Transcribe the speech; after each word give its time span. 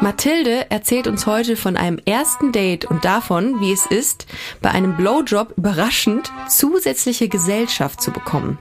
Mathilde 0.00 0.70
erzählt 0.70 1.08
uns 1.08 1.26
heute 1.26 1.56
von 1.56 1.76
einem 1.76 1.98
ersten 2.04 2.52
Date 2.52 2.84
und 2.84 3.04
davon, 3.04 3.60
wie 3.60 3.72
es 3.72 3.84
ist, 3.84 4.26
bei 4.62 4.70
einem 4.70 4.96
Blowjob 4.96 5.54
überraschend 5.56 6.32
zusätzliche 6.48 7.28
Gesellschaft 7.28 8.00
zu 8.00 8.12
bekommen. 8.12 8.58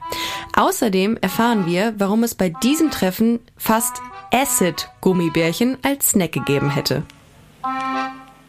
Außerdem 0.56 1.18
erfahren 1.22 1.68
wir, 1.68 1.94
warum 1.98 2.24
es 2.24 2.34
bei 2.34 2.50
diesem 2.50 2.90
Treffen 2.90 3.40
fast 3.56 4.02
Acid-Gummibärchen 4.32 5.78
als 5.84 6.10
Snack 6.10 6.32
gegeben 6.32 6.72
hätte. 6.72 7.04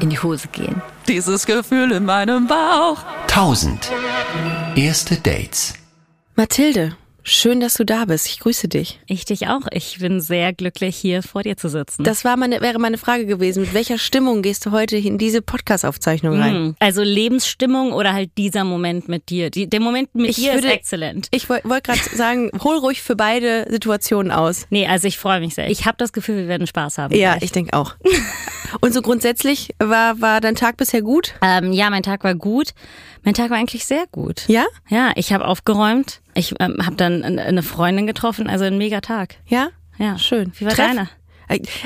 in 0.00 0.10
die 0.10 0.18
Hose 0.18 0.48
gehen. 0.48 0.82
Dieses 1.08 1.46
Gefühl 1.46 1.92
in 1.92 2.04
meinem 2.04 2.46
Bauch. 2.46 2.98
1000. 3.22 3.90
Erste 4.76 5.16
Dates. 5.16 5.74
Mathilde, 6.36 6.96
schön, 7.24 7.60
dass 7.60 7.74
du 7.74 7.84
da 7.84 8.04
bist. 8.04 8.26
Ich 8.28 8.38
grüße 8.40 8.68
dich. 8.68 9.00
Ich 9.06 9.24
dich 9.24 9.48
auch. 9.48 9.62
Ich 9.72 9.98
bin 9.98 10.20
sehr 10.20 10.52
glücklich, 10.52 10.94
hier 10.96 11.22
vor 11.22 11.42
dir 11.42 11.56
zu 11.56 11.68
sitzen. 11.68 12.04
Das 12.04 12.24
war 12.24 12.36
meine, 12.36 12.60
wäre 12.60 12.78
meine 12.78 12.98
Frage 12.98 13.26
gewesen. 13.26 13.62
Mit 13.62 13.74
welcher 13.74 13.98
Stimmung 13.98 14.42
gehst 14.42 14.64
du 14.66 14.70
heute 14.70 14.96
in 14.96 15.18
diese 15.18 15.42
Podcast-Aufzeichnung 15.42 16.38
rein? 16.38 16.54
Hm, 16.54 16.76
Also 16.78 17.02
Lebensstimmung 17.02 17.92
oder 17.92 18.12
halt 18.12 18.30
dieser 18.38 18.64
Moment 18.64 19.08
mit 19.08 19.30
dir. 19.30 19.50
Die, 19.50 19.66
der 19.68 19.80
Moment 19.80 20.14
mit 20.14 20.30
Ich 20.30 20.36
dir 20.36 20.54
würde- 20.54 20.68
ist 20.68 20.74
exzellent. 20.74 21.28
Ich 21.30 21.48
wollte 21.48 21.68
wollt 21.68 21.84
gerade 21.84 22.00
sagen, 22.14 22.50
hol 22.62 22.76
ruhig 22.76 23.02
für 23.02 23.16
beide 23.16 23.66
Situationen 23.70 24.30
aus. 24.30 24.66
Nee, 24.70 24.86
also 24.86 25.08
ich 25.08 25.18
freue 25.18 25.40
mich 25.40 25.54
sehr. 25.54 25.70
Ich 25.70 25.86
habe 25.86 25.96
das 25.98 26.12
Gefühl, 26.12 26.36
wir 26.36 26.48
werden 26.48 26.66
Spaß 26.66 26.98
haben. 26.98 27.14
Ja, 27.14 27.32
gleich. 27.32 27.44
ich 27.44 27.52
denke 27.52 27.72
auch. 27.76 27.94
Und 28.80 28.92
so 28.92 29.02
grundsätzlich 29.02 29.70
war, 29.78 30.20
war 30.20 30.40
dein 30.40 30.56
Tag 30.56 30.76
bisher 30.76 31.00
gut? 31.02 31.34
Ähm, 31.42 31.72
ja, 31.72 31.90
mein 31.90 32.02
Tag 32.02 32.24
war 32.24 32.34
gut. 32.34 32.74
Mein 33.22 33.32
Tag 33.34 33.48
war 33.50 33.56
eigentlich 33.56 33.86
sehr 33.86 34.04
gut. 34.10 34.44
Ja? 34.48 34.66
Ja, 34.90 35.12
ich 35.16 35.32
habe 35.32 35.46
aufgeräumt. 35.46 36.20
Ich 36.34 36.54
ähm, 36.60 36.78
habe 36.84 36.96
dann 36.96 37.22
eine 37.22 37.62
Freundin 37.62 38.06
getroffen, 38.06 38.48
also 38.48 38.64
ein 38.64 38.78
mega 38.78 39.00
Tag. 39.00 39.36
Ja? 39.46 39.68
Ja, 39.98 40.18
Schön. 40.18 40.52
Wie 40.58 40.64
war 40.66 40.72
Treff- 40.72 40.88
deiner? 40.88 41.08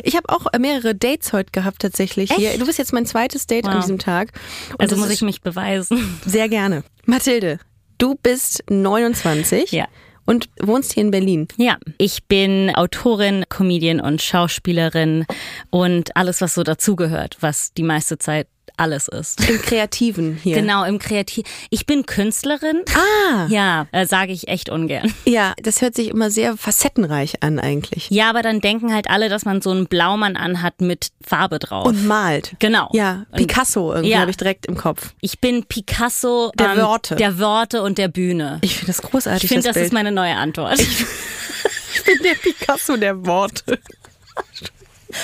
Ich 0.05 0.17
habe 0.17 0.29
auch 0.29 0.47
mehrere 0.59 0.95
Dates 0.95 1.33
heute 1.33 1.51
gehabt 1.51 1.83
tatsächlich 1.83 2.33
hier. 2.33 2.51
Echt? 2.51 2.61
Du 2.61 2.65
bist 2.67 2.79
jetzt 2.79 2.93
mein 2.93 3.07
zweites 3.07 3.47
Date 3.47 3.67
an 3.67 3.75
Wow. 3.75 3.81
diesem 3.83 3.99
Tag. 3.99 4.31
Und 4.73 4.81
Also 4.81 4.97
muss 4.97 5.11
ich 5.11 5.21
mich 5.21 5.43
beweisen. 5.43 6.19
sehr 6.25 6.49
gerne. 6.49 6.85
Mathilde, 7.07 7.59
du 7.99 8.15
bist 8.23 8.63
29 8.71 9.73
Ja. 9.73 9.87
und 10.25 10.49
wohnst 10.61 10.93
hier 10.93 11.03
in 11.03 11.11
Berlin. 11.11 11.49
Ja, 11.57 11.77
ich 11.99 12.25
bin 12.25 12.73
Autorin, 12.75 13.45
Comedian 13.49 14.01
und 14.01 14.23
Schauspielerin 14.23 15.27
und 15.71 16.17
alles, 16.17 16.41
was 16.41 16.55
so 16.55 16.63
dazugehört, 16.63 17.37
was 17.41 17.73
die 17.75 17.83
meiste 17.83 18.17
Zeit 18.19 18.47
alles 18.79 19.09
ist. 19.09 19.49
Im 19.49 19.61
Kreativen 19.61 20.37
hier. 20.43 20.57
Genau, 20.57 20.85
im 20.85 20.99
Kreativ. 20.99 21.45
Ich 21.71 21.87
bin 21.87 22.07
Künstlerin. 22.07 22.83
Ah, 22.95 23.47
Ja, 23.49 23.87
äh, 23.93 24.07
sage 24.07 24.33
ich 24.33 24.49
echt 24.49 24.69
ungern. 24.71 25.13
ja, 25.25 25.55
das 25.63 25.81
hört 25.83 25.95
sich 25.95 26.09
immer 26.09 26.31
sehr 26.31 26.57
facettenreich 26.57 27.43
an 27.43 27.59
eigentlich. 27.59 28.09
Ja, 28.11 28.31
aber 28.31 28.43
dann 28.43 28.61
denken 28.61 28.93
halt 28.95 29.11
alle, 29.11 29.29
dass 29.29 29.45
man 29.45 29.61
so 29.63 29.71
einen 29.71 29.87
Blaumann 29.87 30.37
anhat 30.37 30.81
mit 30.81 31.09
Farbe 31.27 31.59
drauf. 31.59 31.87
Und 31.87 32.07
malt. 32.07 32.55
genau. 32.59 32.89
Ja, 32.93 33.25
Picasso 33.37 33.93
irgendwie 33.93 34.13
Ja. 34.13 34.21
habe 34.21 34.31
ich 34.31 34.37
direkt 34.37 34.67
im 34.67 34.77
Kopf. 34.77 35.15
ich 35.21 35.41
bin 35.41 35.65
Picasso 35.65 36.51
Der 36.59 36.73
ähm, 36.75 36.79
Worte. 36.83 37.17
der 37.17 37.39
Worte 37.39 37.83
und 37.83 37.99
der 37.99 38.09
Bühne. 38.09 38.59
Ich 38.63 38.75
finde 38.77 38.87
das 38.93 39.03
großartig, 39.03 39.45
Ich 39.45 39.49
finde, 39.49 39.65
das 39.69 39.75
das 39.75 39.85
ist 39.85 39.93
meine 39.93 40.13
neue 40.13 40.35
Antwort. 40.37 40.79
Ich 40.81 42.05
bin 42.05 42.19
der 42.23 42.35
Picasso 42.35 42.97
der 42.97 43.25
Worte. 43.27 43.79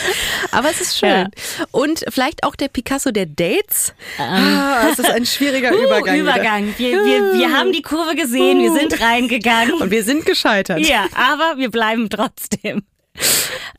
Aber 0.51 0.71
es 0.71 0.81
ist 0.81 0.99
schön. 0.99 1.09
Ja. 1.11 1.29
Und 1.71 2.05
vielleicht 2.09 2.45
auch 2.45 2.55
der 2.57 2.69
Picasso 2.69 3.11
der 3.11 3.27
Dates. 3.27 3.95
ah, 4.19 4.89
es 4.91 4.99
ist 4.99 5.11
ein 5.11 5.27
schwieriger 5.27 5.73
Übergang. 5.75 6.17
Uh, 6.17 6.21
Übergang. 6.21 6.75
Wir, 6.79 7.05
wir, 7.05 7.35
wir 7.35 7.53
haben 7.53 7.73
die 7.73 7.83
Kurve 7.83 8.15
gesehen, 8.15 8.61
wir 8.61 8.73
sind 8.73 9.01
reingegangen. 9.01 9.75
Und 9.75 9.91
wir 9.91 10.05
sind 10.05 10.27
gescheitert. 10.27 10.81
Ja, 10.81 11.07
aber 11.15 11.59
wir 11.59 11.71
bleiben 11.71 12.09
trotzdem. 12.11 12.83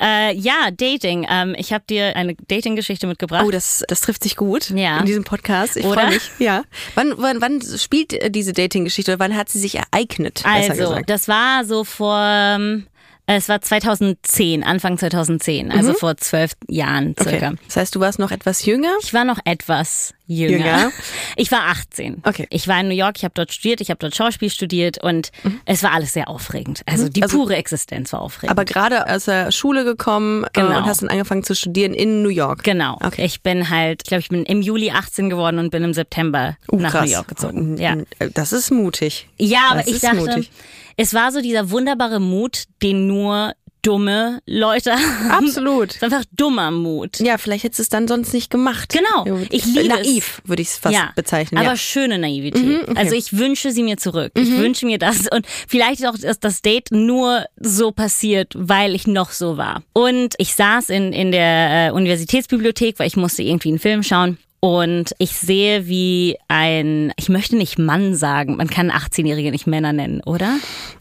Äh, 0.02 0.34
ja, 0.36 0.72
Dating. 0.72 1.26
Ähm, 1.30 1.56
ich 1.58 1.74
habe 1.74 1.84
dir 1.90 2.16
eine 2.16 2.36
Dating-Geschichte 2.48 3.06
mitgebracht. 3.08 3.44
Oh, 3.46 3.52
das, 3.52 3.84
das 3.88 4.02
trifft 4.02 4.24
sich 4.24 4.36
gut 4.36 4.70
Ja. 4.70 5.00
in 5.00 5.06
diesem 5.06 5.24
Podcast. 5.24 5.76
Ich 5.78 5.86
freue 5.86 6.10
mich. 6.10 6.32
Ja. 6.40 6.64
Wann, 6.96 7.14
wann, 7.18 7.42
wann 7.42 7.62
spielt 7.78 8.34
diese 8.34 8.54
Dating-Geschichte 8.54 9.12
oder 9.12 9.20
wann 9.20 9.36
hat 9.36 9.50
sie 9.50 9.60
sich 9.60 9.76
ereignet? 9.76 10.44
besser 10.44 10.72
also, 10.72 10.90
gesagt? 10.90 11.10
das 11.10 11.28
war 11.28 11.66
so 11.66 11.84
vor, 11.84 12.18
ähm, 12.22 12.88
es 13.28 13.50
war 13.50 13.62
2010, 13.62 14.64
Anfang 14.64 14.98
2010, 14.98 15.72
also 15.72 15.94
vor 15.94 16.18
zwölf 16.18 16.54
Jahren 16.68 17.16
circa. 17.20 17.48
Okay. 17.50 17.58
Das 17.66 17.78
heißt, 17.78 17.96
du 17.96 18.00
warst 18.00 18.20
noch 18.20 18.32
etwas 18.32 18.66
jünger. 18.66 18.94
Ich 19.02 19.14
war 19.14 19.26
noch 19.26 19.40
etwas 19.46 20.14
jünger. 20.28 20.58
Jünger. 20.58 20.92
Ich 21.36 21.52
war 21.52 21.62
18. 21.70 22.22
Okay. 22.26 22.48
Ich 22.50 22.68
war 22.68 22.80
in 22.80 22.88
New 22.88 22.96
York, 22.96 23.16
ich 23.18 23.24
habe 23.24 23.34
dort 23.36 23.52
studiert, 23.54 23.82
ich 23.82 23.90
habe 23.90 23.98
dort 24.00 24.16
Schauspiel 24.16 24.50
studiert 24.50 25.02
und 25.04 25.32
es 25.66 25.84
war 25.84 25.92
alles 25.94 26.14
sehr 26.14 26.28
aufregend. 26.30 26.82
Also 26.86 27.10
die 27.10 27.22
Also- 27.24 27.38
pure 27.38 27.56
Existenz 27.56 28.14
war 28.14 28.22
aufregend. 28.22 28.52
Aber 28.52 28.66
gerade 28.66 29.10
aus 29.10 29.26
der 29.26 29.52
Schule 29.52 29.84
gekommen 29.84 30.44
äh, 30.46 30.48
Genau. 30.54 30.78
und 30.78 30.86
hast 30.86 31.02
dann 31.02 31.10
angefangen 31.10 31.44
zu 31.44 31.56
studieren 31.56 31.94
in 31.94 32.24
New 32.24 32.30
York. 32.30 32.64
Genau. 32.64 32.98
Okay. 33.04 33.26
Ich 33.26 33.42
bin 33.42 33.70
halt, 33.70 34.02
ich 34.04 34.08
glaube, 34.10 34.22
ich 34.22 34.30
bin 34.30 34.44
im 34.46 34.62
Juli 34.62 34.92
18 34.92 35.30
geworden 35.30 35.60
und 35.60 35.70
bin 35.70 35.84
im 35.84 35.94
September 35.94 36.58
Uh, 36.72 36.78
nach 36.78 36.92
krass. 36.92 37.06
New 37.06 37.12
York 37.14 37.28
gezogen. 37.28 37.78
Ja. 37.78 37.96
Das 38.34 38.52
ist 38.54 38.72
mutig. 38.72 39.28
Ja, 39.38 39.60
aber 39.70 39.80
Das 39.80 39.88
ich 39.88 39.96
ist 39.96 40.04
dachte, 40.04 40.18
mutig. 40.18 40.52
es 40.98 41.14
war 41.14 41.32
so 41.32 41.42
dieser 41.42 41.70
wunderbare 41.70 42.20
Mut, 42.20 42.64
den 42.82 43.08
nur 43.08 43.54
dumme 43.86 44.42
Leute 44.46 44.94
haben. 44.94 45.48
Absolut. 45.48 45.92
Ist 45.96 46.04
einfach 46.04 46.26
dummer 46.32 46.72
Mut. 46.72 47.20
Ja, 47.20 47.38
vielleicht 47.38 47.64
hättest 47.64 47.80
du 47.80 47.84
es 47.84 47.90
dann 47.90 48.08
sonst 48.08 48.34
nicht 48.34 48.50
gemacht. 48.50 48.94
Genau. 48.94 49.40
Ich 49.50 49.66
liebe. 49.66 49.88
Naiv 49.88 50.42
würde 50.46 50.62
ich 50.62 50.70
es 50.70 50.78
fast 50.78 50.96
ja, 50.96 51.12
bezeichnen. 51.16 51.60
aber 51.60 51.72
ja. 51.72 51.78
schöne 51.78 52.18
Naivität. 52.18 52.64
Mhm, 52.64 52.82
okay. 52.82 52.94
Also 52.96 53.16
ich 53.16 53.38
wünsche 53.38 53.72
sie 53.72 53.84
mir 53.84 53.98
zurück. 53.98 54.32
Ich 54.36 54.52
wünsche 54.58 54.86
mir 54.86 54.98
das 54.98 55.28
und 55.32 55.46
vielleicht 55.68 56.06
auch, 56.06 56.18
dass 56.18 56.40
das 56.40 56.62
Date 56.62 56.92
nur 56.92 57.46
so 57.60 57.92
passiert, 57.92 58.54
weil 58.56 58.96
ich 58.96 59.08
noch 59.08 59.32
so 59.32 59.58
war. 59.58 59.84
Und 59.94 60.36
ich 60.38 60.56
saß 60.56 60.90
in, 60.90 61.14
in 61.14 61.32
der 61.32 61.90
äh, 61.90 61.92
Universitätsbibliothek, 61.92 63.00
weil 63.00 63.08
ich 63.08 63.18
musste 63.18 63.44
irgendwie 63.44 63.70
einen 63.70 63.80
Film 63.80 64.04
schauen. 64.04 64.38
Und 64.60 65.14
ich 65.20 65.32
sehe, 65.34 65.88
wie 65.88 66.38
ein, 66.48 67.14
ich 67.18 67.30
möchte 67.30 67.56
nicht 67.56 67.78
Mann 67.78 68.16
sagen, 68.16 68.56
man 68.58 68.68
kann 68.68 68.90
18-Jährige 68.90 69.52
nicht 69.52 69.68
Männer 69.68 69.94
nennen, 69.94 70.22
oder? 70.22 70.58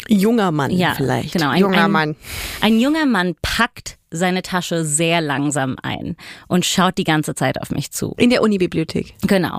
Junger 0.07 0.51
Mann 0.53 0.71
Ja, 0.71 0.93
vielleicht. 0.95 1.33
genau. 1.33 1.49
Ein, 1.51 1.61
Junger 1.61 1.85
ein, 1.85 1.91
Mann. 1.91 2.17
Ein 2.61 2.79
junger 2.79 3.07
Mann 3.07 3.35
packt 3.41 3.97
seine 4.11 4.43
Tasche 4.43 4.85
sehr 4.85 5.21
langsam 5.23 5.77
ein 5.83 6.17
und 6.47 6.67
schaut 6.67 6.99
die 6.99 7.05
ganze 7.05 7.35
Zeit 7.35 7.61
auf 7.61 7.71
mich 7.71 7.91
zu. 7.91 8.15
In 8.19 8.29
der 8.31 8.43
Unibibliothek. 8.43 9.15
Genau. 9.23 9.59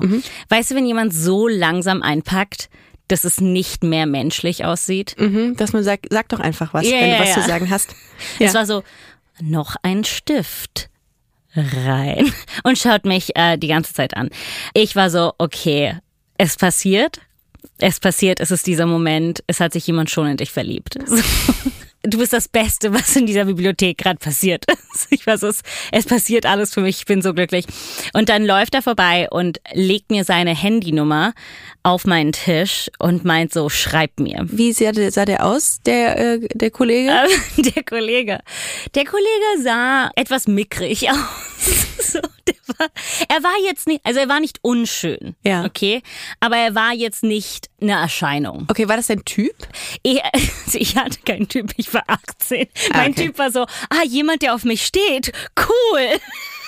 Weißt 0.50 0.72
du, 0.72 0.76
wenn 0.76 0.86
jemand 0.86 1.14
so 1.14 1.48
langsam 1.48 2.02
einpackt, 2.04 2.70
dass 3.08 3.24
es 3.24 3.42
nicht 3.42 3.84
mehr 3.84 4.06
menschlich 4.06 4.66
aussieht? 4.66 5.16
Mhm, 5.20 5.56
dass 5.58 5.74
man 5.74 5.84
sagt, 5.84 6.08
sag 6.12 6.30
doch 6.30 6.40
einfach 6.40 6.74
was, 6.74 6.86
Ja, 6.88 6.98
wenn 7.02 7.12
du 7.12 7.20
was 7.20 7.30
ja. 7.36 7.42
zu 7.42 7.48
sagen 7.48 7.70
hast. 7.70 7.90
Ja. 8.40 8.48
Es 8.48 8.54
war 8.54 8.66
so, 8.66 8.84
noch 9.42 9.76
ein 9.82 10.04
Stift 10.06 10.90
rein 11.56 12.32
und 12.64 12.78
schaut 12.78 13.06
mich 13.06 13.36
äh, 13.36 13.58
die 13.58 13.68
ganze 13.68 13.94
Zeit 13.94 14.16
an. 14.16 14.30
Ich 14.74 14.96
war 14.96 15.10
so, 15.10 15.34
okay, 15.38 15.98
es 16.38 16.58
passiert. 16.58 17.20
Es 17.80 18.00
passiert, 18.00 18.40
es 18.40 18.52
ist 18.52 18.68
dieser 18.68 18.86
Moment, 18.86 19.44
es 19.48 19.60
hat 19.60 19.74
sich 19.74 19.86
jemand 19.88 20.10
schon 20.10 20.28
in 20.28 20.38
dich 20.38 20.52
verliebt. 20.52 20.98
Du 22.08 22.18
bist 22.20 22.34
das 22.34 22.48
Beste, 22.48 22.94
was 22.94 23.16
in 23.16 23.26
dieser 23.26 23.46
Bibliothek 23.46 23.98
gerade 23.98 24.20
passiert 24.20 24.66
ist. 24.94 25.08
Ich 25.10 25.26
weiß 25.26 25.44
es, 25.44 25.62
es 25.92 26.06
passiert 26.06 26.46
alles 26.46 26.74
für 26.74 26.82
mich, 26.82 27.00
ich 27.00 27.06
bin 27.06 27.22
so 27.22 27.34
glücklich. 27.34 27.66
Und 28.14 28.30
dann 28.30 28.46
läuft 28.46 28.76
er 28.76 28.82
vorbei 28.82 29.28
und 29.30 29.60
legt 29.74 30.12
mir 30.12 30.24
seine 30.24 30.56
Handynummer 30.56 31.34
auf 31.84 32.06
meinen 32.06 32.32
Tisch 32.32 32.90
und 33.00 33.26
meint 33.26 33.54
so, 33.54 33.70
schreib 33.70 34.20
mir. 34.20 34.46
Wie 34.50 34.74
sah 34.74 34.92
der, 34.92 35.12
sah 35.12 35.26
der 35.26 35.46
aus, 35.46 35.80
der, 35.86 36.18
äh, 36.18 36.40
der 36.54 36.72
Kollege? 36.72 37.12
Ähm, 37.12 37.64
Der 37.76 37.84
Kollege. 37.84 38.40
Der 38.96 39.06
Kollege 39.06 39.64
sah 39.64 40.10
etwas 40.16 40.48
mickrig 40.48 41.10
aus. 41.10 41.18
So, 42.00 42.20
der 42.48 42.56
war, 42.68 42.75
er 43.36 43.44
war 43.44 43.56
jetzt 43.66 43.88
nicht, 43.88 44.02
also 44.06 44.20
er 44.20 44.30
war 44.30 44.40
nicht 44.40 44.60
unschön. 44.62 45.36
Ja. 45.44 45.66
Okay. 45.66 46.02
Aber 46.40 46.58
er 46.58 46.76
war 46.76 46.94
jetzt 46.94 47.24
nicht 47.24 47.70
eine 47.82 47.94
Erscheinung. 47.94 48.66
Okay, 48.70 48.88
war 48.88 48.98
das 48.98 49.08
dein 49.08 49.26
Typ? 49.26 49.56
Ich, 50.04 50.24
also 50.24 50.48
ich 50.78 50.96
hatte 50.96 51.20
keinen 51.26 51.48
Typ, 51.48 51.74
ich 51.78 51.94
war 51.94 52.04
18. 52.08 52.68
Mein 52.94 53.12
okay. 53.12 53.26
Typ 53.26 53.38
war 53.38 53.52
so, 53.52 53.64
ah, 53.64 54.04
jemand, 54.08 54.42
der 54.42 54.56
auf 54.56 54.64
mich 54.64 54.86
steht. 54.86 55.32
Cool. 55.58 56.20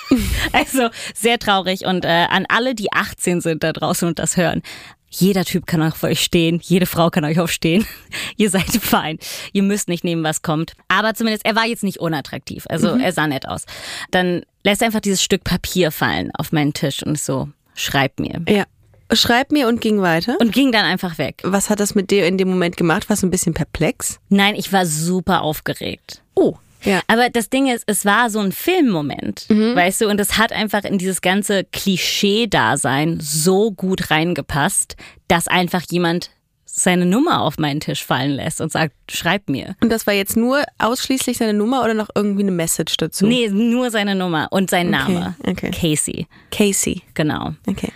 Also 0.54 0.88
sehr 1.14 1.38
traurig 1.38 1.86
und 1.86 2.06
äh, 2.06 2.08
an 2.08 2.46
alle, 2.48 2.76
die 2.76 2.94
18 2.94 3.42
sind 3.42 3.62
da 3.62 3.74
draußen 3.74 4.08
und 4.08 4.20
das 4.20 4.38
hören. 4.38 4.62
Jeder 5.10 5.46
Typ 5.46 5.66
kann 5.66 5.82
auf 5.82 6.04
euch 6.04 6.22
stehen, 6.22 6.60
jede 6.64 6.86
Frau 6.86 7.10
kann 7.10 7.26
euch 7.26 7.40
aufstehen. 7.40 7.86
Ihr 8.38 8.50
seid 8.50 8.70
fein. 8.70 9.18
Ihr 9.54 9.64
müsst 9.64 9.88
nicht 9.88 10.04
nehmen, 10.04 10.24
was 10.24 10.42
kommt. 10.42 10.74
Aber 10.88 11.14
zumindest, 11.14 11.46
er 11.46 11.56
war 11.56 11.66
jetzt 11.66 11.84
nicht 11.84 12.00
unattraktiv. 12.00 12.66
Also 12.70 12.90
er 12.90 13.12
sah 13.14 13.28
nett 13.28 13.48
aus. 13.48 13.66
Dann 14.12 14.44
lässt 14.64 14.82
er 14.82 14.88
einfach 14.88 15.00
dieses 15.00 15.24
Stück 15.24 15.44
Papier 15.44 15.92
fallen 15.92 16.32
auf 16.38 16.52
meinen 16.52 16.74
Tisch 16.74 17.04
und 17.04 17.20
so, 17.20 17.50
schreib 17.74 18.20
mir. 18.20 18.42
Ja. 18.48 18.66
Schreib 19.14 19.54
mir 19.54 19.70
und 19.70 19.80
ging 19.80 20.02
weiter. 20.02 20.36
Und 20.42 20.52
ging 20.52 20.74
dann 20.74 20.84
einfach 20.84 21.18
weg. 21.18 21.42
Was 21.44 21.70
hat 21.70 21.80
das 21.80 21.96
mit 21.96 22.12
dir 22.12 22.28
in 22.28 22.38
dem 22.38 22.50
Moment 22.50 22.76
gemacht? 22.76 23.10
Warst 23.10 23.24
du 23.24 23.28
ein 23.28 23.32
bisschen 23.32 23.54
perplex? 23.54 24.20
Nein, 24.28 24.56
ich 24.56 24.74
war 24.74 24.86
super 24.86 25.44
aufgeregt. 25.44 26.22
Oh. 26.36 26.58
Ja. 26.84 27.02
Aber 27.08 27.30
das 27.30 27.50
Ding 27.50 27.68
ist, 27.68 27.84
es 27.88 28.06
war 28.06 28.30
so 28.30 28.40
ein 28.40 28.52
Filmmoment, 28.52 29.48
weißt 29.50 30.02
du, 30.02 30.10
und 30.10 30.20
es 30.20 30.38
hat 30.38 30.52
einfach 30.52 30.84
in 30.84 30.98
dieses 30.98 31.22
ganze 31.22 31.64
Klischee-Dasein 31.66 33.20
so 33.20 33.72
gut 33.72 34.12
reingepasst, 34.12 34.96
dass 35.28 35.48
einfach 35.48 35.84
jemand 35.90 36.32
seine 36.80 37.08
Nummer 37.08 37.42
auf 37.42 37.58
meinen 37.58 37.80
Tisch 37.80 38.04
fallen 38.06 38.32
lässt 38.32 38.62
und 38.62 38.72
sagt, 38.72 38.94
schreib 39.10 39.50
mir. 39.50 39.76
Und 39.82 39.90
das 39.90 40.06
war 40.06 40.14
jetzt 40.14 40.38
nur 40.38 40.64
ausschließlich 40.78 41.38
seine 41.38 41.54
Nummer 41.54 41.84
oder 41.84 41.96
noch 41.96 42.10
irgendwie 42.14 42.44
eine 42.44 42.52
Message 42.52 42.98
dazu? 42.98 43.26
Nee, 43.26 43.50
nur 43.50 43.90
seine 43.90 44.14
Nummer 44.14 44.48
und 44.52 44.70
sein 44.70 44.92
Name. 44.92 45.36
okay. 45.46 45.72
Casey, 45.72 46.28
Casey. 46.52 47.02
genau. 47.16 47.54
Okay. 47.66 47.92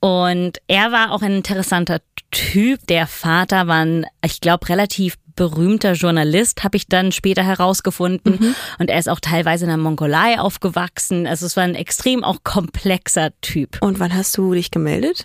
Und 0.00 0.58
er 0.66 0.92
war 0.92 1.12
auch 1.12 1.22
ein 1.22 1.32
interessanter 1.32 2.00
Typ. 2.30 2.86
Der 2.88 3.06
Vater 3.06 3.66
war 3.66 3.84
ein, 3.84 4.06
ich 4.24 4.40
glaube, 4.40 4.68
relativ 4.68 5.16
berühmter 5.36 5.92
Journalist, 5.92 6.64
habe 6.64 6.76
ich 6.76 6.86
dann 6.88 7.12
später 7.12 7.42
herausgefunden. 7.44 8.54
Und 8.78 8.90
er 8.90 8.98
ist 8.98 9.08
auch 9.08 9.20
teilweise 9.20 9.64
in 9.64 9.68
der 9.68 9.76
Mongolei 9.78 10.38
aufgewachsen. 10.38 11.26
Also 11.26 11.46
es 11.46 11.56
war 11.56 11.64
ein 11.64 11.74
extrem 11.74 12.24
auch 12.24 12.44
komplexer 12.44 13.30
Typ. 13.40 13.78
Und 13.80 14.00
wann 14.00 14.14
hast 14.14 14.36
du 14.36 14.54
dich 14.54 14.70
gemeldet? 14.70 15.24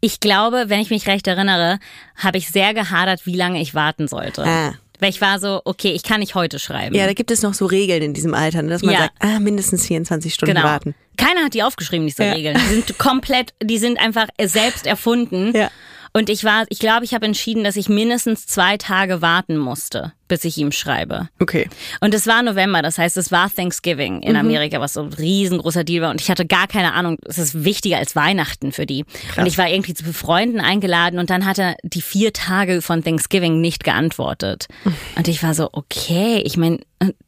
Ich 0.00 0.20
glaube, 0.20 0.64
wenn 0.68 0.80
ich 0.80 0.90
mich 0.90 1.06
recht 1.06 1.26
erinnere, 1.26 1.78
habe 2.16 2.38
ich 2.38 2.48
sehr 2.48 2.74
gehadert, 2.74 3.26
wie 3.26 3.34
lange 3.36 3.60
ich 3.60 3.74
warten 3.74 4.08
sollte. 4.08 4.44
Ah. 4.44 4.74
Weil 4.98 5.10
ich 5.10 5.20
war 5.20 5.38
so, 5.40 5.60
okay, 5.64 5.92
ich 5.92 6.02
kann 6.02 6.20
nicht 6.20 6.34
heute 6.34 6.58
schreiben. 6.58 6.94
Ja, 6.94 7.06
da 7.06 7.12
gibt 7.12 7.30
es 7.30 7.42
noch 7.42 7.54
so 7.54 7.66
Regeln 7.66 8.02
in 8.02 8.14
diesem 8.14 8.32
Alter, 8.34 8.62
ne, 8.62 8.70
dass 8.70 8.82
man 8.82 8.94
Ja. 8.94 9.00
sagt, 9.00 9.14
ah, 9.20 9.38
mindestens 9.40 9.86
24 9.86 10.32
Stunden 10.32 10.54
genau. 10.54 10.66
warten. 10.66 10.94
Keiner 11.16 11.44
hat 11.44 11.54
die 11.54 11.62
aufgeschrieben, 11.62 12.06
diese 12.06 12.24
Ja. 12.24 12.32
Regeln. 12.32 12.56
Die 12.58 12.74
sind 12.74 12.98
komplett, 12.98 13.52
die 13.62 13.78
sind 13.78 13.98
einfach 13.98 14.28
selbst 14.42 14.86
erfunden. 14.86 15.52
Ja. 15.54 15.70
Und 16.16 16.30
ich 16.30 16.44
war, 16.44 16.64
ich 16.70 16.78
glaube, 16.78 17.04
ich 17.04 17.12
habe 17.12 17.26
entschieden, 17.26 17.62
dass 17.62 17.76
ich 17.76 17.90
mindestens 17.90 18.46
zwei 18.46 18.78
Tage 18.78 19.20
warten 19.20 19.58
musste, 19.58 20.14
bis 20.28 20.44
ich 20.44 20.56
ihm 20.56 20.72
schreibe. 20.72 21.28
Okay. 21.40 21.68
Und 22.00 22.14
es 22.14 22.26
war 22.26 22.42
November, 22.42 22.80
das 22.80 22.96
heißt, 22.96 23.18
es 23.18 23.30
war 23.32 23.52
Thanksgiving 23.52 24.22
in 24.22 24.34
Amerika, 24.34 24.80
was 24.80 24.94
so 24.94 25.02
ein 25.02 25.12
riesengroßer 25.12 25.84
Deal 25.84 26.00
war. 26.00 26.10
Und 26.10 26.22
ich 26.22 26.30
hatte 26.30 26.46
gar 26.46 26.68
keine 26.68 26.94
Ahnung, 26.94 27.18
es 27.26 27.36
ist 27.36 27.64
wichtiger 27.64 27.98
als 27.98 28.16
Weihnachten 28.16 28.72
für 28.72 28.86
die. 28.86 29.04
Und 29.36 29.44
ich 29.44 29.58
war 29.58 29.68
irgendwie 29.68 29.92
zu 29.92 30.10
Freunden 30.10 30.58
eingeladen 30.58 31.18
und 31.18 31.28
dann 31.28 31.44
hat 31.44 31.58
er 31.58 31.76
die 31.82 32.00
vier 32.00 32.32
Tage 32.32 32.80
von 32.80 33.04
Thanksgiving 33.04 33.60
nicht 33.60 33.84
geantwortet. 33.84 34.68
Und 35.16 35.28
ich 35.28 35.42
war 35.42 35.52
so, 35.52 35.68
okay, 35.72 36.42
ich 36.46 36.56
meine, 36.56 36.78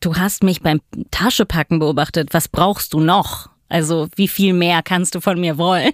du 0.00 0.16
hast 0.16 0.42
mich 0.42 0.62
beim 0.62 0.80
Taschepacken 1.10 1.78
beobachtet, 1.78 2.30
was 2.32 2.48
brauchst 2.48 2.94
du 2.94 3.00
noch? 3.00 3.50
Also 3.68 4.08
wie 4.16 4.28
viel 4.28 4.52
mehr 4.54 4.82
kannst 4.82 5.14
du 5.14 5.20
von 5.20 5.40
mir 5.40 5.58
wollen? 5.58 5.92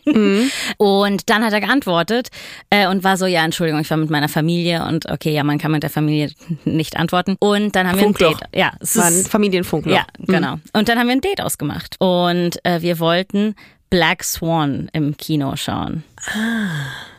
Und 0.76 1.28
dann 1.28 1.44
hat 1.44 1.52
er 1.52 1.60
geantwortet 1.60 2.28
äh, 2.70 2.86
und 2.86 3.04
war 3.04 3.16
so, 3.16 3.26
ja, 3.26 3.44
Entschuldigung, 3.44 3.80
ich 3.80 3.90
war 3.90 3.96
mit 3.96 4.10
meiner 4.10 4.28
Familie 4.28 4.84
und 4.86 5.10
okay, 5.10 5.32
ja, 5.32 5.42
man 5.44 5.58
kann 5.58 5.72
mit 5.72 5.82
der 5.82 5.90
Familie 5.90 6.30
nicht 6.64 6.96
antworten. 6.96 7.36
Und 7.38 7.74
dann 7.76 7.88
haben 7.88 7.98
Funkloch. 7.98 8.20
wir 8.20 8.36
ein 8.36 8.50
Date. 8.52 8.60
Ja, 8.60 8.72
es 8.80 8.96
War 8.96 9.06
ein 9.06 9.24
Familienfunkloch. 9.24 9.94
ja, 9.94 10.06
genau. 10.18 10.58
Und 10.72 10.88
dann 10.88 10.98
haben 10.98 11.06
wir 11.06 11.14
ein 11.14 11.20
Date 11.20 11.40
ausgemacht. 11.40 11.96
Und 11.98 12.64
äh, 12.64 12.80
wir 12.82 12.98
wollten 12.98 13.54
Black 13.90 14.24
Swan 14.24 14.88
im 14.92 15.16
Kino 15.16 15.56
schauen. 15.56 16.04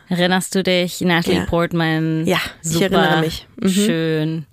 Erinnerst 0.08 0.54
du 0.54 0.62
dich? 0.62 1.00
Natalie 1.00 1.40
Ja. 1.40 1.46
Portman. 1.46 2.26
Ja, 2.26 2.40
ich 2.62 2.70
super 2.70 2.96
erinnere 2.96 3.20
mich. 3.20 3.46
Mhm. 3.56 3.68
Schön. 3.68 4.46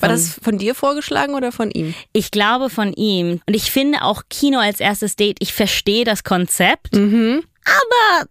War 0.00 0.08
das 0.08 0.38
von 0.42 0.58
dir 0.58 0.74
vorgeschlagen 0.74 1.34
oder 1.34 1.52
von 1.52 1.70
ihm? 1.70 1.94
Ich 2.12 2.30
glaube 2.30 2.70
von 2.70 2.92
ihm. 2.92 3.40
Und 3.46 3.54
ich 3.54 3.70
finde 3.70 4.02
auch 4.02 4.22
Kino 4.28 4.58
als 4.58 4.80
erstes 4.80 5.16
Date, 5.16 5.36
ich 5.40 5.52
verstehe 5.52 6.04
das 6.04 6.24
Konzept. 6.24 6.94
Mhm. 6.94 7.42
Aber 7.64 8.28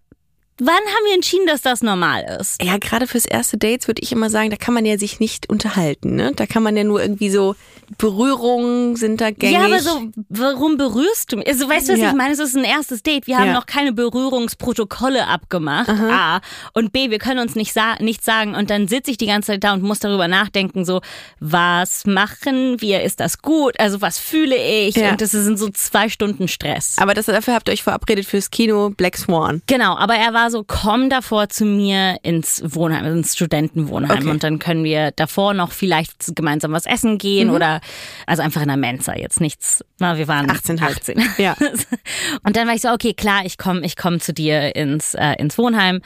wann 0.58 0.68
haben 0.74 1.04
wir 1.06 1.14
entschieden, 1.14 1.46
dass 1.46 1.62
das 1.62 1.82
normal 1.82 2.38
ist? 2.40 2.62
Ja, 2.62 2.76
gerade 2.78 3.06
fürs 3.06 3.26
erste 3.26 3.56
Dates 3.58 3.86
würde 3.88 4.02
ich 4.02 4.12
immer 4.12 4.30
sagen, 4.30 4.50
da 4.50 4.56
kann 4.56 4.74
man 4.74 4.84
ja 4.86 4.98
sich 4.98 5.20
nicht 5.20 5.48
unterhalten, 5.48 6.14
ne? 6.16 6.32
Da 6.34 6.46
kann 6.46 6.62
man 6.62 6.76
ja 6.76 6.84
nur 6.84 7.00
irgendwie 7.02 7.30
so 7.30 7.54
Berührungen 7.98 8.96
sind 8.96 9.20
da 9.20 9.30
gängig. 9.30 9.54
Ja, 9.58 9.64
aber 9.66 9.80
so, 9.80 10.08
warum 10.28 10.76
berührst 10.76 11.32
du 11.32 11.36
mich? 11.36 11.46
Also, 11.46 11.68
weißt 11.68 11.88
du, 11.88 11.92
was 11.94 12.00
Ja. 12.00 12.08
ich 12.10 12.14
meine? 12.14 12.32
Es 12.32 12.38
ist 12.38 12.56
ein 12.56 12.64
erstes 12.64 13.02
Date. 13.02 13.26
Wir 13.26 13.38
haben 13.38 13.48
Ja. 13.48 13.52
noch 13.54 13.66
keine 13.66 13.92
Berührungsprotokolle 13.92 15.26
abgemacht. 15.26 15.88
A. 15.88 16.40
Und 16.72 16.92
B, 16.92 17.10
wir 17.10 17.18
können 17.18 17.40
uns 17.40 17.54
nicht 17.54 17.72
sa 17.72 17.96
nichts 18.00 18.24
sagen. 18.24 18.54
Und 18.54 18.70
dann 18.70 18.88
sitze 18.88 19.10
ich 19.10 19.16
die 19.16 19.26
ganze 19.26 19.52
Zeit 19.52 19.64
da 19.64 19.72
und 19.74 19.82
muss 19.82 19.98
darüber 19.98 20.28
nachdenken, 20.28 20.84
so, 20.84 21.00
was 21.40 22.06
machen 22.06 22.80
wir? 22.80 23.02
Ist 23.02 23.20
das 23.20 23.38
gut? 23.42 23.78
Also, 23.80 24.00
was 24.00 24.18
fühle 24.18 24.56
ich? 24.56 24.96
Ja. 24.96 25.10
Und 25.10 25.20
das 25.20 25.32
sind 25.32 25.58
so 25.58 25.68
zwei 25.70 26.08
Stunden 26.08 26.48
Stress. 26.48 26.96
aber 26.98 27.14
das, 27.14 27.26
dafür 27.26 27.54
habt 27.54 27.68
ihr 27.68 27.72
euch 27.72 27.82
verabredet 27.82 28.24
fürs 28.26 28.50
Kino 28.50 28.90
Black 28.90 29.16
Swan. 29.16 29.62
Genau, 29.66 29.96
aber 29.96 30.14
er 30.14 30.32
war 30.32 30.43
so, 30.50 30.64
komm 30.66 31.10
davor 31.10 31.48
zu 31.48 31.64
mir 31.64 32.16
ins 32.22 32.62
Wohnheim, 32.64 33.04
ins 33.06 33.34
Studentenwohnheim 33.36 34.18
Okay. 34.18 34.28
und 34.30 34.42
dann 34.42 34.58
können 34.58 34.84
wir 34.84 35.10
davor 35.12 35.54
noch 35.54 35.72
vielleicht 35.72 36.34
gemeinsam 36.36 36.72
was 36.72 36.86
essen 36.86 37.18
gehen 37.18 37.48
Mhm. 37.48 37.54
oder 37.54 37.80
also 38.26 38.42
einfach 38.42 38.62
in 38.62 38.68
der 38.68 38.76
Mensa, 38.76 39.16
jetzt 39.16 39.40
nichts, 39.40 39.84
na, 39.98 40.16
wir 40.18 40.28
waren 40.28 40.50
18 40.50 40.80
halt. 40.80 40.96
18. 40.98 41.22
Ja. 41.38 41.56
Und 42.44 42.56
dann 42.56 42.66
war 42.68 42.74
ich 42.74 42.82
so, 42.82 42.88
okay, 42.90 43.14
klar, 43.14 43.42
ich 43.44 43.58
komme 43.58 43.80
ich 43.84 43.96
komm 43.96 44.20
zu 44.20 44.32
dir 44.32 44.74
ins, 44.76 45.14
äh, 45.14 45.34
ins 45.38 45.56
Wohnheim 45.58 46.00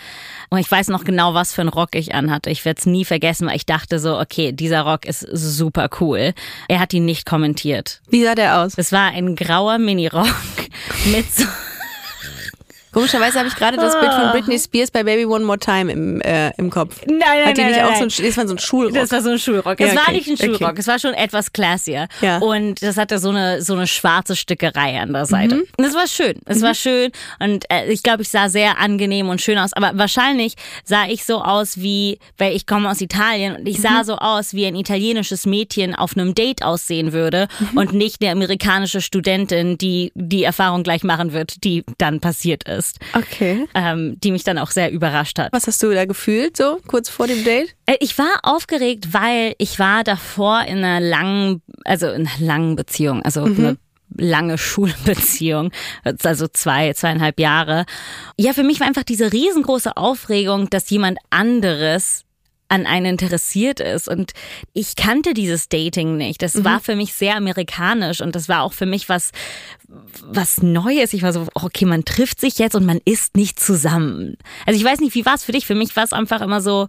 und 0.51 0.59
ich 0.59 0.71
weiß 0.71 0.89
noch 0.89 1.05
genau, 1.05 1.35
was 1.35 1.53
für 1.53 1.61
einen 1.63 1.71
Rock 1.71 1.95
ich 1.95 2.15
anhatte. 2.15 2.51
Ich 2.51 2.65
werde 2.65 2.79
es 2.79 2.87
nie 2.87 3.05
vergessen, 3.05 3.47
weil 3.49 3.57
ich 3.57 3.67
dachte 3.67 3.99
so, 3.99 4.19
okay, 4.19 4.53
dieser 4.53 4.83
Rock 4.83 5.05
ist 5.07 5.21
super 5.33 5.89
cool. 6.01 6.33
Er 6.69 6.81
hat 6.81 6.93
ihn 6.95 7.05
nicht 7.05 7.27
kommentiert. 7.27 8.01
Wie 8.09 8.25
sah 8.25 8.35
der 8.35 8.59
aus? 8.61 8.75
Es 8.77 8.93
war 8.93 9.09
ein 9.13 9.37
grauer 9.37 9.79
Minirock 9.79 10.27
mit 11.13 11.31
so 11.33 11.45
Komischerweise 12.99 13.39
habe 13.39 13.49
ich 13.49 13.55
gerade 13.55 13.77
das 13.77 13.99
Bild 14.01 14.13
von 14.13 14.33
Britney 14.33 14.59
Spears 14.59 14.91
bei 14.91 15.05
Baby 15.05 15.25
One 15.25 15.45
More 15.45 15.59
Time 15.59 15.93
im, 15.93 16.21
äh, 16.23 16.51
im 16.57 16.69
Kopf. 16.69 17.01
Nein, 17.07 17.19
nein, 17.21 17.47
Hat 17.47 17.57
die 17.57 17.61
nein, 17.61 17.71
nicht 17.71 17.77
nein, 17.81 17.87
auch 17.87 17.91
nein. 18.01 18.11
so 18.11 18.23
ein, 18.23 18.27
das 18.27 18.37
war 18.37 18.49
so 18.49 18.55
ein 18.55 18.59
Schulrock? 18.59 18.95
Das 18.95 19.13
war 19.13 19.23
so 19.23 19.31
ein 19.31 19.39
Schulrock. 19.39 19.79
Ja, 19.79 19.87
es 19.87 19.95
war 19.95 20.03
okay, 20.09 20.13
nicht 20.13 20.29
ein 20.31 20.37
Schulrock, 20.37 20.63
okay. 20.71 20.81
es 20.81 20.87
war 20.89 20.99
schon 20.99 21.15
etwas 21.15 21.53
classier. 21.53 22.09
Ja. 22.21 22.39
Und 22.39 22.83
das 22.83 22.97
hatte 22.97 23.19
so 23.21 23.31
eine, 23.31 23.63
so 23.63 23.75
eine 23.75 23.87
schwarze 23.87 24.35
Stickerei 24.35 24.99
an 25.01 25.13
der 25.13 25.27
Seite. 25.27 25.55
Mhm. 25.57 25.65
Und 25.77 25.85
es 25.85 25.95
war 25.95 26.09
schön. 26.09 26.35
Es 26.47 26.61
war 26.61 26.75
schön. 26.75 27.13
Und 27.39 27.65
äh, 27.71 27.87
ich 27.93 28.03
glaube, 28.03 28.23
ich 28.23 28.31
sah 28.31 28.49
sehr 28.49 28.79
angenehm 28.81 29.29
und 29.29 29.41
schön 29.41 29.59
aus. 29.59 29.73
Aber 29.75 29.93
wahrscheinlich 29.95 30.55
sah 30.85 31.07
ich 31.09 31.25
so 31.25 31.41
aus 31.43 31.79
wie, 31.81 32.19
weil 32.37 32.57
ich 32.57 32.67
komme 32.67 32.91
aus 32.91 33.01
Italien 33.01 33.55
und 33.57 33.69
ich 33.69 33.79
Mhm. 33.79 33.83
sah 33.83 34.05
so 34.05 34.17
aus, 34.17 34.55
wie 34.55 34.67
ein 34.67 34.75
italienisches 34.75 35.47
Mädchen 35.47 35.95
auf 35.95 36.17
einem 36.17 36.35
Date 36.35 36.65
aussehen 36.65 37.13
würde 37.13 37.47
Mhm. 37.61 37.79
und 37.79 37.93
nicht 37.93 38.21
eine 38.23 38.33
amerikanische 38.33 39.01
Studentin, 39.01 39.79
die 39.79 40.11
die 40.17 40.43
Erfahrung 40.43 40.83
gleich 40.83 41.05
machen 41.05 41.33
wird, 41.33 41.63
die 41.63 41.85
dann 41.99 42.19
passiert 42.21 42.65
ist. 42.69 42.88
Okay. 43.15 43.67
Ähm, 43.75 44.19
die 44.21 44.33
mich 44.33 44.45
dann 44.45 44.59
auch 44.59 44.71
sehr 44.71 44.91
überrascht 44.91 45.39
hat. 45.39 45.53
Was 45.53 45.67
hast 45.67 45.83
du 45.83 45.93
da 45.93 46.05
gefühlt, 46.05 46.57
so 46.57 46.79
kurz 46.87 47.09
vor 47.09 47.27
dem 47.27 47.45
Date? 47.45 47.75
Äh, 47.87 47.97
Ich 48.01 48.19
war 48.19 48.41
aufgeregt, 48.43 49.13
weil 49.13 49.55
ich 49.59 49.79
war 49.79 50.05
davor 50.05 50.63
in 50.63 50.79
einer 50.79 51.01
langen, 51.01 51.63
also 51.85 52.09
in 52.09 52.27
einer 52.27 52.47
langen 52.47 52.77
Beziehung, 52.77 53.23
also 53.23 53.45
eine 53.45 53.77
lange 54.17 54.59
Schulbeziehung, 54.59 55.71
also 56.23 56.49
zwei, 56.49 56.93
zweieinhalb 56.93 57.39
Jahre. 57.39 57.85
Ja, 58.39 58.53
für 58.53 58.63
mich 58.65 58.81
war 58.81 58.87
einfach 58.87 59.05
diese 59.05 59.33
riesengroße 59.33 59.97
Aufregung, 59.97 60.71
dass 60.71 60.91
jemand 60.91 61.19
anderes 61.31 62.25
an 62.69 62.87
einen 62.87 63.19
interessiert 63.19 63.81
ist. 63.81 64.09
Und 64.09 64.33
ich 64.75 64.95
kannte 64.95 65.35
dieses 65.35 65.69
Dating 65.69 66.17
nicht. 66.17 66.43
Das 66.43 66.65
war 66.65 66.81
für 66.81 66.97
mich 66.97 67.15
sehr 67.15 67.37
amerikanisch 67.37 68.21
und 68.21 68.35
das 68.35 68.49
war 68.49 68.63
auch 68.63 68.73
für 68.75 68.87
mich 68.87 69.09
was, 69.09 69.33
was 70.25 70.63
Neues. 70.63 71.13
Ich 71.13 71.23
war 71.23 71.33
so, 71.33 71.47
okay, 71.55 71.85
man 71.85 72.05
trifft 72.05 72.41
sich 72.41 72.59
jetzt 72.59 72.75
und 72.75 72.87
man 72.87 73.01
ist 73.05 73.37
nicht 73.37 73.61
zusammen. 73.61 74.37
Also 74.67 74.79
ich 74.79 74.85
weiß 74.85 75.01
nicht, 75.01 75.15
wie 75.15 75.27
war 75.27 75.35
es 75.35 75.45
für 75.45 75.53
dich? 75.53 75.67
Für 75.67 75.75
mich 75.75 75.95
war 75.97 76.05
es 76.05 76.13
einfach 76.13 76.41
immer 76.41 76.61
so, 76.61 76.89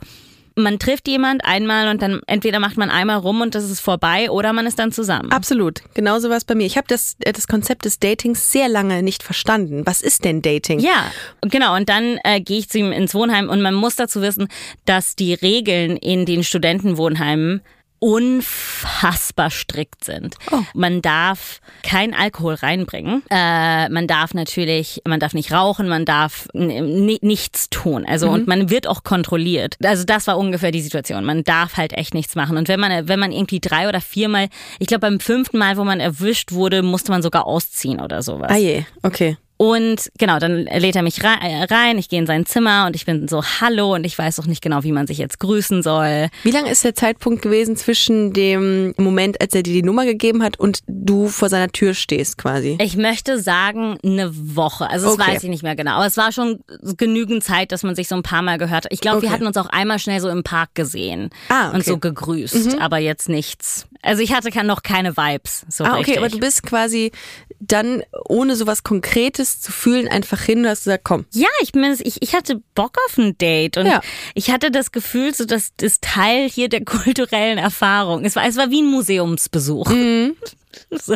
man 0.60 0.80
trifft 0.80 1.08
jemand 1.08 1.44
einmal 1.46 1.90
und 1.90 2.02
dann 2.02 2.22
entweder 2.28 2.60
macht 2.60 2.78
man 2.78 2.90
einmal 2.90 3.18
rum 3.18 3.42
und 3.42 3.56
das 3.56 3.70
ist 3.70 3.80
vorbei 3.80 4.30
oder 4.30 4.54
man 4.54 4.66
ist 4.66 4.78
dann 4.80 4.92
zusammen. 4.92 5.32
Absolut. 5.32 5.82
Genauso 5.94 6.30
war 6.30 6.38
es 6.38 6.46
bei 6.46 6.56
mir. 6.56 6.66
Ich 6.66 6.78
habe 6.78 6.88
das, 6.88 7.16
äh, 7.22 7.34
das 7.34 7.48
Konzept 7.48 7.86
des 7.86 8.00
Datings 8.00 8.52
sehr 8.52 8.70
lange 8.70 9.02
nicht 9.02 9.24
verstanden. 9.24 9.84
Was 9.86 10.02
ist 10.02 10.26
denn 10.26 10.42
Dating? 10.42 10.80
Ja, 10.80 11.12
genau. 11.42 11.76
Und 11.76 11.90
dann 11.90 12.20
äh, 12.24 12.42
gehe 12.42 12.60
ich 12.60 12.70
zu 12.70 12.78
ihm 12.78 12.92
ins 12.92 13.14
Wohnheim 13.16 13.50
und 13.50 13.62
man 13.62 13.74
muss 13.74 13.96
dazu 13.96 14.22
wissen, 14.22 14.48
dass 14.86 15.16
die 15.16 15.34
Regeln 15.34 15.98
in 15.98 16.26
den 16.26 16.44
Studentenwohnheimen 16.44 17.62
unfassbar 18.00 19.50
strikt 19.50 20.04
sind. 20.04 20.36
Man 20.74 21.02
darf 21.02 21.60
kein 21.84 22.14
Alkohol 22.14 22.56
reinbringen. 22.56 23.24
Äh, 23.30 23.90
man 23.90 24.08
darf 24.08 24.34
natürlich, 24.34 25.02
man 25.08 25.20
darf 25.20 25.34
nicht 25.34 25.52
rauchen, 25.52 25.88
man 25.88 26.06
darf 26.06 26.48
nichts 26.54 27.70
tun. 27.70 28.06
Also 28.06 28.30
und 28.30 28.48
man 28.48 28.70
wird 28.70 28.88
auch 28.88 29.04
kontrolliert. 29.04 29.76
Also 29.84 30.04
das 30.04 30.28
war 30.28 30.38
ungefähr 30.38 30.72
die 30.72 30.82
Situation. 30.82 31.26
Man 31.26 31.44
darf 31.44 31.78
halt 31.78 31.94
echt 31.94 32.14
nichts 32.14 32.36
machen. 32.36 32.58
Und 32.58 32.68
wenn 32.68 32.80
man, 32.80 33.08
wenn 33.08 33.20
man 33.20 33.32
irgendwie 33.32 33.60
drei 33.60 33.88
oder 33.88 34.02
viermal, 34.02 34.50
ich 34.80 34.88
glaube 34.88 35.02
beim 35.02 35.20
fünften 35.20 35.58
Mal, 35.58 35.78
wo 35.78 35.84
man 35.84 36.00
erwischt 36.00 36.52
wurde, 36.52 36.82
musste 36.82 37.12
man 37.12 37.22
sogar 37.22 37.46
ausziehen 37.46 38.00
oder 38.00 38.22
sowas. 38.24 38.52
Ah 38.52 38.58
je, 38.58 38.86
okay. 39.04 39.38
Und 39.62 40.10
genau, 40.18 40.40
dann 40.40 40.64
lädt 40.68 40.96
er 40.96 41.02
mich 41.04 41.22
äh, 41.22 41.28
rein, 41.70 41.98
ich 41.98 42.08
gehe 42.08 42.18
in 42.18 42.26
sein 42.26 42.46
Zimmer 42.46 42.86
und 42.88 42.96
ich 42.96 43.06
bin 43.06 43.28
so 43.28 43.44
Hallo 43.44 43.94
und 43.94 44.06
ich 44.06 44.18
weiß 44.18 44.40
auch 44.40 44.46
nicht 44.46 44.62
genau, 44.62 44.84
wie 44.84 44.94
man 44.94 45.06
sich 45.06 45.18
jetzt 45.18 45.38
grüßen 45.40 45.84
soll. 45.84 46.30
Wie 46.44 46.52
lang 46.52 46.66
ist 46.66 46.86
der 46.86 46.96
Zeitpunkt 46.96 47.42
gewesen 47.42 47.76
zwischen 47.76 48.32
dem 48.32 48.94
Moment, 48.96 49.42
als 49.42 49.54
er 49.54 49.64
dir 49.64 49.74
die 49.74 49.84
Nummer 49.84 50.06
gegeben 50.06 50.44
hat 50.44 50.58
und 50.58 50.80
du 50.88 51.28
vor 51.28 51.50
seiner 51.50 51.68
Tür 51.74 51.94
stehst 51.94 52.38
quasi? 52.38 52.78
Ich 52.80 52.96
möchte 52.96 53.38
sagen, 53.42 53.98
eine 54.02 54.32
Woche. 54.56 54.90
Also 54.90 55.08
das 55.08 55.16
Okay. 55.20 55.34
weiß 55.34 55.44
ich 55.44 55.50
nicht 55.50 55.64
mehr 55.64 55.76
genau. 55.76 55.96
Aber 55.96 56.06
es 56.06 56.16
war 56.16 56.32
schon 56.32 56.62
genügend 56.96 57.44
Zeit, 57.44 57.74
dass 57.74 57.84
man 57.84 57.96
sich 57.96 58.08
so 58.08 58.16
ein 58.16 58.24
paar 58.24 58.42
Mal 58.42 58.60
gehört 58.60 58.86
hat. 58.86 58.94
Ich 58.94 59.02
glaube, 59.02 59.22
wir 59.24 59.28
Okay. 59.28 59.36
hatten 59.36 59.46
uns 59.48 59.58
auch 59.58 59.68
einmal 59.68 60.00
schnell 60.00 60.22
so 60.22 60.30
im 60.30 60.44
Park 60.44 60.74
gesehen 60.74 61.32
Ah, 61.50 61.64
okay. 61.64 61.68
Mhm. 61.68 61.76
und 61.76 61.84
so 61.86 61.98
gegrüßt, 61.98 62.80
aber 62.80 63.00
jetzt 63.00 63.28
nichts. 63.28 63.88
Also 64.02 64.22
ich 64.24 64.34
hatte 64.34 64.50
noch 64.66 64.84
keine 64.84 65.18
Vibes. 65.18 65.66
So 65.68 65.84
Ah, 65.84 65.90
okay, 65.90 65.98
richtig. 65.98 66.18
aber 66.20 66.30
du 66.30 66.40
bist 66.40 66.64
quasi 66.64 67.12
dann, 67.60 68.04
ohne 68.26 68.56
sowas 68.56 68.84
Konkretes 68.84 69.60
zu 69.62 69.72
fühlen, 69.72 70.08
einfach 70.08 70.42
hin 70.42 70.60
und 70.60 70.68
hast 70.68 70.86
gesagt, 70.86 71.04
komm. 71.04 71.26
Ja, 71.34 71.48
ich, 71.62 71.72
bin, 71.74 71.84
ich, 72.02 72.22
ich 72.22 72.34
hatte 72.34 72.62
Bock 72.76 72.98
auf 73.08 73.18
ein 73.18 73.38
Date 73.38 73.78
und 73.78 73.86
Ja. 73.86 74.02
ich 74.34 74.50
hatte 74.52 74.72
das 74.72 74.92
Gefühl, 74.92 75.34
so 75.34 75.46
dass 75.46 75.72
das 75.78 76.00
Teil 76.00 76.50
hier 76.50 76.70
der 76.70 76.86
kulturellen 76.86 77.58
Erfahrung. 77.58 78.24
Es 78.26 78.36
war, 78.36 78.46
es 78.48 78.56
war 78.56 78.70
wie 78.72 78.82
ein 78.82 78.90
Museumsbesuch. 78.90 79.90
Mhm. 79.90 80.36
So, 80.92 81.16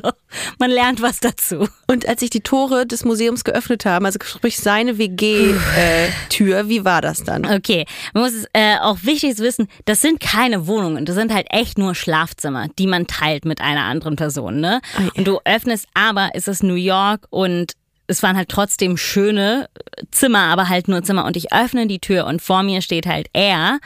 man 0.60 0.72
lernt 0.72 1.02
was 1.02 1.20
dazu. 1.20 1.68
Und 1.88 2.08
als 2.08 2.22
sich 2.22 2.30
die 2.30 2.42
Tore 2.42 2.86
des 2.86 3.04
Museums 3.06 3.44
geöffnet 3.44 3.86
haben, 3.86 4.06
also 4.06 4.20
sprich 4.24 4.58
seine 4.58 4.98
WG-Tür, 4.98 6.70
wie 6.70 6.86
war 6.86 7.02
das 7.02 7.24
dann? 7.24 7.46
Okay, 7.46 7.86
man 8.14 8.24
muss 8.24 8.46
äh, 8.54 8.78
auch 8.80 8.98
wichtig 9.04 9.38
wissen, 9.40 9.68
das 9.86 10.02
sind 10.02 10.20
keine 10.20 10.68
Wohnungen, 10.68 11.06
das 11.06 11.16
sind 11.16 11.34
halt 11.34 11.48
echt 11.50 11.78
nur 11.78 11.96
Schlafzimmer, 11.96 12.68
die 12.80 12.88
man 12.88 13.08
teilt 13.08 13.46
mit 13.46 13.62
einer 13.62 13.84
anderen 13.84 14.16
Person, 14.16 14.60
ne? 14.60 14.82
Ja. 14.98 15.10
Und 15.16 15.28
du 15.28 15.40
öffnest, 15.46 15.88
aber 15.94 16.32
es 16.34 16.48
ist 16.48 16.64
New 16.64 16.76
York 16.76 17.28
und 17.30 17.74
es 18.08 18.22
waren 18.24 18.36
halt 18.36 18.50
trotzdem 18.50 18.98
schöne 18.98 19.70
Zimmer, 20.12 20.44
aber 20.44 20.70
halt 20.70 20.88
nur 20.88 21.04
Zimmer. 21.04 21.26
Und 21.26 21.38
ich 21.38 21.54
öffne 21.54 21.88
die 21.88 22.00
Tür 22.00 22.26
und 22.26 22.42
vor 22.42 22.64
mir 22.64 22.82
steht 22.82 23.06
halt 23.06 23.28
er 23.34 23.80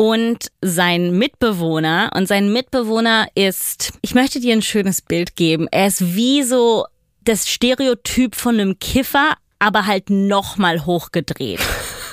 und 0.00 0.50
sein 0.62 1.18
Mitbewohner. 1.18 2.12
Und 2.14 2.26
sein 2.26 2.50
Mitbewohner 2.50 3.28
ist, 3.34 3.92
ich 4.00 4.14
möchte 4.14 4.40
dir 4.40 4.54
ein 4.54 4.62
schönes 4.62 5.02
Bild 5.02 5.36
geben. 5.36 5.68
Er 5.70 5.88
ist 5.88 6.14
wie 6.14 6.42
so 6.42 6.86
das 7.22 7.50
Stereotyp 7.50 8.34
von 8.34 8.54
einem 8.54 8.78
Kiffer, 8.78 9.34
aber 9.58 9.84
halt 9.84 10.08
nochmal 10.08 10.86
hochgedreht. 10.86 11.60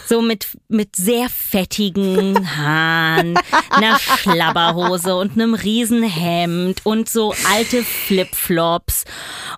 So 0.10 0.22
mit, 0.22 0.48
mit 0.70 0.96
sehr 0.96 1.28
fettigen 1.28 2.56
Haaren, 2.56 3.38
einer 3.70 4.00
Schlabberhose 4.00 5.14
und 5.18 5.34
einem 5.34 5.54
Riesenhemd 5.54 6.86
und 6.86 7.10
so 7.10 7.34
alte 7.52 7.84
Flipflops. 7.84 9.04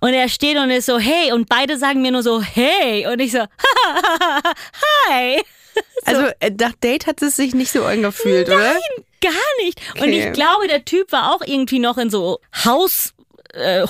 Und 0.01 0.13
er 0.13 0.27
steht 0.27 0.57
und 0.57 0.71
ist 0.71 0.87
so, 0.87 0.97
hey, 0.97 1.33
und 1.33 1.49
beide 1.49 1.77
sagen 1.77 2.01
mir 2.01 2.11
nur 2.11 2.23
so, 2.23 2.41
hey. 2.41 3.05
Und 3.05 3.19
ich 3.19 3.31
so, 3.31 3.41
hi. 5.07 5.39
Also 6.05 6.21
äh, 6.39 6.49
nach 6.57 6.73
Date 6.81 7.05
hat 7.07 7.21
es 7.21 7.35
sich 7.35 7.53
nicht 7.53 7.71
so 7.71 7.83
angefühlt, 7.83 8.47
oder? 8.47 8.73
Gar 9.21 9.31
nicht. 9.63 9.79
Und 9.95 10.01
Okay. 10.03 10.27
ich 10.27 10.33
glaube, 10.33 10.67
der 10.67 10.85
Typ 10.85 11.11
war 11.11 11.33
auch 11.35 11.41
irgendwie 11.45 11.77
noch 11.79 11.97
in 11.97 12.09
so 12.09 12.39
Haushose. 12.55 13.13
Äh, 13.53 13.85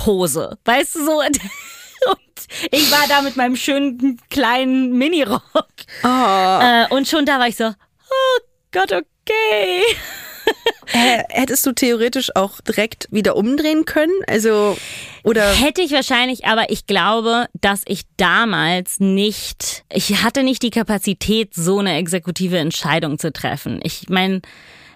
weißt 0.68 0.94
du 0.96 1.04
so? 1.04 1.20
Und 1.20 1.38
ich 2.72 2.90
war 2.90 3.06
da 3.08 3.22
mit 3.22 3.36
meinem 3.36 3.56
schönen 3.56 4.20
kleinen 4.28 4.92
Minirock. 4.98 5.42
Oh. 6.02 6.06
Äh, 6.62 6.86
und 6.90 7.06
schon 7.06 7.26
da 7.26 7.38
war 7.38 7.46
ich 7.46 7.56
so, 7.56 7.66
oh 7.66 8.38
Gott, 8.72 8.92
okay. 8.92 9.82
Äh, 10.92 11.22
hättest 11.28 11.66
du 11.66 11.72
theoretisch 11.72 12.34
auch 12.34 12.60
direkt 12.60 13.08
wieder 13.10 13.36
umdrehen 13.36 13.84
können? 13.84 14.12
Also, 14.26 14.76
oder 15.22 15.52
Hätte 15.52 15.82
ich 15.82 15.92
wahrscheinlich, 15.92 16.46
aber 16.46 16.70
ich 16.70 16.86
glaube, 16.86 17.46
dass 17.60 17.82
ich 17.86 18.02
damals 18.16 19.00
nicht, 19.00 19.84
ich 19.92 20.22
hatte 20.22 20.42
nicht 20.42 20.62
die 20.62 20.70
Kapazität, 20.70 21.54
so 21.54 21.78
eine 21.78 21.96
exekutive 21.96 22.58
Entscheidung 22.58 23.18
zu 23.18 23.32
treffen. 23.32 23.80
Ich 23.82 24.08
meine, 24.08 24.40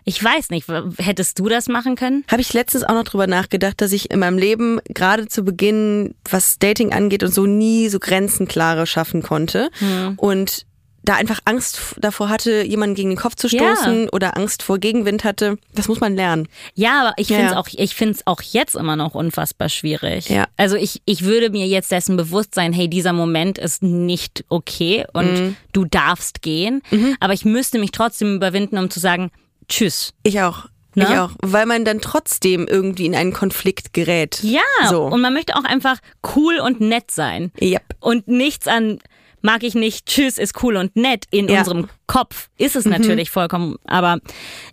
ich 0.05 0.23
weiß 0.23 0.51
nicht, 0.51 0.67
hättest 0.99 1.39
du 1.39 1.49
das 1.49 1.69
machen 1.69 1.97
können? 1.97 2.25
habe 2.31 2.43
ich 2.43 2.53
letztens 2.53 2.85
auch 2.85 2.93
noch 2.93 3.05
drüber 3.05 3.27
nachgedacht, 3.27 3.81
dass 3.81 3.93
ich 3.93 4.11
in 4.11 4.19
meinem 4.19 4.37
Leben 4.37 4.81
gerade 4.89 5.29
zu 5.29 5.45
Beginn, 5.45 6.15
was 6.29 6.59
Dating 6.59 6.93
angeht 6.93 7.23
und 7.23 7.33
so, 7.33 7.47
nie 7.47 7.89
so 7.89 7.99
Grenzenklare 7.99 8.87
schaffen 8.87 9.23
konnte. 9.23 9.71
Und 10.17 10.67
da 11.05 11.15
einfach 11.17 11.41
Angst 11.45 11.79
davor 11.99 12.29
hatte, 12.31 12.63
jemanden 12.65 12.95
gegen 12.95 13.11
den 13.11 13.19
Kopf 13.19 13.35
zu 13.35 13.47
Ja. 13.49 13.75
stoßen 13.77 14.09
oder 14.09 14.37
Angst 14.37 14.63
vor 14.63 14.79
Gegenwind 14.79 15.23
hatte. 15.25 15.59
Das 15.75 15.87
muss 15.89 16.01
man 16.01 16.17
lernen. 16.17 16.49
Ja, 16.75 17.03
aber 17.03 17.13
ich 17.19 17.29
Ja, 17.29 17.37
finde 17.37 17.51
es 17.51 17.55
ja. 17.55 17.61
auch, 17.61 17.69
ich 17.71 17.95
finde 17.95 18.15
es 18.15 18.27
auch 18.27 18.41
jetzt 18.43 18.75
immer 18.75 18.97
noch 18.97 19.15
unfassbar 19.15 19.69
schwierig. 19.69 20.29
Ja. 20.31 20.47
Also 20.57 20.77
ich, 20.77 21.03
ich 21.05 21.25
würde 21.25 21.51
mir 21.51 21.67
jetzt 21.67 21.93
dessen 21.93 22.17
bewusst 22.17 22.55
sein, 22.55 22.73
hey, 22.73 22.89
dieser 22.89 23.13
Moment 23.13 23.59
ist 23.59 23.83
nicht 23.83 24.45
okay 24.49 25.05
und 25.13 25.33
Mhm. 25.33 25.57
du 25.73 25.85
darfst 25.85 26.43
gehen. 26.43 26.83
Aber 27.21 27.33
ich 27.35 27.45
müsste 27.45 27.79
mich 27.79 27.91
trotzdem 27.93 28.37
überwinden, 28.37 28.79
um 28.79 28.89
zu 28.91 28.99
sagen, 29.01 29.31
tschüss. 29.69 30.13
Ich 30.23 30.41
auch. 30.41 30.67
Ne? 30.97 31.09
Ich 31.11 31.19
auch. 31.19 31.31
Weil 31.43 31.67
man 31.67 31.85
dann 31.85 32.01
trotzdem 32.01 32.69
irgendwie 32.69 33.07
in 33.07 33.17
einen 33.17 33.33
Konflikt 33.33 33.93
gerät. 33.93 34.39
Ja, 34.45 34.61
So. 34.89 35.03
und 35.03 35.21
man 35.21 35.33
möchte 35.35 35.57
auch 35.57 35.65
einfach 35.65 35.99
cool 36.37 36.59
und 36.61 36.81
nett 36.81 37.11
sein. 37.11 37.51
Yep. 37.61 37.83
Und 38.01 38.29
nichts 38.29 38.69
an 38.69 39.01
mag 39.45 39.63
ich 39.63 39.75
nicht, 39.75 40.07
tschüss 40.07 40.39
ist 40.39 40.63
cool 40.63 40.77
und 40.77 40.97
nett 40.97 41.27
in 41.31 41.47
Ja. 41.49 41.53
Mhm. 41.55 41.59
unserem 41.59 41.89
Kopf. 42.07 42.49
Ist 42.59 42.77
es 42.77 42.85
natürlich 42.87 43.31
vollkommen, 43.31 43.77
aber 43.85 44.19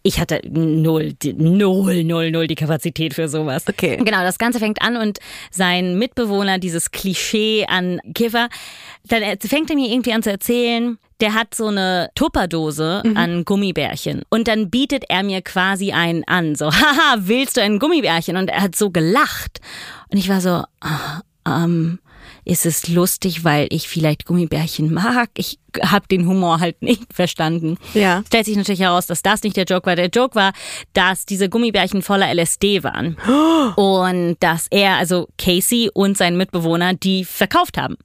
ich 0.02 0.20
hatte 0.20 0.42
null, 0.50 1.14
die- 1.14 1.34
null, 1.34 2.04
null, 2.04 2.32
null 2.32 2.48
die 2.48 2.56
Kapazität 2.56 3.14
für 3.14 3.28
sowas. 3.28 3.66
Okay. 3.68 3.98
Genau, 3.98 4.22
das 4.24 4.38
Ganze 4.38 4.60
fängt 4.60 4.82
an 4.82 4.98
und 4.98 5.20
sein 5.52 5.98
Mitbewohner, 5.98 6.58
dieses 6.58 6.92
Klischee 6.92 7.66
an 7.68 8.00
Kiffer, 8.16 8.50
dann 9.08 9.22
fängt 9.40 9.70
er 9.70 9.76
mir 9.76 9.90
irgendwie 9.92 10.14
an 10.14 10.24
zu 10.24 10.32
erzählen, 10.32 10.98
der 11.20 11.34
hat 11.36 11.54
so 11.54 11.68
eine 11.68 12.10
Tupperdose 12.16 13.04
an 13.16 13.46
Gummibärchen 13.46 14.24
und 14.30 14.48
dann 14.48 14.70
bietet 14.70 15.04
er 15.10 15.22
mir 15.24 15.42
quasi 15.42 15.92
einen 15.92 16.24
an, 16.28 16.56
so, 16.56 16.66
haha, 16.72 17.16
willst 17.20 17.58
du 17.58 17.62
ein 17.62 17.78
Gummibärchen? 17.78 18.38
Und 18.38 18.50
er 18.50 18.62
hat 18.62 18.76
so 18.76 18.90
gelacht 18.90 19.60
und 20.10 20.18
ich 20.18 20.30
war 20.30 20.42
so, 20.42 20.64
ah, 20.82 21.22
ähm, 21.46 22.00
ist 22.44 22.66
es 22.66 22.88
lustig, 22.88 23.44
weil 23.44 23.68
ich 23.70 23.88
vielleicht 23.88 24.26
Gummibärchen 24.26 24.94
mag? 24.94 25.30
Ich 25.38 25.60
habe 25.82 26.08
den 26.08 26.28
Humor 26.28 26.60
halt 26.60 26.82
nicht 26.82 27.14
verstanden. 27.14 27.78
Ja. 27.94 28.24
Stellt 28.28 28.46
sich 28.46 28.58
natürlich 28.58 28.82
heraus, 28.82 29.06
dass 29.06 29.22
das 29.22 29.44
nicht 29.44 29.56
der 29.56 29.66
Joke 29.66 29.86
war. 29.86 29.96
Der 29.96 30.10
Joke 30.10 30.36
war, 30.36 30.54
dass 30.94 31.26
diese 31.26 31.50
Gummibärchen 31.50 32.02
voller 32.02 32.34
LSD 32.34 32.84
waren. 32.84 33.18
Und 33.76 34.38
dass 34.40 34.68
er, 34.70 34.96
also 34.96 35.28
Casey 35.38 35.90
und 35.94 36.18
sein 36.18 36.36
Mitbewohner, 36.36 36.94
die 36.94 37.24
verkauft 37.26 37.78
haben. 37.78 37.98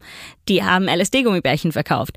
Die 0.48 0.62
haben 0.62 0.86
LSD-Gummibärchen 0.86 1.72
verkauft. 1.72 2.12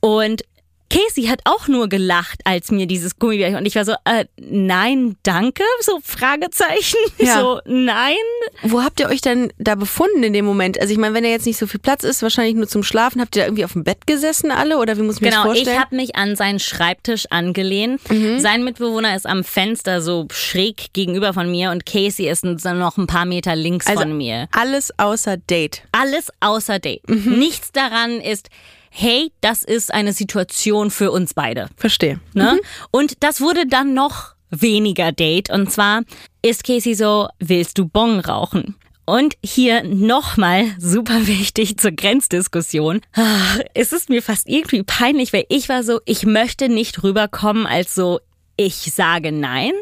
Und 0.00 0.42
Casey 0.90 1.24
hat 1.26 1.40
auch 1.44 1.68
nur 1.68 1.88
gelacht, 1.88 2.40
als 2.44 2.70
mir 2.70 2.86
dieses 2.86 3.18
Gummibärchen 3.18 3.56
und 3.58 3.64
ich 3.66 3.76
war 3.76 3.84
so, 3.84 3.92
äh, 4.04 4.24
nein, 4.36 5.16
danke, 5.22 5.62
so 5.80 6.00
Fragezeichen, 6.02 6.98
Ja. 7.18 7.40
so 7.40 7.60
nein. 7.64 8.14
Wo 8.62 8.82
habt 8.82 9.00
ihr 9.00 9.08
euch 9.08 9.20
denn 9.20 9.52
da 9.58 9.74
befunden 9.76 10.22
in 10.22 10.32
dem 10.32 10.44
Moment? 10.44 10.80
Also 10.80 10.92
ich 10.92 10.98
meine, 10.98 11.14
wenn 11.14 11.24
da 11.24 11.30
jetzt 11.30 11.46
nicht 11.46 11.58
so 11.58 11.66
viel 11.66 11.80
Platz 11.80 12.04
ist, 12.04 12.22
wahrscheinlich 12.22 12.54
nur 12.56 12.68
zum 12.68 12.82
Schlafen, 12.82 13.20
habt 13.20 13.36
ihr 13.36 13.42
da 13.42 13.46
irgendwie 13.46 13.64
auf 13.64 13.72
dem 13.74 13.84
Bett 13.84 14.06
gesessen 14.06 14.50
alle 14.50 14.78
oder 14.78 14.96
wie 14.98 15.02
muss 15.02 15.16
ich 15.16 15.20
mir 15.22 15.30
Genau, 15.30 15.44
das 15.44 15.52
ich 15.54 15.58
vorstellen? 15.60 15.80
habe 15.80 15.96
mich 15.96 16.16
an 16.16 16.36
seinen 16.36 16.58
Schreibtisch 16.58 17.26
angelehnt. 17.30 18.00
Sein 18.38 18.64
Mitbewohner 18.64 19.14
ist 19.16 19.26
am 19.26 19.44
Fenster 19.44 20.00
so 20.02 20.26
schräg 20.32 20.92
gegenüber 20.92 21.32
von 21.32 21.50
mir 21.50 21.70
und 21.70 21.86
Casey 21.86 22.28
ist 22.28 22.44
noch 22.44 22.96
ein 22.98 23.06
paar 23.06 23.24
Meter 23.24 23.54
links 23.56 23.86
also 23.86 24.00
von 24.02 24.16
mir. 24.16 24.48
alles 24.52 24.92
außer 24.98 25.36
Date. 25.36 25.82
Alles 25.92 26.30
außer 26.40 26.78
Date. 26.78 27.08
Mhm. 27.08 27.38
Nichts 27.38 27.72
daran 27.72 28.20
ist, 28.20 28.48
hey, 28.90 29.32
das 29.40 29.62
ist 29.62 29.92
eine 29.94 30.12
Situation 30.12 30.90
für 30.90 31.10
uns 31.10 31.32
beide. 31.34 31.68
Verstehe. 31.76 32.20
Ne? 32.34 32.58
Und 32.90 33.22
das 33.22 33.40
wurde 33.40 33.66
dann 33.66 33.94
noch 33.94 34.34
weniger 34.50 35.12
Date. 35.12 35.50
Und 35.50 35.70
zwar 35.70 36.02
ist 36.42 36.64
Casey 36.64 36.94
so, 36.94 37.28
willst 37.38 37.78
du 37.78 37.86
Bong 37.86 38.20
rauchen? 38.20 38.76
Und 39.06 39.34
hier 39.44 39.82
nochmal 39.82 40.66
super 40.78 41.26
wichtig 41.26 41.78
zur 41.78 41.92
Grenzdiskussion. 41.92 43.00
Ah, 43.14 43.58
Es 43.74 43.92
ist 43.92 44.08
mir 44.08 44.22
fast 44.22 44.48
irgendwie 44.48 44.82
peinlich, 44.82 45.32
weil 45.32 45.46
ich 45.48 45.68
war 45.68 45.82
so, 45.82 46.00
ich 46.04 46.26
möchte 46.26 46.68
nicht 46.68 47.02
rüberkommen 47.02 47.66
als 47.66 47.94
so, 47.94 48.20
ich 48.56 48.74
sage 48.92 49.32
nein. 49.32 49.72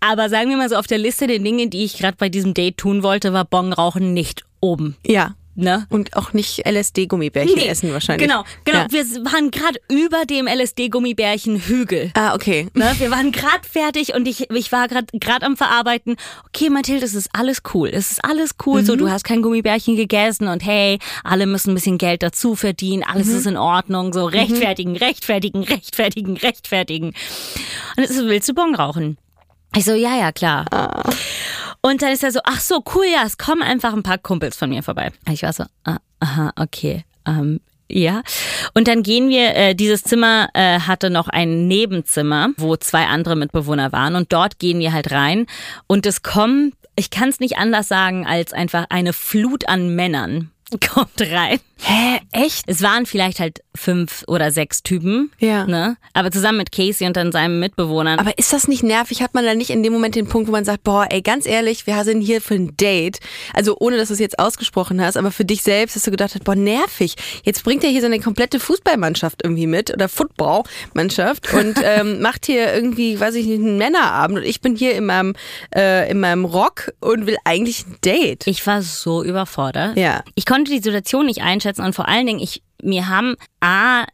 Aber 0.00 0.28
sagen 0.28 0.50
wir 0.50 0.56
mal 0.56 0.68
so, 0.68 0.76
auf 0.76 0.86
der 0.86 0.98
Liste 0.98 1.28
der 1.28 1.38
Dinge, 1.38 1.68
die 1.68 1.84
ich 1.84 1.96
gerade 1.98 2.16
bei 2.18 2.28
diesem 2.28 2.52
Date 2.52 2.76
tun 2.76 3.02
wollte, 3.02 3.32
war 3.32 3.44
Bong 3.44 3.72
rauchen 3.72 4.12
nicht 4.12 4.44
oben. 4.60 4.96
Ja. 5.06 5.34
Ne? 5.54 5.86
Und 5.90 6.16
auch 6.16 6.32
nicht 6.32 6.66
LSD-Gummibärchen 6.66 7.56
Nee, 7.56 7.66
essen 7.66 7.92
wahrscheinlich. 7.92 8.26
Genau, 8.26 8.44
genau. 8.64 8.78
Ja. 8.78 8.86
Wir 8.90 9.04
waren 9.24 9.50
gerade 9.50 9.78
über 9.90 10.24
dem 10.24 10.46
LSD-Gummibärchen-Hügel. 10.46 12.10
Ah, 12.14 12.34
okay. 12.34 12.68
Ne, 12.72 12.94
wir 12.98 13.10
waren 13.10 13.32
gerade 13.32 13.68
fertig 13.70 14.14
und 14.14 14.26
ich, 14.26 14.48
ich 14.50 14.72
war 14.72 14.88
gerade 14.88 15.46
am 15.46 15.58
Verarbeiten. 15.58 16.16
Okay, 16.48 16.70
Mathilde, 16.70 17.04
es 17.04 17.14
ist 17.14 17.28
alles 17.34 17.62
cool. 17.74 17.90
Es 17.92 18.12
ist 18.12 18.24
alles 18.24 18.54
cool. 18.64 18.82
So, 18.82 18.96
du 18.96 19.10
hast 19.10 19.24
kein 19.24 19.42
Gummibärchen 19.42 19.94
gegessen 19.96 20.48
und 20.48 20.64
hey, 20.64 20.98
alle 21.22 21.46
müssen 21.46 21.72
ein 21.72 21.74
bisschen 21.74 21.98
Geld 21.98 22.22
dazu 22.22 22.54
verdienen. 22.56 23.02
Alles 23.04 23.28
ist 23.28 23.46
in 23.46 23.58
Ordnung. 23.58 24.14
So 24.14 24.24
rechtfertigen, 24.24 24.96
rechtfertigen, 24.96 25.64
rechtfertigen, 25.64 26.36
rechtfertigen. 26.38 27.08
Und 27.96 28.02
jetzt 28.02 28.16
willst 28.16 28.48
du 28.48 28.54
Bon 28.54 28.74
rauchen? 28.74 29.18
Ich 29.74 29.84
so, 29.84 29.94
ja, 29.94 30.16
ja, 30.16 30.32
klar. 30.32 30.66
Und 31.82 32.00
dann 32.00 32.12
ist 32.12 32.22
er 32.22 32.30
so, 32.30 32.40
ach 32.44 32.60
so, 32.60 32.82
cool, 32.94 33.06
ja, 33.12 33.24
es 33.26 33.38
kommen 33.38 33.62
einfach 33.62 33.92
ein 33.92 34.04
paar 34.04 34.18
Kumpels 34.18 34.56
von 34.56 34.70
mir 34.70 34.82
vorbei. 34.82 35.10
Ich 35.28 35.42
war 35.42 35.52
so, 35.52 35.64
ah, 35.84 35.98
aha, 36.20 36.52
okay. 36.56 37.04
Ähm, 37.26 37.60
ja. 37.90 38.22
Und 38.72 38.88
dann 38.88 39.02
gehen 39.02 39.28
wir, 39.28 39.54
äh, 39.54 39.74
dieses 39.74 40.04
Zimmer 40.04 40.48
äh, 40.54 40.78
hatte 40.80 41.10
noch 41.10 41.28
ein 41.28 41.66
Nebenzimmer, 41.66 42.50
wo 42.56 42.76
zwei 42.76 43.06
andere 43.06 43.36
Mitbewohner 43.36 43.92
waren. 43.92 44.14
Und 44.14 44.32
dort 44.32 44.60
gehen 44.60 44.78
wir 44.78 44.92
halt 44.92 45.10
rein. 45.10 45.46
Und 45.88 46.06
es 46.06 46.22
kommen, 46.22 46.72
ich 46.94 47.10
kann 47.10 47.28
es 47.28 47.40
nicht 47.40 47.58
anders 47.58 47.88
sagen, 47.88 48.26
als 48.26 48.52
einfach 48.52 48.86
eine 48.88 49.12
Flut 49.12 49.68
an 49.68 49.94
Männern 49.94 50.50
kommt 50.92 51.20
rein. 51.20 51.58
Hä, 51.84 52.20
echt? 52.30 52.62
Es 52.68 52.80
waren 52.80 53.06
vielleicht 53.06 53.40
halt 53.40 53.60
fünf 53.74 54.22
oder 54.28 54.52
sechs 54.52 54.84
Typen. 54.84 55.32
Ja. 55.40 55.66
Ne? 55.66 55.96
Aber 56.12 56.30
zusammen 56.30 56.58
mit 56.58 56.70
Casey 56.70 57.08
und 57.08 57.16
dann 57.16 57.32
seinem 57.32 57.58
Mitbewohnern. 57.58 58.20
Aber 58.20 58.38
ist 58.38 58.52
das 58.52 58.68
nicht 58.68 58.84
nervig? 58.84 59.20
Hat 59.20 59.34
man 59.34 59.44
da 59.44 59.54
nicht 59.56 59.70
in 59.70 59.82
dem 59.82 59.92
Moment 59.92 60.14
den 60.14 60.28
Punkt, 60.28 60.46
wo 60.46 60.52
man 60.52 60.64
sagt, 60.64 60.84
boah, 60.84 61.06
ey, 61.10 61.22
ganz 61.22 61.44
ehrlich, 61.44 61.88
wir 61.88 62.04
sind 62.04 62.20
hier 62.20 62.40
für 62.40 62.54
ein 62.54 62.76
Date. 62.76 63.18
Also 63.52 63.76
ohne, 63.80 63.96
dass 63.96 64.08
du 64.08 64.14
es 64.14 64.20
jetzt 64.20 64.38
ausgesprochen 64.38 65.02
hast, 65.02 65.16
aber 65.16 65.32
für 65.32 65.44
dich 65.44 65.62
selbst 65.62 65.96
hast 65.96 66.06
du 66.06 66.12
gedacht, 66.12 66.32
boah, 66.44 66.54
nervig. 66.54 67.16
Jetzt 67.42 67.64
bringt 67.64 67.82
er 67.82 67.90
hier 67.90 68.00
so 68.00 68.06
eine 68.06 68.20
komplette 68.20 68.60
Fußballmannschaft 68.60 69.42
irgendwie 69.42 69.66
mit 69.66 69.92
oder 69.92 70.08
Footballmannschaft 70.08 71.52
und 71.52 71.80
ähm, 71.84 72.20
macht 72.20 72.46
hier 72.46 72.72
irgendwie, 72.72 73.18
weiß 73.18 73.34
ich 73.34 73.46
nicht, 73.46 73.60
einen 73.60 73.78
Männerabend 73.78 74.38
und 74.38 74.44
ich 74.44 74.60
bin 74.60 74.76
hier 74.76 74.94
in 74.94 75.06
meinem, 75.06 75.34
äh, 75.74 76.08
in 76.08 76.20
meinem 76.20 76.44
Rock 76.44 76.92
und 77.00 77.26
will 77.26 77.38
eigentlich 77.44 77.86
ein 77.86 77.96
Date. 78.04 78.46
Ich 78.46 78.64
war 78.68 78.82
so 78.82 79.24
überfordert. 79.24 79.96
Ja. 79.96 80.22
Ich 80.36 80.46
konnte 80.46 80.70
die 80.70 80.80
Situation 80.80 81.26
nicht 81.26 81.42
einschätzen 81.42 81.71
und 81.78 81.94
vor 81.94 82.08
allen 82.08 82.26
Dingen, 82.26 82.40
ich, 82.40 82.62
mir 82.82 83.08
haben 83.08 83.36
A, 83.60 84.04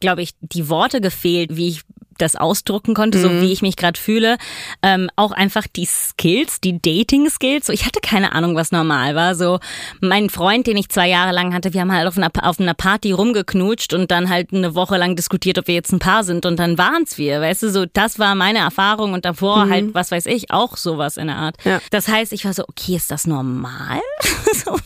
glaube 0.00 0.22
ich, 0.22 0.32
die 0.40 0.68
Worte 0.68 1.00
gefehlt, 1.00 1.56
wie 1.56 1.68
ich 1.68 1.82
das 2.18 2.36
ausdrucken 2.36 2.94
konnte, 2.94 3.20
so 3.20 3.30
wie 3.40 3.52
ich 3.52 3.62
mich 3.62 3.76
gerade 3.76 3.98
fühle. 3.98 4.36
Ähm, 4.82 5.10
auch 5.16 5.32
einfach 5.32 5.66
die 5.66 5.86
Skills, 5.86 6.60
die 6.60 6.80
Dating-Skills. 6.80 7.66
So, 7.66 7.72
ich 7.72 7.84
hatte 7.84 8.00
keine 8.00 8.32
Ahnung, 8.32 8.54
was 8.56 8.72
normal 8.72 9.14
war. 9.14 9.34
So 9.34 9.58
mein 10.00 10.30
Freund, 10.30 10.66
den 10.66 10.76
ich 10.76 10.88
zwei 10.88 11.08
Jahre 11.08 11.32
lang 11.32 11.54
hatte, 11.54 11.72
wir 11.72 11.80
haben 11.80 11.92
halt 11.92 12.06
auf 12.06 12.16
einer, 12.16 12.30
auf 12.42 12.60
einer 12.60 12.74
Party 12.74 13.12
rumgeknutscht 13.12 13.94
und 13.94 14.10
dann 14.10 14.28
halt 14.28 14.52
eine 14.52 14.74
Woche 14.74 14.96
lang 14.96 15.16
diskutiert, 15.16 15.58
ob 15.58 15.66
wir 15.66 15.74
jetzt 15.74 15.92
ein 15.92 15.98
Paar 15.98 16.24
sind 16.24 16.46
und 16.46 16.58
dann 16.58 16.78
waren's 16.78 17.18
wir. 17.18 17.40
Weißt 17.40 17.62
du, 17.62 17.70
so 17.70 17.86
das 17.86 18.18
war 18.18 18.34
meine 18.34 18.60
Erfahrung 18.60 19.12
und 19.12 19.24
davor 19.24 19.68
halt, 19.68 19.94
was 19.94 20.10
weiß 20.10 20.26
ich, 20.26 20.50
auch 20.50 20.76
sowas 20.76 21.16
in 21.16 21.26
der 21.26 21.36
Art. 21.36 21.56
Ja. 21.64 21.80
Das 21.90 22.08
heißt, 22.08 22.32
ich 22.32 22.44
war 22.44 22.54
so, 22.54 22.64
okay, 22.68 22.96
ist 22.96 23.10
das 23.10 23.26
normal? 23.26 24.00
so, 24.64 24.76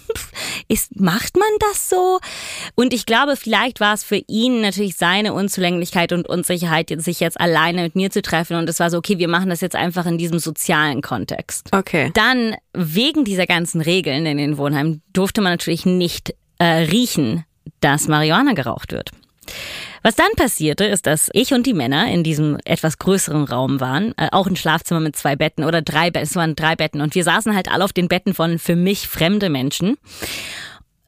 ist, 0.69 0.99
macht 1.01 1.37
man 1.37 1.49
das 1.61 1.89
so? 1.89 2.19
Und 2.75 2.93
ich 2.93 3.07
glaube, 3.07 3.37
vielleicht 3.37 3.81
war 3.81 3.95
es 3.95 4.05
für 4.05 4.23
ihn 4.27 4.61
natürlich 4.61 4.97
seine 4.97 5.33
Unzulänglichkeit 5.33 6.13
und 6.13 6.29
Unsicherheit, 6.29 6.93
sich 6.97 7.16
jetzt 7.21 7.41
alleine 7.41 7.83
mit 7.83 7.97
mir 7.97 8.11
zu 8.11 8.23
treffen. 8.23 8.57
Und 8.57 8.69
es 8.69 8.81
war 8.81 8.91
so, 8.91 8.99
okay, 8.99 9.19
wir 9.19 9.29
machen 9.29 9.51
das 9.51 9.61
jetzt 9.61 9.77
einfach 9.77 10.07
in 10.07 10.19
diesem 10.19 10.39
sozialen 10.39 11.03
Kontext. 11.03 11.69
Okay. 11.73 12.11
Dann, 12.15 12.55
wegen 12.73 13.25
dieser 13.25 13.47
ganzen 13.47 13.81
Regeln 13.81 14.27
in 14.27 14.39
den 14.39 14.59
Wohnheimen, 14.59 15.03
durfte 15.13 15.41
man 15.41 15.53
natürlich 15.53 15.87
nicht 15.87 16.35
äh, 16.59 16.65
riechen, 16.65 17.45
dass 17.81 18.09
Marihuana 18.09 18.53
geraucht 18.53 18.93
wird. 18.93 19.11
Was 20.03 20.15
dann 20.15 20.31
passierte, 20.37 20.85
ist, 20.85 21.07
dass 21.07 21.31
ich 21.33 21.53
und 21.53 21.67
die 21.67 21.75
Männer 21.75 22.09
in 22.11 22.23
diesem 22.23 22.59
etwas 22.65 22.99
größeren 22.99 23.45
Raum 23.45 23.81
waren, 23.81 24.15
äh, 24.17 24.29
auch 24.31 24.47
ein 24.47 24.57
Schlafzimmer 24.57 25.01
mit 25.01 25.17
zwei 25.17 25.37
Betten 25.37 25.65
oder 25.65 25.83
drei 25.83 26.11
Betten, 26.11 26.29
es 26.29 26.37
waren 26.37 26.55
drei 26.55 26.77
Betten 26.77 27.01
und 27.01 27.15
wir 27.15 27.25
saßen 27.25 27.55
halt 27.55 27.71
alle 27.71 27.85
auf 27.85 27.93
den 27.93 28.09
Betten 28.09 28.35
von 28.35 28.59
für 28.59 28.77
mich 28.77 29.09
fremde 29.09 29.51
Menschen, 29.51 29.97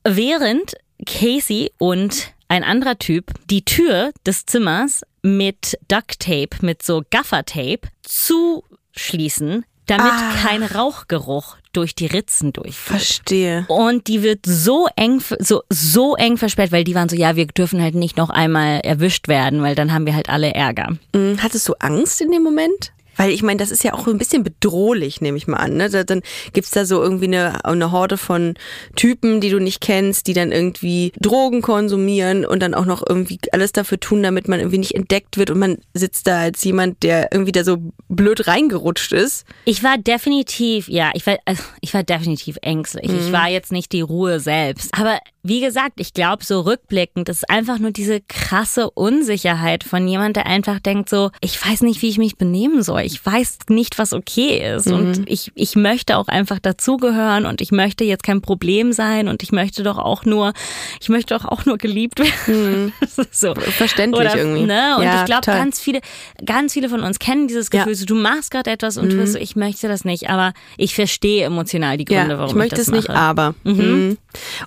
während 0.05 0.75
Casey 1.07 1.71
und 1.79 2.33
ein 2.49 2.65
anderer 2.65 2.99
Typ 2.99 3.33
die 3.51 3.65
Tür 3.65 4.11
des 4.27 4.47
Zimmers 4.47 5.03
mit 5.37 5.79
Duct 5.89 6.21
Tape, 6.21 6.51
mit 6.63 6.83
so 6.83 7.03
Gaffer-Tape 7.11 7.89
zuschließen, 8.03 9.65
damit 9.87 10.13
kein 10.43 10.63
Rauchgeruch 10.63 11.57
durch 11.73 11.95
die 11.95 12.07
Ritzen 12.07 12.53
durchführt. 12.53 13.01
Verstehe. 13.01 13.65
Und 13.69 14.07
die 14.07 14.23
wird 14.23 14.41
so 14.45 14.89
eng, 14.97 15.23
so, 15.39 15.63
so 15.71 16.17
eng 16.17 16.37
versperrt, 16.37 16.73
weil 16.73 16.85
die 16.85 16.95
waren 16.95 17.09
so, 17.09 17.17
ja, 17.17 17.37
wir 17.37 17.47
dürfen 17.47 17.81
halt 17.81 17.95
nicht 17.95 18.17
noch 18.17 18.31
einmal 18.31 18.81
erwischt 18.81 19.29
werden, 19.29 19.63
weil 19.63 19.75
dann 19.75 19.93
haben 19.93 20.07
wir 20.07 20.15
halt 20.15 20.29
alle 20.29 20.55
Ärger. 20.55 20.97
Mhm. 21.15 21.39
Hattest 21.43 21.69
du 21.69 21.75
Angst 21.79 22.21
in 22.21 22.31
dem 22.33 22.43
Moment? 22.43 22.93
Weil 23.19 23.31
ich 23.31 23.43
meine, 23.43 23.59
das 23.59 23.71
ist 23.71 23.85
ja 23.85 23.93
auch 23.93 24.07
ein 24.07 24.17
bisschen 24.17 24.43
bedrohlich, 24.45 25.21
nehme 25.21 25.37
ich 25.37 25.47
mal 25.47 25.59
an. 25.59 25.77
Ne? 25.77 25.91
Da- 25.91 26.05
Dann 26.05 26.23
gibt's 26.55 26.71
da 26.71 26.87
so 26.87 27.03
irgendwie 27.03 27.27
eine, 27.27 27.63
eine 27.67 27.93
Horde 27.93 28.17
von 28.17 28.55
Typen, 28.97 29.43
die 29.43 29.51
du 29.51 29.59
nicht 29.59 29.83
kennst, 29.83 30.27
die 30.27 30.33
dann 30.33 30.53
irgendwie 30.53 31.13
Drogen 31.21 31.61
konsumieren 31.61 32.47
und 32.47 32.61
dann 32.63 32.73
auch 32.75 32.87
noch 32.87 33.03
irgendwie 33.07 33.39
alles 33.53 33.73
dafür 33.73 34.01
tun, 34.01 34.23
damit 34.23 34.49
man 34.49 34.61
irgendwie 34.61 34.79
nicht 34.79 34.95
entdeckt 34.95 35.37
wird 35.37 35.51
und 35.51 35.59
man 35.59 35.79
sitzt 35.93 36.27
da 36.27 36.39
als 36.41 36.65
jemand, 36.65 37.03
der 37.03 37.29
irgendwie 37.33 37.53
da 37.53 37.65
so 37.65 37.79
blöd 38.09 38.47
reingerutscht 38.47 39.13
ist. 39.13 39.45
Ich 39.67 39.83
war 39.85 39.99
definitiv, 39.99 40.89
ja, 40.89 41.11
ich 41.15 41.27
war, 41.27 41.37
also 41.45 41.63
ich 41.81 41.93
war 41.95 42.03
definitiv 42.05 42.57
ängstlich. 42.63 43.11
Ich 43.11 43.33
war 43.33 43.49
jetzt 43.49 43.73
nicht 43.73 43.93
die 43.93 44.01
Ruhe 44.01 44.41
selbst. 44.41 44.91
Aber 44.99 45.19
wie 45.43 45.61
gesagt, 45.61 45.95
ich 46.01 46.13
glaube, 46.15 46.45
so 46.45 46.61
rückblickend, 46.61 47.29
das 47.29 47.39
ist 47.39 47.51
einfach 47.51 47.79
nur 47.79 47.91
diese 47.91 48.21
krasse 48.21 48.91
Unsicherheit 48.91 49.83
von 49.85 50.07
jemand, 50.07 50.37
der 50.37 50.47
einfach 50.47 50.79
denkt 50.79 51.09
so, 51.09 51.31
ich 51.41 51.65
weiß 51.65 51.83
nicht, 51.83 52.03
wie 52.03 52.09
ich 52.09 52.19
mich 52.19 52.37
benehmen 52.37 52.83
soll. 52.83 53.03
Ich 53.11 53.25
weiß 53.25 53.59
nicht, 53.71 53.99
was 53.99 54.13
okay 54.13 54.75
ist. 54.77 54.87
Und 54.87 55.29
ich, 55.31 55.51
ich 55.55 55.77
möchte 55.77 56.19
auch 56.19 56.29
einfach 56.29 56.59
dazugehören 56.59 57.47
und 57.47 57.63
ich 57.63 57.73
möchte 57.73 58.05
jetzt 58.05 58.23
kein 58.23 58.43
Problem 58.43 58.93
sein 58.93 59.29
und 59.29 59.43
ich 59.43 59.51
möchte 59.51 59.83
doch 59.83 59.97
auch 59.97 60.27
nur, 60.27 60.53
ich 61.01 61.09
möchte 61.09 61.35
doch 61.35 61.47
auch 61.47 61.65
nur 61.65 61.79
geliebt 61.79 62.19
werden. 62.21 62.93
so. 63.31 63.55
Verständlich 63.55 64.21
Oder, 64.29 64.37
irgendwie. 64.37 64.67
Ne? 64.67 64.97
Und 64.99 65.05
Ja, 65.05 65.21
ich 65.21 65.25
glaube, 65.25 65.47
ganz 65.47 65.81
viele, 65.81 66.01
ganz 66.45 66.75
viele 66.75 66.91
von 66.91 67.01
uns 67.03 67.19
kennen 67.19 67.49
dieses 67.49 67.71
Ja. 67.73 67.81
Mhm. 67.81 67.85
Gefühl, 67.85 67.95
so, 67.95 68.05
du 68.05 68.15
machst 68.15 68.51
gerade 68.51 68.71
etwas 68.71 68.99
und 68.99 69.11
du 69.11 69.17
bist 69.17 69.33
so, 69.33 69.39
ich 69.39 69.57
möchte 69.57 69.89
das 69.89 70.05
nicht, 70.05 70.29
aber 70.29 70.53
ich 70.77 70.95
verstehe 70.95 71.45
emotional 71.47 71.97
die 71.97 72.05
Gründe, 72.05 72.33
Ja, 72.35 72.39
warum 72.39 72.51
ich 72.51 72.55
möchte 72.57 72.77
das 72.77 72.89
es 72.89 72.93
nicht, 72.93 73.09
mache. 73.09 73.19
aber. 73.19 73.55
Mhm. 73.65 74.19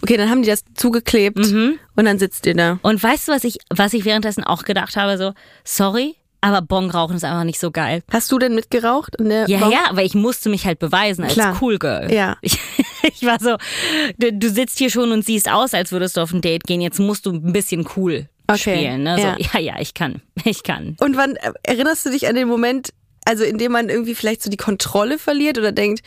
Okay, 0.01 0.17
dann 0.17 0.29
haben 0.31 0.41
die 0.41 0.49
das 0.49 0.63
zugeklebt 0.73 1.37
und 1.37 1.79
dann 1.95 2.17
sitzt 2.17 2.45
ihr 2.47 2.55
da. 2.55 2.79
Und 2.81 3.01
weißt 3.03 3.27
du, 3.27 3.31
was 3.33 3.43
ich, 3.43 3.57
was 3.69 3.93
ich 3.93 4.03
währenddessen 4.05 4.43
auch 4.43 4.63
gedacht 4.63 4.95
habe? 4.95 5.17
So, 5.17 5.33
sorry, 5.63 6.15
aber 6.41 6.61
Bong 6.61 6.89
rauchen 6.91 7.15
ist 7.15 7.23
einfach 7.23 7.43
nicht 7.43 7.59
so 7.59 7.71
geil. 7.71 8.01
Hast 8.11 8.31
du 8.31 8.39
denn 8.39 8.55
mitgeraucht? 8.55 9.15
Ja, 9.19 9.45
Bon? 9.59 9.71
ja, 9.71 9.89
aber 9.89 10.03
ich 10.03 10.15
musste 10.15 10.49
mich 10.49 10.65
halt 10.65 10.79
beweisen 10.79 11.23
als 11.23 11.33
Klar. 11.33 11.57
Cool 11.61 11.77
Girl. 11.79 12.11
Ja. 12.11 12.37
Ich, 13.03 13.21
ich 13.21 13.25
war 13.27 13.39
so, 13.39 13.57
du, 14.19 14.31
du 14.33 14.49
sitzt 14.49 14.77
hier 14.77 14.89
schon 14.91 15.11
und 15.11 15.25
siehst 15.25 15.49
aus, 15.49 15.73
als 15.73 15.91
würdest 15.91 16.17
du 16.17 16.21
auf 16.21 16.33
ein 16.33 16.41
Date 16.41 16.63
gehen. 16.65 16.81
Jetzt 16.81 16.99
musst 16.99 17.25
du 17.25 17.31
ein 17.31 17.51
bisschen 17.53 17.87
cool 17.95 18.27
Okay. 18.47 18.57
spielen. 18.77 19.03
Ne? 19.03 19.15
So, 19.17 19.23
Ja. 19.23 19.37
ja, 19.53 19.59
ja, 19.59 19.79
ich 19.79 19.93
kann. 19.93 20.21
Ich 20.43 20.61
kann. 20.63 20.95
Und 20.99 21.17
wann 21.17 21.35
äh, 21.37 21.51
erinnerst 21.63 22.05
du 22.05 22.09
dich 22.11 22.27
an 22.27 22.35
den 22.35 22.47
Moment, 22.47 22.89
also 23.25 23.43
in 23.43 23.57
dem 23.57 23.71
man 23.71 23.89
irgendwie 23.89 24.13
vielleicht 24.15 24.41
so 24.43 24.49
die 24.49 24.57
Kontrolle 24.57 25.17
verliert 25.19 25.57
oder 25.57 25.71
denkt, 25.71 26.01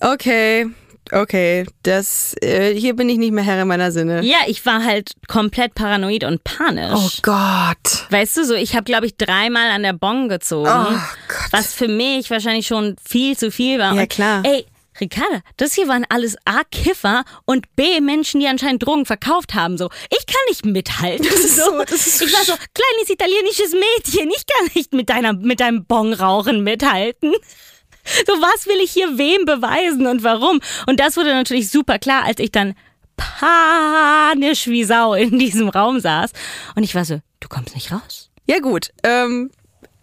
okay, 0.00 0.66
okay, 1.12 1.66
das 1.82 2.34
äh, 2.42 2.74
hier 2.74 2.94
bin 2.96 3.08
ich 3.08 3.18
nicht 3.18 3.32
mehr 3.32 3.44
Herr 3.44 3.64
meiner 3.64 3.92
Sinne. 3.92 4.22
Ja, 4.22 4.38
ich 4.46 4.64
war 4.66 4.84
halt 4.84 5.12
komplett 5.28 5.74
paranoid 5.74 6.24
und 6.24 6.42
panisch. 6.44 6.92
Oh 6.94 7.10
Gott. 7.22 8.06
Weißt 8.10 8.36
du, 8.36 8.44
so 8.44 8.54
ich 8.54 8.74
habe 8.74 8.84
glaube 8.84 9.06
ich 9.06 9.16
dreimal 9.16 9.70
an 9.70 9.82
der 9.82 9.92
Bong 9.92 10.28
gezogen, 10.28 10.68
Oh 10.70 10.90
Gott. 11.28 11.52
was 11.52 11.72
für 11.74 11.88
mich 11.88 12.30
wahrscheinlich 12.30 12.66
schon 12.66 12.96
viel 13.08 13.36
zu 13.36 13.50
viel 13.50 13.78
war. 13.78 13.94
Ja, 13.94 14.02
Und, 14.02 14.08
klar. 14.10 14.42
Ey, 14.44 14.66
Ricarda, 14.98 15.40
das 15.58 15.74
hier 15.74 15.88
waren 15.88 16.06
alles 16.08 16.36
A 16.46 16.62
Kiffer 16.72 17.24
und 17.44 17.66
B 17.76 18.00
Menschen, 18.00 18.40
die 18.40 18.46
anscheinend 18.46 18.82
Drogen 18.86 19.04
verkauft 19.04 19.52
haben. 19.52 19.76
So, 19.76 19.90
ich 20.10 20.24
kann 20.26 20.40
nicht 20.48 20.64
mithalten. 20.64 21.26
Das 21.30 21.40
ist 21.40 21.56
so- 21.56 21.82
das 21.82 22.06
ist 22.06 22.18
so 22.18 22.24
ich 22.24 22.32
war 22.32 22.44
so 22.44 22.54
kleines 22.72 23.10
italienisches 23.10 23.72
Mädchen. 23.72 24.30
Ich 24.30 24.46
kann 24.46 24.70
nicht 24.74 24.94
mit 24.94 25.10
deiner 25.10 25.34
mit 25.34 25.60
deinem 25.60 25.84
Bongrauchen 25.84 26.64
mithalten. 26.64 27.34
So, 28.26 28.32
was 28.34 28.66
will 28.66 28.78
ich 28.82 28.92
hier 28.92 29.18
wem 29.18 29.44
beweisen 29.44 30.06
und 30.06 30.22
warum? 30.22 30.60
Und 30.86 31.00
das 31.00 31.16
wurde 31.16 31.32
natürlich 31.32 31.70
super 31.70 31.98
klar, 31.98 32.24
als 32.24 32.38
ich 32.38 32.52
dann 32.52 32.74
panisch 33.16 34.66
wie 34.66 34.84
Sau 34.84 35.14
in 35.14 35.38
diesem 35.38 35.68
Raum 35.68 36.00
saß. 36.00 36.30
Und 36.74 36.82
ich 36.82 36.94
war 36.94 37.04
so, 37.04 37.20
du 37.40 37.48
kommst 37.48 37.74
nicht 37.74 37.92
raus. 37.92 38.30
Ja 38.46 38.60
gut, 38.60 38.90
ähm, 39.02 39.50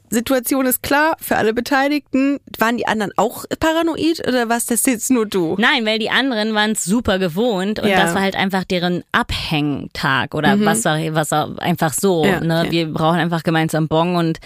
Situation 0.09 0.65
ist 0.67 0.83
klar 0.83 1.15
für 1.19 1.37
alle 1.37 1.53
Beteiligten. 1.53 2.39
Waren 2.59 2.77
die 2.77 2.87
anderen 2.87 3.11
auch 3.17 3.45
paranoid 3.59 4.25
oder 4.27 4.47
was 4.47 4.65
das 4.67 4.85
jetzt 4.85 5.09
nur 5.09 5.25
du? 5.25 5.55
Nein, 5.57 5.85
weil 5.85 5.97
die 5.97 6.11
anderen 6.11 6.53
waren 6.53 6.71
es 6.73 6.83
super 6.83 7.17
gewohnt 7.19 7.79
und 7.79 7.87
Ja. 7.89 8.01
das 8.03 8.13
war 8.13 8.21
halt 8.21 8.35
einfach 8.35 8.63
deren 8.63 9.03
Abhängtag 9.11 10.35
oder 10.35 10.59
was 10.63 10.85
war 10.85 10.99
was 11.13 11.31
war 11.31 11.59
einfach 11.59 11.93
so. 11.93 12.23
Ja, 12.25 12.39
ne? 12.41 12.61
okay. 12.61 12.71
Wir 12.71 12.93
brauchen 12.93 13.19
einfach 13.19 13.43
gemeinsam 13.43 13.87
Bon 13.87 14.15
und 14.15 14.39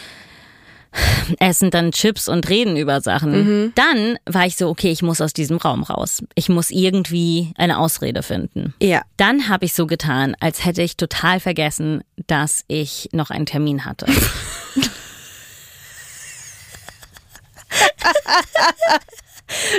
essen 1.39 1.71
dann 1.71 1.91
Chips 1.91 2.27
und 2.27 2.49
reden 2.49 2.77
über 2.77 3.01
Sachen. 3.01 3.31
Mhm. 3.65 3.73
Dann 3.75 4.17
war 4.25 4.45
ich 4.45 4.55
so, 4.55 4.69
okay, 4.69 4.91
ich 4.91 5.01
muss 5.01 5.21
aus 5.21 5.33
diesem 5.33 5.57
Raum 5.57 5.83
raus. 5.83 6.23
Ich 6.35 6.49
muss 6.49 6.71
irgendwie 6.71 7.53
eine 7.57 7.79
Ausrede 7.79 8.23
finden. 8.23 8.73
Ja. 8.81 9.01
Dann 9.17 9.49
habe 9.49 9.65
ich 9.65 9.73
so 9.73 9.87
getan, 9.87 10.35
als 10.39 10.65
hätte 10.65 10.81
ich 10.81 10.97
total 10.97 11.39
vergessen, 11.39 12.03
dass 12.27 12.63
ich 12.67 13.09
noch 13.11 13.29
einen 13.29 13.45
Termin 13.45 13.85
hatte. 13.85 14.05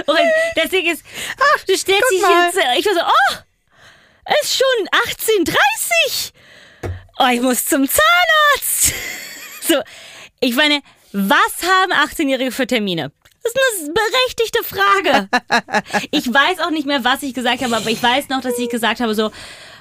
Und 0.07 0.18
das 0.57 0.70
Ding 0.70 0.87
ist, 0.87 1.02
du 1.66 1.76
stellst 1.76 2.11
dich 2.11 2.20
jetzt, 2.20 2.59
ich 2.78 2.87
war 2.87 2.94
so, 2.94 3.00
oh, 3.00 3.37
es 4.24 4.42
ist 4.44 4.57
schon 4.57 4.88
18.30 5.44 6.33
Oh, 7.20 7.26
ich 7.33 7.40
muss 7.40 7.66
zum 7.66 7.88
Zahnarzt. 7.88 8.94
So, 9.61 9.83
ich 10.40 10.54
meine, 10.54 10.81
was 11.12 11.62
haben 11.62 11.92
18-Jährige 11.92 12.53
für 12.53 12.66
Termine? 12.66 13.12
Das 13.42 13.53
ist 13.79 13.85
eine 13.85 13.94
berechtigte 13.94 14.62
Frage. 14.64 15.29
Ich 16.11 16.27
weiß 16.33 16.61
auch 16.61 16.71
nicht 16.71 16.87
mehr, 16.87 17.05
was 17.05 17.23
ich 17.23 17.35
gesagt 17.35 17.62
habe, 17.62 17.75
aber 17.77 17.90
ich 17.90 18.03
weiß 18.03 18.29
noch, 18.29 18.40
dass 18.42 18.59
ich 18.59 18.68
gesagt 18.68 19.01
habe 19.01 19.14
so, 19.14 19.31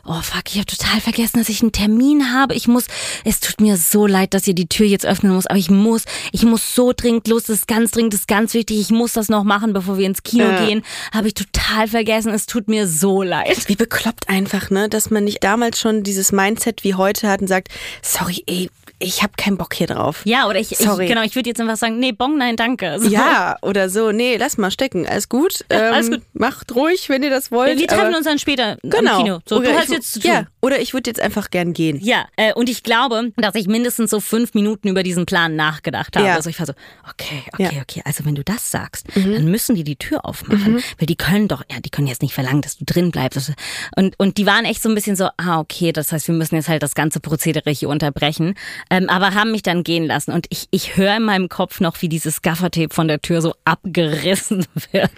oh 0.05 0.21
fuck, 0.21 0.43
ich 0.47 0.55
habe 0.55 0.65
total 0.65 1.01
vergessen, 1.01 1.39
dass 1.39 1.49
ich 1.49 1.61
einen 1.61 1.71
Termin 1.73 2.33
habe. 2.33 2.53
Ich 2.55 2.67
muss, 2.67 2.85
es 3.25 3.39
tut 3.39 3.59
mir 3.59 3.75
so 3.77 4.05
leid, 4.07 4.33
dass 4.33 4.47
ihr 4.47 4.53
die 4.55 4.67
Tür 4.69 4.85
jetzt 4.85 5.05
öffnen 5.05 5.33
muss, 5.33 5.47
aber 5.47 5.59
ich 5.59 5.69
muss, 5.69 6.03
ich 6.31 6.43
muss 6.43 6.75
so 6.75 6.93
dringend 6.95 7.27
los, 7.27 7.43
das 7.43 7.57
ist 7.57 7.67
ganz 7.67 7.91
dringend, 7.91 8.13
das 8.13 8.21
ist 8.21 8.27
ganz 8.27 8.53
wichtig, 8.53 8.79
ich 8.79 8.89
muss 8.89 9.13
das 9.13 9.27
noch 9.27 9.43
machen, 9.43 9.73
bevor 9.73 9.97
wir 9.97 10.05
ins 10.05 10.23
Kino 10.23 10.45
Ja. 10.45 10.65
gehen. 10.65 10.83
Habe 11.13 11.27
ich 11.27 11.33
total 11.33 11.87
vergessen, 11.87 12.31
es 12.33 12.45
tut 12.45 12.67
mir 12.69 12.87
so 12.87 13.21
leid. 13.23 13.67
Wie 13.67 13.75
bekloppt 13.75 14.29
einfach, 14.29 14.69
ne? 14.69 14.87
Dass 14.87 15.09
man 15.09 15.25
nicht 15.25 15.43
damals 15.43 15.79
schon 15.79 16.03
dieses 16.03 16.31
Mindset 16.31 16.83
wie 16.83 16.93
heute 16.95 17.27
hat 17.27 17.41
und 17.41 17.47
sagt, 17.47 17.69
sorry, 18.01 18.43
ey, 18.47 18.69
ich 18.99 19.21
habe 19.23 19.33
keinen 19.37 19.57
Bock 19.57 19.73
hier 19.73 19.87
drauf. 19.87 20.21
Ja, 20.25 20.47
oder 20.47 20.59
ich, 20.59 20.71
ich 20.71 20.77
Sorry. 20.77 21.07
genau, 21.07 21.21
ich 21.21 21.35
würde 21.35 21.49
jetzt 21.49 21.61
einfach 21.61 21.77
sagen, 21.77 21.99
nee, 21.99 22.11
Bong, 22.11 22.37
nein, 22.37 22.55
danke. 22.55 22.99
So. 22.99 23.07
Ja, 23.09 23.57
oder 23.61 23.89
so. 23.89 24.11
Nee, 24.11 24.37
lass 24.37 24.57
mal 24.57 24.71
stecken. 24.71 25.07
Alles 25.07 25.29
gut. 25.29 25.65
Ähm, 25.69 25.93
alles 25.93 26.09
gut. 26.09 26.21
Macht 26.33 26.73
ruhig, 26.75 27.09
wenn 27.09 27.23
ihr 27.23 27.29
das 27.29 27.51
wollt. 27.51 27.77
Wir 27.77 27.87
treffen 27.87 28.15
uns 28.15 28.25
dann 28.25 28.39
später 28.39 28.77
genau. 28.83 29.17
am 29.17 29.23
Kino. 29.23 29.39
So, 29.45 29.57
Oder 29.57 29.65
du 29.65 29.71
ich 29.71 29.77
hast 29.77 29.89
jetzt 29.89 30.13
zu 30.13 30.19
tun. 30.19 30.31
Ja, 30.31 30.47
oder 30.61 30.79
ich 30.79 30.93
würde 30.93 31.09
jetzt 31.09 31.19
einfach 31.19 31.49
gern 31.49 31.73
gehen. 31.73 31.99
Ja, 32.01 32.25
äh, 32.35 32.53
und 32.53 32.69
ich 32.69 32.83
glaube, 32.83 33.31
dass 33.37 33.55
ich 33.55 33.67
mindestens 33.67 34.09
so 34.09 34.19
fünf 34.19 34.53
Minuten 34.53 34.87
über 34.87 35.03
diesen 35.03 35.25
Plan 35.25 35.55
nachgedacht 35.55 36.15
habe. 36.15 36.27
Ja. 36.27 36.35
Also 36.35 36.49
ich 36.49 36.59
war 36.59 36.65
so, 36.65 36.73
okay, 37.09 37.43
okay, 37.53 37.63
Ja. 37.63 37.71
Mhm. 37.71 37.81
okay. 37.81 38.01
Also 38.05 38.25
wenn 38.25 38.35
du 38.35 38.43
das 38.43 38.71
sagst, 38.71 39.07
dann 39.15 39.45
müssen 39.45 39.75
die 39.75 39.83
die 39.83 39.95
Tür 39.95 40.25
aufmachen, 40.25 40.81
weil 40.97 41.05
die 41.05 41.15
können 41.15 41.47
doch, 41.47 41.63
ja, 41.71 41.79
die 41.79 41.89
können 41.89 42.07
jetzt 42.07 42.21
nicht 42.21 42.33
verlangen, 42.33 42.61
dass 42.61 42.77
du 42.77 42.85
drin 42.85 43.11
bleibst. 43.11 43.53
Und 43.95 44.17
und 44.17 44.37
die 44.37 44.45
waren 44.45 44.65
echt 44.65 44.81
so 44.81 44.89
ein 44.89 44.95
bisschen 44.95 45.15
so, 45.15 45.29
ah, 45.37 45.59
okay, 45.59 45.91
das 45.91 46.11
heißt, 46.11 46.27
wir 46.27 46.35
müssen 46.35 46.55
jetzt 46.55 46.67
halt 46.67 46.81
das 46.83 46.95
ganze 46.95 47.19
Prozedere 47.19 47.69
hier 47.71 47.89
unterbrechen. 47.89 48.55
Ähm, 48.89 49.09
aber 49.09 49.33
haben 49.33 49.51
mich 49.51 49.63
dann 49.63 49.83
gehen 49.83 50.05
lassen 50.05 50.31
und 50.31 50.45
ich 50.49 50.67
ich 50.71 50.97
höre 50.97 51.17
in 51.17 51.23
meinem 51.23 51.49
Kopf 51.49 51.79
noch, 51.79 52.01
wie 52.01 52.09
dieses 52.09 52.41
Gaffertape 52.41 52.93
von 52.93 53.07
der 53.07 53.21
Tür 53.21 53.41
so 53.41 53.53
abgerissen 53.65 54.65
wird. 54.91 55.11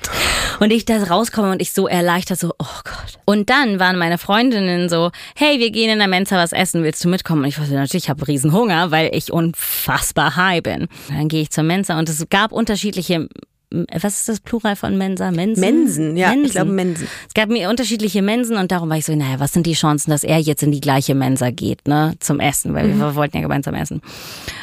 Und 0.60 0.72
ich 0.72 0.86
da 0.86 1.02
rauskomme 1.04 1.52
und 1.52 1.62
ich 1.62 1.72
so 1.72 1.88
erleichtert 1.88 2.40
so, 2.40 2.54
oh 2.58 2.80
Gott. 2.84 3.20
Und 3.26 3.50
dann 3.50 3.80
waren 3.80 3.98
meine 3.98 4.18
Freundinnen 4.18 4.90
so, 4.90 5.12
hey, 5.36 5.60
wir 5.60 5.72
gehen 5.72 5.90
in 5.90 6.00
der 6.00 6.08
Mensa 6.08 6.38
was 6.38 6.52
essen, 6.52 6.84
willst 6.84 7.04
du 7.04 7.10
mitkommen? 7.10 7.44
Und 7.44 7.50
ich 7.50 7.56
so, 7.56 7.62
natürlich, 7.62 8.06
ich 8.06 8.10
habe 8.10 8.28
riesen 8.28 8.54
Hunger, 8.54 8.92
weil 8.92 9.14
ich 9.14 9.32
unfassbar 9.32 10.36
high 10.36 10.62
bin. 10.62 10.88
Dann 11.10 11.28
gehe 11.28 11.42
ich 11.42 11.52
zur 11.52 11.64
Mensa 11.64 11.98
und 11.98 12.10
es 12.10 12.26
gab 12.30 12.52
unterschiedliche 12.52 13.30
was 13.72 14.20
ist 14.20 14.30
das 14.30 14.40
Plural 14.40 14.76
von 14.76 14.98
Mensa? 14.98 15.30
Mensen? 15.30 15.62
Mensen, 15.62 16.18
ja, 16.18 16.34
ich 16.34 16.52
glaube 16.52 16.72
Mensen. 16.72 17.08
Es 17.28 17.34
gab 17.36 17.50
mir 17.50 17.70
unterschiedliche 17.70 18.24
Mensen 18.24 18.58
und 18.58 18.72
darum 18.72 18.90
war 18.90 18.98
ich 18.98 19.06
so, 19.06 19.16
naja, 19.16 19.40
was 19.40 19.54
sind 19.54 19.68
die 19.68 19.74
Chancen, 19.74 20.10
dass 20.10 20.24
er 20.24 20.40
jetzt 20.40 20.64
in 20.64 20.72
die 20.72 20.82
gleiche 20.82 21.14
Mensa 21.14 21.52
geht, 21.52 21.88
ne, 21.88 22.16
zum 22.20 22.40
Essen, 22.40 22.74
weil 22.74 22.98
wir 22.98 23.16
wollten 23.16 23.38
ja 23.38 23.44
gemeinsam 23.44 23.76
essen. 23.76 24.02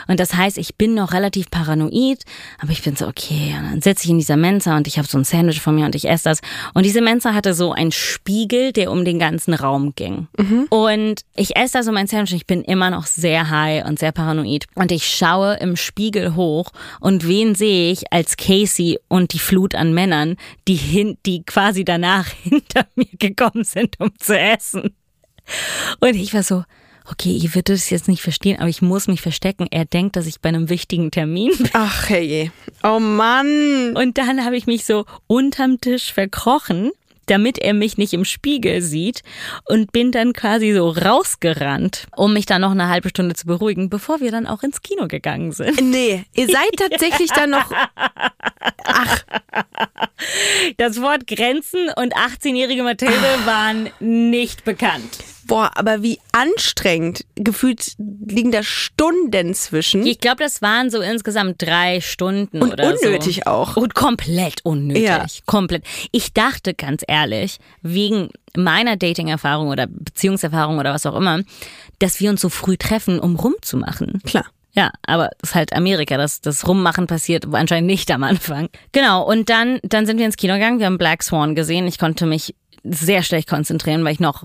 Und 0.09 0.19
das 0.19 0.35
heißt, 0.35 0.59
ich 0.59 0.75
bin 0.77 0.95
noch 0.95 1.13
relativ 1.13 1.51
paranoid, 1.51 2.25
aber 2.61 2.73
ich 2.73 2.83
bin 2.83 2.97
so, 2.97 3.07
okay, 3.07 3.55
und 3.59 3.71
dann 3.71 3.81
sitze 3.81 4.05
ich 4.05 4.11
in 4.11 4.19
dieser 4.19 4.37
Mensa 4.37 4.77
und 4.77 4.89
ich 4.89 4.99
habe 4.99 5.07
so 5.07 5.19
ein 5.19 5.25
Sandwich 5.25 5.61
von 5.61 5.77
mir 5.77 5.85
und 5.85 5.95
ich 5.95 6.09
esse 6.09 6.25
das. 6.25 6.41
Und 6.75 6.85
diese 6.85 7.01
Mensa 7.01 7.33
hatte 7.33 7.55
so 7.55 7.73
einen 7.73 7.93
Spiegel, 7.93 8.73
der 8.73 8.91
um 8.91 9.05
den 9.05 9.19
ganzen 9.21 9.55
Raum 9.55 9.95
ging. 9.95 10.27
Und 10.71 11.23
ich 11.37 11.57
esse 11.57 11.75
da 11.75 11.83
so 11.85 11.93
mein 11.93 12.09
Sandwich 12.09 12.33
und 12.33 12.39
ich 12.39 12.47
bin 12.47 12.63
immer 12.63 12.91
noch 12.91 13.07
sehr 13.07 13.51
high 13.51 13.85
und 13.87 14.01
sehr 14.01 14.13
paranoid. 14.13 14.67
Und 14.75 14.91
ich 14.91 15.07
schaue 15.07 15.55
im 15.55 15.77
Spiegel 15.77 16.35
hoch 16.35 16.73
und 17.01 17.27
wen 17.29 17.55
sehe 17.55 17.93
ich 17.93 18.13
als 18.13 18.37
Casey 18.37 18.96
und 19.09 19.33
die 19.33 19.39
Flut 19.39 19.75
an 19.75 19.95
Männern, 19.95 20.37
die 20.69 20.75
hin, 20.75 21.19
die 21.27 21.43
quasi 21.45 21.85
danach 21.85 22.29
hinter 22.43 22.87
mir 22.95 23.09
gekommen 23.19 23.65
sind, 23.65 23.99
um 24.01 24.11
zu 24.19 24.39
essen. 24.39 24.95
Und 26.01 26.17
ich 26.17 26.35
war 26.35 26.43
so, 26.43 26.65
okay, 27.11 27.31
ihr 27.31 27.55
würdet 27.55 27.77
es 27.77 27.91
jetzt 27.91 28.09
nicht 28.09 28.23
verstehen, 28.23 28.59
aber 28.59 28.69
ich 28.69 28.83
muss 28.83 29.09
mich 29.09 29.21
verstecken. 29.21 29.67
Er 29.71 29.85
denkt, 29.85 30.17
dass 30.17 30.27
ich 30.27 30.41
bei 30.41 30.49
einem 30.49 30.69
wichtigen 30.69 31.11
Termin 31.11 31.53
bin. 31.57 31.71
Ach, 31.73 32.09
hey. 32.09 32.51
Oh 32.83 32.99
Mann. 32.99 33.95
Und 33.97 34.19
dann 34.19 34.45
habe 34.45 34.57
ich 34.57 34.67
mich 34.67 34.85
so 34.85 35.05
unterm 35.27 35.81
Tisch 35.81 36.13
verkrochen, 36.13 36.91
damit 37.27 37.59
er 37.59 37.75
mich 37.75 37.99
nicht 37.99 38.13
im 38.13 38.25
Spiegel 38.25 38.83
sieht 38.83 39.23
und 39.65 39.93
bin 39.93 40.13
dann 40.13 40.33
quasi 40.33 40.73
so 40.73 40.89
rausgerannt, 40.91 42.07
um 42.17 42.33
mich 42.33 42.47
dann 42.47 42.63
noch 42.63 42.71
eine 42.71 42.89
halbe 42.89 43.09
Stunde 43.09 43.35
zu 43.35 43.47
beruhigen, 43.47 43.91
bevor 43.91 44.21
wir 44.21 44.31
dann 44.31 44.47
auch 44.47 44.63
ins 44.63 44.83
Kino 44.83 45.09
gegangen 45.09 45.53
sind. 45.53 45.81
Nee, 45.81 46.25
ihr 46.35 46.47
seid 46.47 46.77
tatsächlich 46.91 47.31
dann 47.31 47.51
noch. 47.51 47.71
Ach, 48.85 49.25
Das 50.77 51.01
Wort 51.01 51.27
Grenzen 51.27 51.89
und 51.97 52.15
18-jährige 52.15 52.83
Mathilde 52.83 53.15
waren 53.45 53.91
nicht 54.01 54.65
bekannt. 54.65 55.19
Boah, 55.47 55.71
aber 55.75 56.03
wie 56.03 56.19
anstrengend. 56.33 57.25
Gefühlt 57.35 57.95
liegen 57.99 58.51
da 58.53 58.63
Stunden 58.63 59.55
zwischen. 59.55 60.05
Ich 60.07 60.21
glaube, 60.21 60.43
das 60.43 60.63
waren 60.63 60.91
so 60.91 61.01
insgesamt 61.01 61.63
drei 61.63 62.01
Stunden 62.01 62.63
Und 62.63 62.73
oder 62.73 62.97
so. 62.97 63.07
unnötig 63.07 63.47
auch. 63.47 63.77
Und 63.77 63.95
komplett 63.95 64.65
unnötig. 64.65 65.05
Ja. 65.05 65.27
Komplett. 65.47 65.85
Ich 66.13 66.33
dachte 66.33 66.75
ganz 66.75 67.03
ehrlich, 67.07 67.59
wegen 67.83 68.31
meiner 68.57 68.97
Dating-Erfahrung 68.97 69.69
oder 69.69 69.87
Beziehungserfahrung 69.87 70.79
oder 70.79 70.93
was 70.95 71.07
auch 71.07 71.17
immer, 71.17 71.41
dass 71.99 72.21
wir 72.21 72.31
uns 72.31 72.41
so 72.41 72.49
früh 72.49 72.77
treffen, 72.77 73.19
um 73.21 73.37
rumzumachen. 73.37 74.21
Klar. 74.25 74.47
Ja, 74.73 74.91
aber 75.07 75.31
es 75.43 75.51
ist 75.51 75.55
halt 75.55 75.73
Amerika, 75.73 76.19
das, 76.19 76.43
das 76.43 76.69
Rummachen 76.69 77.07
passiert 77.07 77.47
anscheinend 77.51 77.87
nicht 77.87 78.11
am 78.11 78.23
Anfang. 78.23 78.69
Genau, 78.93 79.25
und 79.25 79.49
dann, 79.49 79.81
dann 79.83 80.05
sind 80.05 80.19
wir 80.19 80.27
ins 80.27 80.37
Kino 80.37 80.53
gegangen, 80.53 80.79
wir 80.79 80.87
haben 80.87 80.99
Black 80.99 81.23
Swan 81.23 81.55
gesehen. 81.55 81.87
Ich 81.87 81.99
konnte 81.99 82.27
mich 82.27 82.55
sehr 82.85 83.23
schlecht 83.23 83.49
konzentrieren, 83.49 84.05
weil 84.05 84.13
ich 84.13 84.21
noch, 84.21 84.45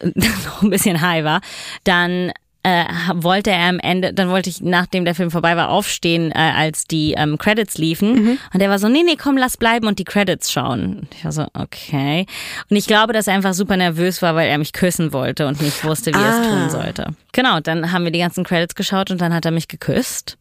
noch 0.14 0.62
ein 0.62 0.70
bisschen 0.70 1.00
high 1.00 1.24
war. 1.24 1.40
Dann 1.84 2.32
äh, 2.64 2.86
wollte 3.14 3.50
er 3.50 3.68
am 3.68 3.78
Ende, 3.78 4.14
dann 4.14 4.30
wollte 4.30 4.48
ich, 4.48 4.62
nachdem 4.62 5.04
der 5.04 5.14
Film 5.14 5.30
vorbei 5.30 5.54
war, 5.54 5.68
aufstehen, 5.68 6.32
äh, 6.32 6.38
als 6.38 6.86
die 6.86 7.12
ähm, 7.12 7.36
Credits 7.36 7.76
liefen. 7.76 8.38
Und 8.54 8.60
er 8.60 8.70
war 8.70 8.78
so, 8.78 8.88
nee, 8.88 9.02
nee, 9.04 9.16
komm, 9.16 9.36
lass 9.36 9.58
bleiben 9.58 9.86
und 9.86 9.98
die 9.98 10.04
Credits 10.04 10.50
schauen. 10.50 11.00
Und 11.00 11.14
Ich 11.14 11.24
war 11.24 11.32
so, 11.32 11.46
okay. 11.52 12.24
Und 12.70 12.76
ich 12.76 12.86
glaube, 12.86 13.12
dass 13.12 13.26
er 13.26 13.34
einfach 13.34 13.52
super 13.52 13.76
nervös 13.76 14.22
war, 14.22 14.34
weil 14.34 14.48
er 14.48 14.56
mich 14.56 14.72
küssen 14.72 15.12
wollte 15.12 15.46
und 15.46 15.60
nicht 15.60 15.84
wusste, 15.84 16.12
wie 16.12 16.18
er 16.18 16.40
es 16.40 16.48
tun 16.48 16.70
sollte. 16.70 17.08
Genau, 17.32 17.60
dann 17.60 17.92
haben 17.92 18.04
wir 18.04 18.12
die 18.12 18.18
ganzen 18.20 18.44
Credits 18.44 18.74
geschaut 18.74 19.10
und 19.10 19.20
dann 19.20 19.34
hat 19.34 19.44
er 19.44 19.50
mich 19.50 19.68
geküsst. 19.68 20.38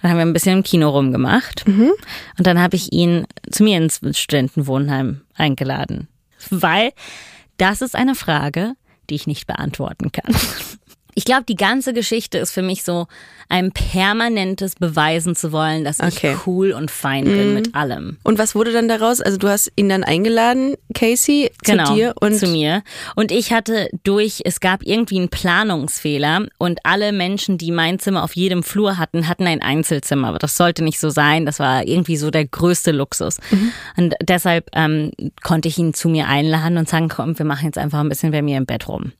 Dann 0.00 0.12
haben 0.12 0.18
wir 0.18 0.26
ein 0.26 0.32
bisschen 0.32 0.58
im 0.58 0.62
Kino 0.62 0.90
rumgemacht. 0.90 1.66
Und 2.38 2.46
dann 2.46 2.60
habe 2.60 2.76
ich 2.76 2.92
ihn 2.92 3.26
zu 3.50 3.64
mir 3.64 3.78
ins 3.78 4.00
Studentenwohnheim 4.12 5.22
eingeladen. 5.34 6.06
Weil 6.50 6.92
das 7.56 7.82
ist 7.82 7.94
eine 7.94 8.14
Frage, 8.14 8.74
die 9.10 9.14
ich 9.14 9.26
nicht 9.26 9.46
beantworten 9.46 10.12
kann. 10.12 10.34
Ich 11.14 11.24
glaube, 11.24 11.44
die 11.48 11.54
ganze 11.56 11.92
Geschichte 11.92 12.38
ist 12.38 12.52
für 12.52 12.62
mich 12.62 12.82
so 12.84 13.06
ein 13.48 13.72
permanentes 13.72 14.74
Beweisen 14.74 15.36
zu 15.36 15.52
wollen, 15.52 15.84
dass 15.84 16.00
Okay. 16.00 16.32
ich 16.34 16.46
cool 16.46 16.72
und 16.72 16.90
fein 16.90 17.24
bin 17.24 17.54
mit 17.54 17.74
allem. 17.74 18.16
Und 18.22 18.38
was 18.38 18.54
wurde 18.54 18.72
dann 18.72 18.88
daraus? 18.88 19.20
Also 19.20 19.38
du 19.38 19.48
hast 19.48 19.70
ihn 19.76 19.88
dann 19.88 20.02
eingeladen, 20.02 20.74
Casey, 20.94 21.50
genau, 21.62 21.84
zu 21.86 21.94
dir 21.94 22.14
und 22.20 22.34
zu 22.38 22.46
mir. 22.48 22.82
Und 23.14 23.32
ich 23.32 23.52
hatte 23.52 23.88
durch, 24.02 24.40
es 24.44 24.60
gab 24.60 24.82
irgendwie 24.82 25.18
einen 25.18 25.28
Planungsfehler 25.28 26.46
und 26.58 26.80
alle 26.84 27.12
Menschen, 27.12 27.58
die 27.58 27.70
mein 27.70 27.98
Zimmer 27.98 28.22
auf 28.24 28.34
jedem 28.36 28.62
Flur 28.62 28.98
hatten, 28.98 29.28
hatten 29.28 29.46
ein 29.46 29.62
Einzelzimmer. 29.62 30.28
Aber 30.28 30.38
das 30.38 30.56
sollte 30.56 30.82
nicht 30.84 30.98
so 30.98 31.10
sein. 31.10 31.46
Das 31.46 31.58
war 31.58 31.86
irgendwie 31.86 32.16
so 32.16 32.30
der 32.30 32.46
größte 32.46 32.92
Luxus. 32.92 33.38
Mhm. 33.50 33.72
Und 33.96 34.14
deshalb 34.22 34.70
ähm, 34.74 35.10
konnte 35.42 35.68
ich 35.68 35.78
ihn 35.78 35.94
zu 35.94 36.08
mir 36.08 36.28
einladen 36.28 36.78
und 36.78 36.88
sagen, 36.88 37.08
komm, 37.08 37.38
wir 37.38 37.46
machen 37.46 37.66
jetzt 37.66 37.78
einfach 37.78 38.00
ein 38.00 38.08
bisschen 38.08 38.32
bei 38.32 38.42
mir 38.42 38.56
im 38.56 38.66
Bett 38.66 38.88
rum. 38.88 39.12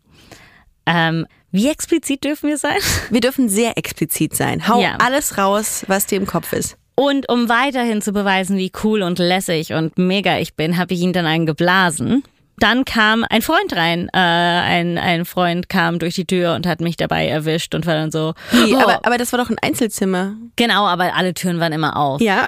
Ähm, 0.87 1.27
wie 1.51 1.69
explizit 1.69 2.25
dürfen 2.25 2.49
wir 2.49 2.59
sein? 2.59 2.79
wir 3.11 3.21
dürfen 3.21 3.49
sehr 3.49 3.79
explizit 3.79 4.35
sein. 4.37 4.67
Hau 4.69 4.81
Ja. 4.81 4.97
alles 4.99 5.39
raus, 5.39 5.85
was 5.87 6.07
dir 6.07 6.17
im 6.17 6.27
Kopf 6.27 6.53
ist. 6.53 6.77
Und 6.97 7.29
um 7.29 7.49
weiterhin 7.49 8.03
zu 8.03 8.13
beweisen, 8.13 8.57
wie 8.57 8.71
cool 8.85 9.03
und 9.03 9.19
lässig 9.19 9.73
und 9.73 9.99
mega 9.99 10.39
ich 10.39 10.55
bin, 10.55 10.79
habe 10.79 10.95
ich 10.95 11.01
ihn 11.01 11.13
dann 11.13 11.27
einen 11.27 11.45
geblasen. 11.47 12.23
Dann 12.59 12.85
kam 12.85 13.25
ein 13.29 13.43
Freund 13.43 13.75
rein. 13.75 14.09
Äh, 14.13 14.19
ein, 14.19 14.99
ein 14.99 15.25
Freund 15.25 15.69
kam 15.69 15.99
durch 15.99 16.15
die 16.15 16.25
Tür 16.25 16.55
und 16.55 16.67
hat 16.67 16.81
mich 16.81 16.97
dabei 16.97 17.27
erwischt 17.27 17.75
und 17.75 17.87
war 17.87 17.95
dann 17.95 18.11
so. 18.11 18.35
Wie, 18.53 18.75
oh, 18.75 18.79
aber, 18.79 19.01
aber 19.05 19.19
das 19.19 19.33
war 19.33 19.39
doch 19.39 19.51
ein 19.51 19.59
Einzelzimmer. 19.61 20.35
genau, 20.57 20.87
aber 20.87 21.15
alle 21.15 21.35
Türen 21.35 21.61
waren 21.61 21.73
immer 21.73 21.97
auf. 21.97 22.21
Ja. 22.21 22.47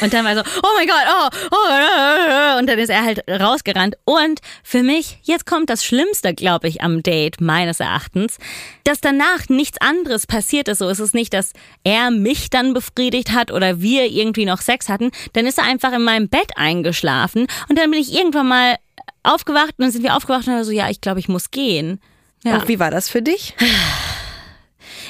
Und 0.00 0.14
dann 0.14 0.24
war 0.24 0.34
so, 0.34 0.40
oh 0.40 0.68
mein 0.76 0.86
Gott, 0.86 0.96
oh, 1.06 1.28
oh, 1.50 2.58
und 2.58 2.68
dann 2.68 2.78
ist 2.78 2.88
er 2.88 3.04
halt 3.04 3.22
rausgerannt. 3.28 3.96
Und 4.04 4.40
für 4.62 4.82
mich, 4.82 5.18
jetzt 5.22 5.46
kommt 5.46 5.68
das 5.68 5.84
Schlimmste, 5.84 6.32
glaube 6.34 6.68
ich, 6.68 6.82
am 6.82 7.02
Date, 7.02 7.40
meines 7.40 7.80
Erachtens, 7.80 8.38
dass 8.84 9.00
danach 9.00 9.48
nichts 9.48 9.78
anderes 9.80 10.26
passiert 10.26 10.68
ist. 10.68 10.78
So 10.78 10.88
ist 10.88 11.00
es 11.00 11.12
nicht, 11.12 11.34
dass 11.34 11.52
er 11.84 12.10
mich 12.10 12.50
dann 12.50 12.72
befriedigt 12.72 13.32
hat 13.32 13.52
oder 13.52 13.80
wir 13.80 14.06
irgendwie 14.06 14.46
noch 14.46 14.60
Sex 14.60 14.88
hatten. 14.88 15.10
Dann 15.32 15.46
ist 15.46 15.58
er 15.58 15.64
einfach 15.64 15.92
in 15.92 16.02
meinem 16.02 16.28
Bett 16.28 16.52
eingeschlafen 16.56 17.46
und 17.68 17.78
dann 17.78 17.90
bin 17.90 18.00
ich 18.00 18.14
irgendwann 18.14 18.48
mal 18.48 18.76
aufgewacht 19.22 19.74
und 19.78 19.84
dann 19.84 19.90
sind 19.90 20.02
wir 20.02 20.16
aufgewacht 20.16 20.46
und 20.48 20.64
so, 20.64 20.70
ja, 20.72 20.88
ich 20.90 21.00
glaube, 21.00 21.20
ich 21.20 21.28
muss 21.28 21.50
gehen. 21.50 22.00
Ja. 22.44 22.56
Und 22.56 22.68
wie 22.68 22.78
war 22.78 22.90
das 22.90 23.08
für 23.08 23.22
dich? 23.22 23.54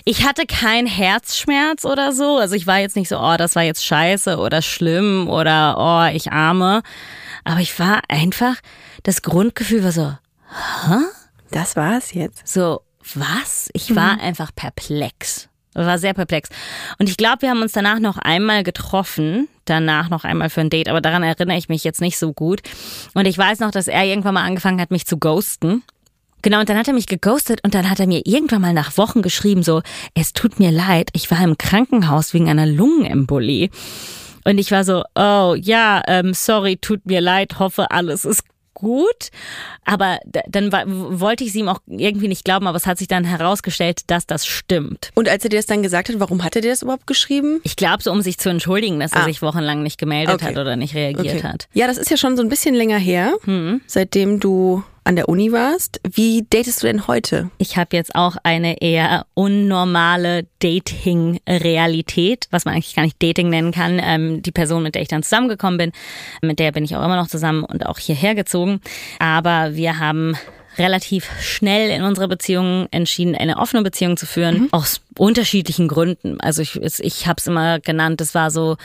Ich 0.04 0.26
hatte 0.26 0.46
keinen 0.46 0.86
Herzschmerz 0.86 1.84
oder 1.84 2.12
so. 2.12 2.38
Also 2.38 2.54
ich 2.54 2.66
war 2.66 2.78
jetzt 2.78 2.96
nicht 2.96 3.08
so, 3.08 3.18
oh, 3.20 3.36
das 3.36 3.54
war 3.54 3.62
jetzt 3.62 3.84
scheiße 3.84 4.38
oder 4.38 4.62
schlimm 4.62 5.28
oder 5.28 5.76
oh, 5.78 6.14
ich 6.16 6.32
arme. 6.32 6.82
Aber 7.44 7.60
ich 7.60 7.78
war 7.78 8.00
einfach, 8.08 8.56
das 9.02 9.22
Grundgefühl 9.22 9.84
war 9.84 9.92
so, 9.92 10.14
Das 11.50 11.76
war's 11.76 12.12
jetzt. 12.12 12.46
so, 12.48 12.82
was? 13.14 13.70
Ich 13.72 13.94
war 13.94 14.20
einfach 14.20 14.54
perplex. 14.54 15.48
War 15.74 15.98
sehr 15.98 16.14
perplex. 16.14 16.48
Und 16.98 17.08
ich 17.08 17.16
glaube, 17.16 17.42
wir 17.42 17.50
haben 17.50 17.62
uns 17.62 17.72
danach 17.72 17.98
noch 17.98 18.18
einmal 18.18 18.62
getroffen. 18.62 19.48
Danach 19.70 20.11
noch 20.11 20.24
einmal 20.24 20.50
für 20.50 20.61
ein 20.61 20.70
Date, 20.70 20.88
aber 20.88 21.00
daran 21.00 21.22
erinnere 21.22 21.56
ich 21.56 21.68
mich 21.68 21.85
jetzt 21.85 22.00
nicht 22.00 22.18
so 22.18 22.33
gut. 22.33 22.61
Und 23.14 23.26
ich 23.26 23.38
weiß 23.38 23.61
noch, 23.61 23.70
dass 23.70 23.88
er 23.88 24.04
irgendwann 24.04 24.35
mal 24.35 24.44
angefangen 24.44 24.80
hat, 24.80 24.90
mich 24.90 25.06
zu 25.06 25.18
ghosten. 25.18 25.83
Genau, 26.42 26.61
und 26.61 26.68
dann 26.68 26.78
hat 26.78 26.88
er 26.88 26.94
mich 26.94 27.06
geghostet 27.06 27.61
und 27.64 27.74
dann 27.74 27.88
hat 27.90 28.00
er 28.00 28.06
mir 28.06 28.22
irgendwann 28.24 28.62
mal 28.62 28.72
nach 28.72 28.96
Wochen 28.96 29.20
geschrieben, 29.22 29.62
so, 29.62 29.83
es 30.14 30.33
tut 30.33 30.59
mir 30.59 30.70
leid, 30.70 31.11
ich 31.12 31.30
war 31.30 31.42
im 31.42 31.59
Krankenhaus 31.59 32.33
wegen 32.33 32.48
einer 32.48 32.66
Lungenembolie. 32.66 33.68
Und 34.44 34.59
ich 34.59 34.70
war 34.70 34.85
so, 34.85 35.04
oh 35.14 35.54
ja, 35.54 36.02
ähm, 36.06 36.33
sorry, 36.33 36.78
tut 36.78 37.04
mir 37.04 37.20
leid, 37.20 37.59
hoffe 37.59 37.90
alles 37.90 38.24
ist 38.24 38.44
gut. 38.80 39.30
Aber 39.84 40.18
dann 40.48 40.70
wollte 41.20 41.44
ich 41.44 41.50
es 41.50 41.56
ihm 41.56 41.68
auch 41.68 41.80
irgendwie 41.86 42.28
nicht 42.28 42.44
glauben, 42.44 42.66
aber 42.66 42.76
es 42.76 42.86
hat 42.86 42.98
sich 42.98 43.08
dann 43.08 43.24
herausgestellt, 43.24 44.02
dass 44.08 44.26
das 44.26 44.46
stimmt. 44.46 45.10
Und 45.14 45.28
als 45.28 45.44
er 45.44 45.50
dir 45.50 45.56
das 45.58 45.66
dann 45.66 45.82
gesagt 45.82 46.08
hat, 46.08 46.18
warum 46.20 46.42
hat 46.44 46.56
er 46.56 46.62
dir 46.62 46.70
das 46.70 46.82
überhaupt 46.82 47.06
geschrieben? 47.06 47.60
Ich 47.62 47.76
glaube, 47.76 48.02
so 48.02 48.10
um 48.10 48.22
sich 48.22 48.38
zu 48.38 48.48
entschuldigen, 48.48 49.00
dass 49.00 49.12
er 49.12 49.22
Ah. 49.22 49.24
sich 49.24 49.42
wochenlang 49.42 49.82
nicht 49.82 49.98
gemeldet 49.98 50.34
Okay. 50.36 50.46
hat 50.46 50.58
oder 50.58 50.76
nicht 50.76 50.94
reagiert 50.94 51.36
Okay. 51.36 51.42
hat. 51.46 51.68
Ja, 51.72 51.86
das 51.86 51.98
ist 51.98 52.10
ja 52.10 52.16
schon 52.16 52.36
so 52.36 52.42
ein 52.42 52.48
bisschen 52.48 52.74
länger 52.74 52.98
her, 52.98 53.34
seitdem 53.86 54.40
du 54.40 54.82
an 55.04 55.16
der 55.16 55.28
Uni 55.28 55.52
warst. 55.52 56.00
Wie 56.10 56.46
datest 56.48 56.82
du 56.82 56.86
denn 56.86 57.06
heute? 57.06 57.50
Ich 57.58 57.76
habe 57.76 57.96
jetzt 57.96 58.14
auch 58.14 58.36
eine 58.42 58.80
eher 58.80 59.26
unnormale 59.34 60.46
Dating-Realität, 60.60 62.46
was 62.50 62.64
man 62.64 62.74
eigentlich 62.74 62.94
gar 62.94 63.02
nicht 63.02 63.22
Dating 63.22 63.48
nennen 63.48 63.72
kann. 63.72 64.00
Ähm, 64.02 64.42
die 64.42 64.52
Person, 64.52 64.82
mit 64.82 64.94
der 64.94 65.02
ich 65.02 65.08
dann 65.08 65.22
zusammengekommen 65.22 65.78
bin, 65.78 65.92
mit 66.42 66.58
der 66.58 66.72
bin 66.72 66.84
ich 66.84 66.96
auch 66.96 67.04
immer 67.04 67.16
noch 67.16 67.28
zusammen 67.28 67.64
und 67.64 67.86
auch 67.86 67.98
hierher 67.98 68.34
gezogen. 68.34 68.80
Aber 69.18 69.74
wir 69.74 69.98
haben 69.98 70.36
relativ 70.78 71.28
schnell 71.40 71.90
in 71.90 72.02
unserer 72.02 72.28
Beziehung 72.28 72.86
entschieden, 72.90 73.34
eine 73.34 73.58
offene 73.58 73.82
Beziehung 73.82 74.16
zu 74.16 74.26
führen, 74.26 74.68
aus 74.72 75.00
unterschiedlichen 75.18 75.88
Gründen. 75.88 76.40
Also 76.40 76.62
ich, 76.62 76.76
ich 76.80 77.26
habe 77.26 77.36
es 77.38 77.46
immer 77.46 77.80
genannt, 77.80 78.20
es 78.20 78.34
war 78.34 78.50
so, 78.50 78.76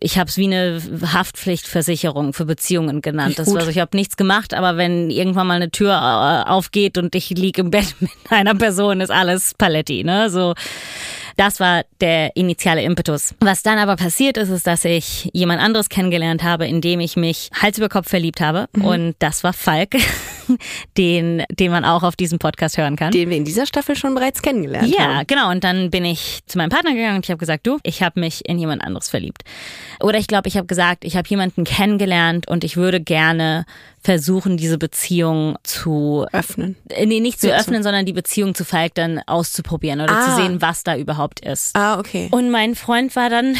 ich 0.00 0.18
habe 0.18 0.28
es 0.28 0.36
wie 0.36 0.46
eine 0.46 0.80
Haftpflichtversicherung 1.12 2.32
für 2.32 2.44
Beziehungen 2.44 3.02
genannt. 3.02 3.38
Das 3.38 3.46
Gut. 3.46 3.56
war 3.56 3.64
so, 3.64 3.70
ich 3.70 3.78
habe 3.78 3.96
nichts 3.96 4.16
gemacht, 4.16 4.54
aber 4.54 4.76
wenn 4.76 5.10
irgendwann 5.10 5.46
mal 5.46 5.54
eine 5.54 5.70
Tür 5.70 5.92
äh, 5.92 6.48
aufgeht 6.48 6.98
und 6.98 7.14
ich 7.14 7.30
lieg 7.30 7.58
im 7.58 7.70
Bett 7.70 7.94
mit 8.00 8.10
einer 8.30 8.54
Person, 8.54 9.00
ist 9.00 9.10
alles 9.10 9.54
Paletti, 9.54 10.04
ne? 10.04 10.30
So. 10.30 10.54
Das 11.36 11.60
war 11.60 11.84
der 12.00 12.34
initiale 12.34 12.82
Impetus. 12.82 13.34
Was 13.40 13.62
dann 13.62 13.78
aber 13.78 13.96
passiert 13.96 14.38
ist, 14.38 14.48
ist, 14.48 14.66
dass 14.66 14.86
ich 14.86 15.28
jemand 15.34 15.60
anderes 15.60 15.90
kennengelernt 15.90 16.42
habe, 16.42 16.66
in 16.66 16.80
dem 16.80 16.98
ich 16.98 17.16
mich 17.16 17.50
Hals 17.60 17.76
über 17.76 17.90
Kopf 17.90 18.08
verliebt 18.08 18.40
habe. 18.40 18.68
Und 18.72 19.16
das 19.18 19.44
war 19.44 19.52
Falk, 19.52 19.96
den, 20.98 21.42
den 21.50 21.70
man 21.70 21.84
auch 21.84 22.02
auf 22.02 22.16
diesem 22.16 22.38
Podcast 22.38 22.78
hören 22.78 22.96
kann. 22.96 23.10
Den 23.12 23.30
wir 23.30 23.36
in 23.36 23.44
dieser 23.44 23.66
Staffel 23.66 23.96
schon 23.96 24.14
bereits 24.14 24.42
kennengelernt 24.42 24.88
Ja, 24.88 25.16
haben. 25.16 25.26
genau. 25.26 25.50
Und 25.50 25.64
dann 25.64 25.90
bin 25.90 26.04
ich 26.04 26.40
zu 26.46 26.58
meinem 26.58 26.70
Partner 26.70 26.92
gegangen 26.94 27.16
und 27.16 27.24
ich 27.26 27.30
habe 27.30 27.38
gesagt, 27.38 27.66
du, 27.66 27.78
ich 27.82 28.02
habe 28.02 28.20
mich 28.20 28.48
in 28.48 28.58
jemand 28.58 28.82
anderes 28.82 29.08
verliebt. 29.08 29.42
Oder 30.00 30.18
ich 30.18 30.26
glaube, 30.26 30.48
ich 30.48 30.56
habe 30.56 30.66
gesagt, 30.66 31.04
ich 31.04 31.16
habe 31.16 31.28
jemanden 31.28 31.64
kennengelernt 31.64 32.48
und 32.48 32.64
ich 32.64 32.76
würde 32.76 33.00
gerne 33.00 33.64
versuchen, 34.02 34.56
diese 34.56 34.78
Beziehung 34.78 35.56
zu 35.64 36.26
Öffnen. 36.32 36.76
nee, 37.04 37.18
nicht 37.20 37.40
zu 37.40 37.48
Ja, 37.48 37.56
öffnen, 37.58 37.82
sondern 37.82 38.06
die 38.06 38.12
Beziehung 38.12 38.54
zu 38.54 38.64
Falk 38.64 38.94
dann 38.94 39.20
auszuprobieren 39.26 40.00
oder 40.00 40.16
Ah. 40.16 40.24
zu 40.24 40.42
sehen, 40.42 40.62
was 40.62 40.84
da 40.84 40.96
überhaupt 40.96 41.40
ist. 41.40 41.74
Ah, 41.74 41.98
okay. 41.98 42.28
Und 42.30 42.50
mein 42.50 42.74
Freund 42.76 43.16
war 43.16 43.30
dann 43.30 43.56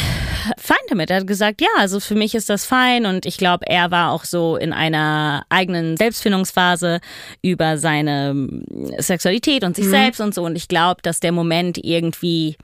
fein 0.57 0.77
damit. 0.89 1.09
Er 1.09 1.17
hat 1.17 1.27
gesagt, 1.27 1.61
ja, 1.61 1.67
also 1.77 1.99
für 1.99 2.15
mich 2.15 2.35
ist 2.35 2.49
das 2.49 2.65
fein. 2.65 3.05
Und 3.05 3.25
ich 3.25 3.37
glaube, 3.37 3.67
er 3.67 3.91
war 3.91 4.11
auch 4.11 4.23
so 4.23 4.57
in 4.57 4.73
einer 4.73 5.45
eigenen 5.49 5.97
Selbstfindungsphase 5.97 6.99
über 7.41 7.77
seine 7.77 8.29
ähm, 8.29 8.63
Sexualität 8.97 9.63
und 9.63 9.75
sich 9.75 9.87
selbst 9.87 10.21
und 10.21 10.33
so. 10.33 10.43
Und 10.43 10.55
ich 10.55 10.67
glaube, 10.67 11.01
dass 11.01 11.19
der 11.19 11.31
Moment 11.31 11.77
irgendwie 11.83 12.57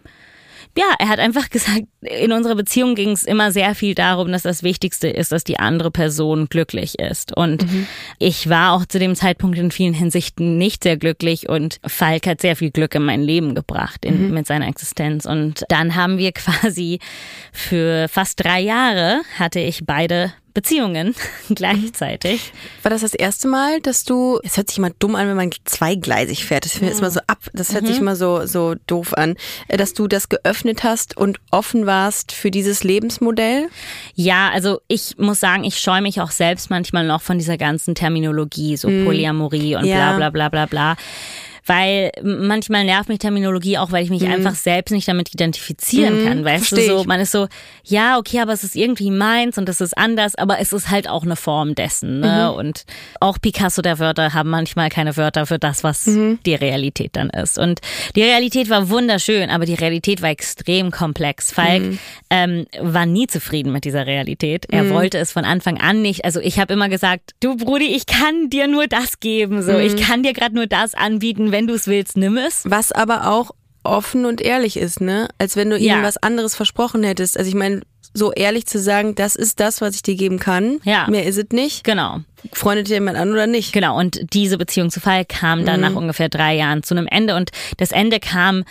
ja, 0.78 0.86
er 0.98 1.08
hat 1.08 1.20
einfach 1.20 1.50
gesagt, 1.50 1.84
in 2.02 2.32
unserer 2.32 2.56
Beziehung 2.56 2.96
ging 2.96 3.12
es 3.12 3.24
immer 3.24 3.52
sehr 3.52 3.76
viel 3.76 3.94
darum, 3.94 4.32
dass 4.32 4.42
das 4.42 4.64
Wichtigste 4.64 5.08
ist, 5.08 5.32
dass 5.32 5.44
die 5.44 5.60
andere 5.60 5.92
Person 5.92 6.48
glücklich 6.50 7.00
ist. 7.00 7.36
Und 7.36 7.66
ich 8.18 8.50
war 8.50 8.74
auch 8.74 8.86
zu 8.86 8.98
dem 8.98 9.16
Zeitpunkt 9.16 9.58
in 9.58 9.72
vielen 9.72 9.94
Hinsichten 9.94 10.58
nicht 10.58 10.84
sehr 10.84 10.98
glücklich 10.98 11.48
und 11.48 11.80
Falk 11.86 12.26
hat 12.26 12.42
sehr 12.42 12.56
viel 12.56 12.72
Glück 12.72 12.96
in 12.96 13.04
mein 13.04 13.22
Leben 13.22 13.54
gebracht 13.54 14.04
in, 14.04 14.34
mit 14.34 14.48
seiner 14.48 14.68
Existenz. 14.68 15.26
Und 15.26 15.64
dann 15.70 15.96
haben 15.96 16.18
wir 16.18 16.32
quasi 16.32 17.00
für 17.52 18.08
fast 18.08 18.44
drei 18.44 18.60
Jahre 18.62 19.22
hatte 19.38 19.60
ich 19.60 19.86
beide 19.86 20.34
Beziehungen 20.54 21.16
gleichzeitig. 21.50 22.52
War 22.84 22.92
das 22.92 23.02
das 23.02 23.14
erste 23.14 23.48
Mal, 23.48 23.82
dass 23.82 24.04
du, 24.04 24.40
es 24.44 24.58
hört 24.58 24.70
sich 24.70 24.78
immer 24.78 24.92
dumm 24.92 25.16
an, 25.16 25.28
wenn 25.28 25.36
man 25.36 25.50
zweigleisig 25.66 26.46
fährt. 26.46 26.66
Das 26.66 26.76
ist 26.76 27.00
immer 27.00 27.10
so 27.12 27.20
ab, 27.28 27.40
das 27.54 27.74
hört 27.74 27.88
sich 27.88 27.98
immer 27.98 28.16
so, 28.16 28.46
so 28.46 28.76
doof 28.88 29.14
an, 29.16 29.36
äh, 29.68 29.78
dass 29.78 29.94
du 29.94 30.08
das 30.08 30.30
geöffnet 30.30 30.84
hast 30.84 31.18
und 31.18 31.40
offen 31.52 31.86
warst 31.86 32.32
für 32.32 32.52
dieses 32.52 32.84
Lebensmodell? 32.84 33.70
Ja, 34.16 34.50
also 34.54 34.82
ich 34.88 35.16
muss 35.18 35.40
sagen, 35.40 35.64
ich 35.64 35.80
scheue 35.80 36.02
mich 36.02 36.22
auch 36.22 36.32
selbst 36.32 36.70
manchmal 36.70 37.06
noch 37.06 37.22
von 37.22 37.38
dieser 37.40 37.58
ganzen 37.58 37.96
Terminologie, 37.96 38.78
so 38.78 38.88
Polyamorie 38.88 39.76
und 39.76 39.84
Mhm. 39.84 39.90
Ja. 39.90 40.16
bla 40.16 40.30
bla 40.30 40.50
bla 40.50 40.50
bla 40.50 40.66
bla. 40.66 40.96
Weil 41.66 42.12
manchmal 42.22 42.84
nervt 42.84 43.08
mich 43.08 43.20
Terminologie 43.20 43.78
auch, 43.78 43.92
weil 43.94 44.04
ich 44.04 44.10
mich 44.10 44.28
einfach 44.28 44.56
selbst 44.56 44.92
nicht 44.92 45.08
damit 45.08 45.34
identifizieren 45.34 46.26
kann. 46.26 46.44
Weißt 46.44 46.64
Mhm. 46.72 46.76
versteh 46.76 46.88
du, 46.90 46.96
so, 46.96 47.02
ich. 47.02 47.08
man 47.08 47.22
ist 47.22 47.32
so, 47.32 47.48
ja, 47.86 48.18
okay, 48.18 48.42
aber 48.42 48.52
es 48.52 48.66
ist 48.66 48.76
irgendwie 48.76 49.12
meins 49.12 49.58
und 49.58 49.70
es 49.70 49.80
ist 49.80 49.98
anders, 49.98 50.36
aber 50.36 50.60
es 50.60 50.74
ist 50.74 50.90
halt 50.90 51.08
auch 51.08 51.24
eine 51.24 51.38
Form 51.38 51.74
dessen. 51.74 52.20
Ne? 52.20 52.50
Mhm. 52.52 52.58
Und 52.58 52.84
auch 53.22 53.38
Picasso 53.42 53.82
der 53.82 53.98
Wörter 54.00 54.34
haben 54.34 54.50
manchmal 54.50 54.90
keine 54.90 55.16
Wörter 55.16 55.46
für 55.46 55.58
das, 55.58 55.86
was 55.86 56.06
Mhm. 56.08 56.40
die 56.46 56.56
Realität 56.56 57.12
dann 57.16 57.30
ist. 57.30 57.58
Und 57.58 57.80
die 58.18 58.24
Realität 58.24 58.70
war 58.70 58.90
wunderschön, 58.90 59.50
aber 59.50 59.66
die 59.66 59.76
Realität 59.76 60.22
war 60.22 60.30
extrem 60.32 60.92
komplex. 60.92 61.52
Falk 61.54 61.82
Mhm. 61.84 62.00
ähm, 62.30 62.66
war 62.82 63.06
nie 63.06 63.28
zufrieden 63.28 63.72
mit 63.72 63.86
dieser 63.86 64.06
Realität. 64.06 64.66
Er 64.70 64.90
wollte 64.90 65.18
es 65.18 65.32
von 65.32 65.46
Anfang 65.46 65.80
an 65.80 66.02
nicht. 66.02 66.26
Also 66.26 66.42
ich 66.42 66.60
habe 66.60 66.74
immer 66.74 66.90
gesagt, 66.90 67.32
du 67.40 67.56
Brudi, 67.56 67.86
ich 67.86 68.06
kann 68.06 68.50
dir 68.50 68.68
nur 68.68 68.88
das 68.88 69.22
geben. 69.22 69.62
So, 69.62 69.78
ich 69.78 69.96
kann 69.96 70.24
dir 70.24 70.34
gerade 70.34 70.56
nur 70.56 70.68
das 70.68 70.94
anbieten. 70.94 71.53
Wenn 71.54 71.68
du 71.68 71.74
es 71.76 71.88
willst, 71.88 72.18
nimm 72.18 72.36
es. 72.38 72.64
Was 72.66 72.92
aber 72.92 73.30
auch 73.30 73.52
offen 73.84 74.26
und 74.26 74.42
ehrlich 74.42 74.76
ist, 74.78 75.02
ne? 75.02 75.28
Als 75.38 75.56
wenn 75.56 75.70
du 75.70 75.78
ihm 75.78 75.86
Ja. 75.86 76.02
was 76.04 76.18
anderes 76.18 76.56
versprochen 76.56 77.04
hättest. 77.04 77.38
Also 77.38 77.48
ich 77.50 77.56
meine, 77.56 77.82
so 78.14 78.32
ehrlich 78.34 78.66
zu 78.66 78.80
sagen, 78.80 79.16
das 79.16 79.36
ist 79.36 79.60
das, 79.60 79.80
was 79.82 79.96
ich 79.96 80.02
dir 80.04 80.16
geben 80.16 80.40
kann. 80.40 80.80
Ja. 80.84 81.08
Mehr 81.10 81.26
ist 81.26 81.38
es 81.38 81.46
nicht. 81.52 81.84
Genau. 81.84 82.22
Freundet 82.52 82.90
dir 82.90 82.96
jemand 82.96 83.18
an 83.18 83.32
oder 83.32 83.48
nicht? 83.48 83.74
Genau, 83.74 83.98
und 83.98 84.20
diese 84.34 84.58
Beziehung 84.58 84.90
zu 84.90 85.00
Falk 85.00 85.30
kam 85.30 85.66
dann 85.66 85.82
nach 85.82 85.96
ungefähr 85.96 86.30
drei 86.30 86.56
Jahren 86.56 86.84
zu 86.84 86.94
einem 86.94 87.08
Ende. 87.08 87.36
Und 87.36 87.52
das 87.78 87.92
Ende 87.92 88.20
kam 88.20 88.64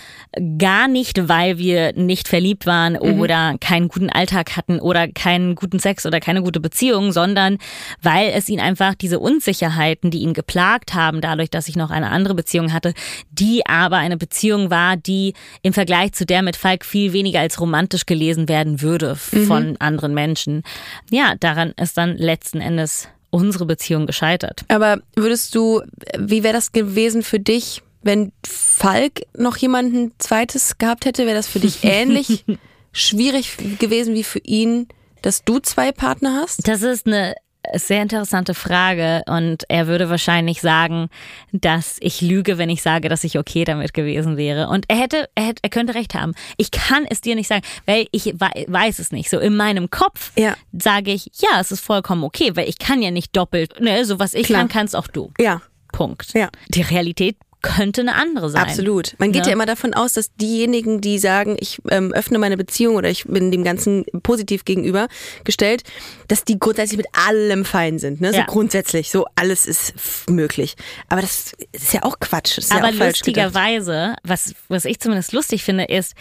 gar 0.59 0.89
nicht, 0.89 1.29
weil 1.29 1.59
wir 1.59 1.93
nicht 1.95 2.29
verliebt 2.29 2.67
waren 2.67 2.97
oder 2.97 3.57
keinen 3.61 3.89
guten 3.89 4.11
Alltag 4.11 4.57
hatten 4.57 4.79
oder 4.79 5.09
keinen 5.09 5.55
guten 5.55 5.79
Sex 5.79 6.05
oder 6.07 6.21
keine 6.21 6.43
gute 6.43 6.61
Beziehung, 6.61 7.13
sondern 7.13 7.59
weil 8.03 8.31
es 8.35 8.49
ihn 8.49 8.61
einfach 8.61 8.95
diese 8.95 9.19
Unsicherheiten, 9.19 10.11
die 10.11 10.21
ihn 10.21 10.35
geplagt 10.35 10.95
haben, 10.95 11.21
dadurch, 11.21 11.51
dass 11.51 11.69
ich 11.69 11.77
noch 11.77 11.91
eine 11.91 12.11
andere 12.11 12.35
Beziehung 12.35 12.73
hatte, 12.73 12.95
die 13.31 13.67
aber 13.67 13.97
eine 13.97 14.17
Beziehung 14.17 14.71
war, 14.71 14.97
die 14.97 15.35
im 15.63 15.73
Vergleich 15.73 16.13
zu 16.13 16.27
der 16.27 16.43
mit 16.43 16.57
Falk 16.57 16.85
viel 16.85 17.13
weniger 17.13 17.41
als 17.41 17.61
romantisch 17.61 18.07
gelesen 18.07 18.49
werden 18.49 18.83
würde 18.83 19.17
von 19.17 19.77
anderen 19.79 20.15
Menschen. 20.15 20.63
Ja, 21.11 21.35
daran 21.39 21.73
ist 21.81 21.97
dann 21.97 22.17
letzten 22.17 22.61
Endes 22.61 23.09
unsere 23.33 23.67
Beziehung 23.67 24.07
gescheitert. 24.07 24.65
Aber 24.69 24.99
würdest 25.17 25.55
du, 25.55 25.83
wie 26.19 26.45
wäre 26.45 26.53
das 26.55 26.71
gewesen 26.73 27.23
für 27.23 27.41
dich, 27.41 27.83
wenn 28.03 28.33
Falk 28.47 29.23
noch 29.37 29.57
jemanden 29.57 30.13
zweites 30.19 30.79
gehabt 30.79 31.07
hätte? 31.07 31.25
Wäre 31.25 31.37
das 31.37 31.49
für 31.49 31.61
dich 31.61 31.79
ähnlich 31.83 32.45
schwierig 32.93 33.57
gewesen 33.79 34.15
wie 34.15 34.23
für 34.25 34.41
ihn, 34.41 34.87
dass 35.23 35.45
du 35.45 35.59
zwei 35.61 35.93
Partner 35.93 36.43
hast? 36.43 36.69
Das 36.69 36.83
ist 36.83 37.07
eine 37.07 37.35
sehr 37.75 38.03
interessante 38.03 38.55
Frage 38.55 39.23
und 39.27 39.65
er 39.69 39.87
würde 39.87 40.11
wahrscheinlich 40.11 40.61
sagen, 40.61 41.09
dass 41.53 41.97
ich 42.01 42.21
lüge, 42.21 42.59
wenn 42.59 42.69
ich 42.71 42.83
sage, 42.83 43.09
dass 43.09 43.25
ich 43.25 43.39
okay 43.39 43.65
damit 43.65 43.95
gewesen 43.95 44.37
wäre. 44.37 44.69
Und 44.69 44.85
er 44.89 44.97
hätte, 44.97 45.29
er, 45.35 45.45
hätte, 45.47 45.61
er 45.63 45.71
könnte 45.71 45.95
recht 45.95 46.15
haben. 46.15 46.35
Ich 46.57 46.71
kann 46.71 47.05
es 47.09 47.21
dir 47.21 47.35
nicht 47.35 47.49
sagen, 47.49 47.63
weil 47.87 48.07
ich 48.11 48.35
wei- 48.39 48.65
weiß 48.69 48.99
es 48.99 49.13
nicht. 49.13 49.31
So 49.31 49.39
in 49.39 49.57
meinem 49.57 49.91
Kopf 49.91 50.33
Ja. 50.37 50.55
sage 50.73 51.13
ich, 51.13 51.31
ja, 51.37 51.61
es 51.61 51.71
ist 51.73 51.81
vollkommen 51.81 52.25
okay, 52.25 52.53
weil 52.55 52.69
ich 52.69 52.79
kann 52.79 53.01
ja 53.03 53.11
nicht 53.11 53.37
doppelt. 53.37 53.81
Ne, 53.81 54.05
so 54.05 54.19
was 54.19 54.35
ich 54.35 54.47
Klar. 54.47 54.61
kann, 54.63 54.69
kannst 54.69 54.97
auch 54.97 55.07
du. 55.07 55.33
Ja, 55.39 55.63
Punkt. 55.93 56.33
Ja. 56.35 56.49
Die 56.69 56.83
Realität 56.83 57.37
könnte 57.63 58.01
eine 58.03 58.15
andere 58.17 58.51
sein. 58.51 58.63
absolut. 58.63 59.15
Man 59.19 59.33
geht 59.33 59.43
Ne? 59.43 59.49
ja 59.49 59.53
immer 59.55 59.67
davon 59.67 59.95
aus, 59.95 60.15
dass 60.15 60.35
diejenigen, 60.35 61.01
die 61.01 61.19
sagen, 61.19 61.57
ich 61.61 61.81
ähm, 61.91 62.13
öffne 62.13 62.39
meine 62.39 62.57
Beziehung 62.57 62.97
oder 62.97 63.09
ich 63.09 63.25
bin 63.25 63.51
dem 63.51 63.63
Ganzen 63.65 64.05
positiv 64.23 64.65
gegenüber 64.65 65.07
gestellt, 65.45 65.85
dass 66.29 66.45
die 66.45 66.59
grundsätzlich 66.59 66.97
mit 66.99 67.07
allem 67.27 67.65
fein 67.65 67.99
sind. 67.99 68.21
Ne? 68.21 68.33
So 68.33 68.39
Ja. 68.39 68.45
grundsätzlich, 68.47 69.11
so 69.11 69.27
alles 69.37 69.67
ist 69.67 69.95
möglich. 70.29 70.75
Aber 71.09 71.21
das 71.21 71.53
ist 71.73 71.93
ja 71.93 72.03
auch 72.03 72.19
Quatsch. 72.21 72.59
Ist 72.59 72.73
Aber 72.73 72.91
ja 72.91 72.95
auch 73.05 73.07
lustigerweise, 73.07 74.17
was, 74.25 74.55
was 74.69 74.85
ich 74.85 75.01
zumindest 75.01 75.33
lustig 75.33 75.63
finde, 75.63 75.85
ist, 75.85 76.15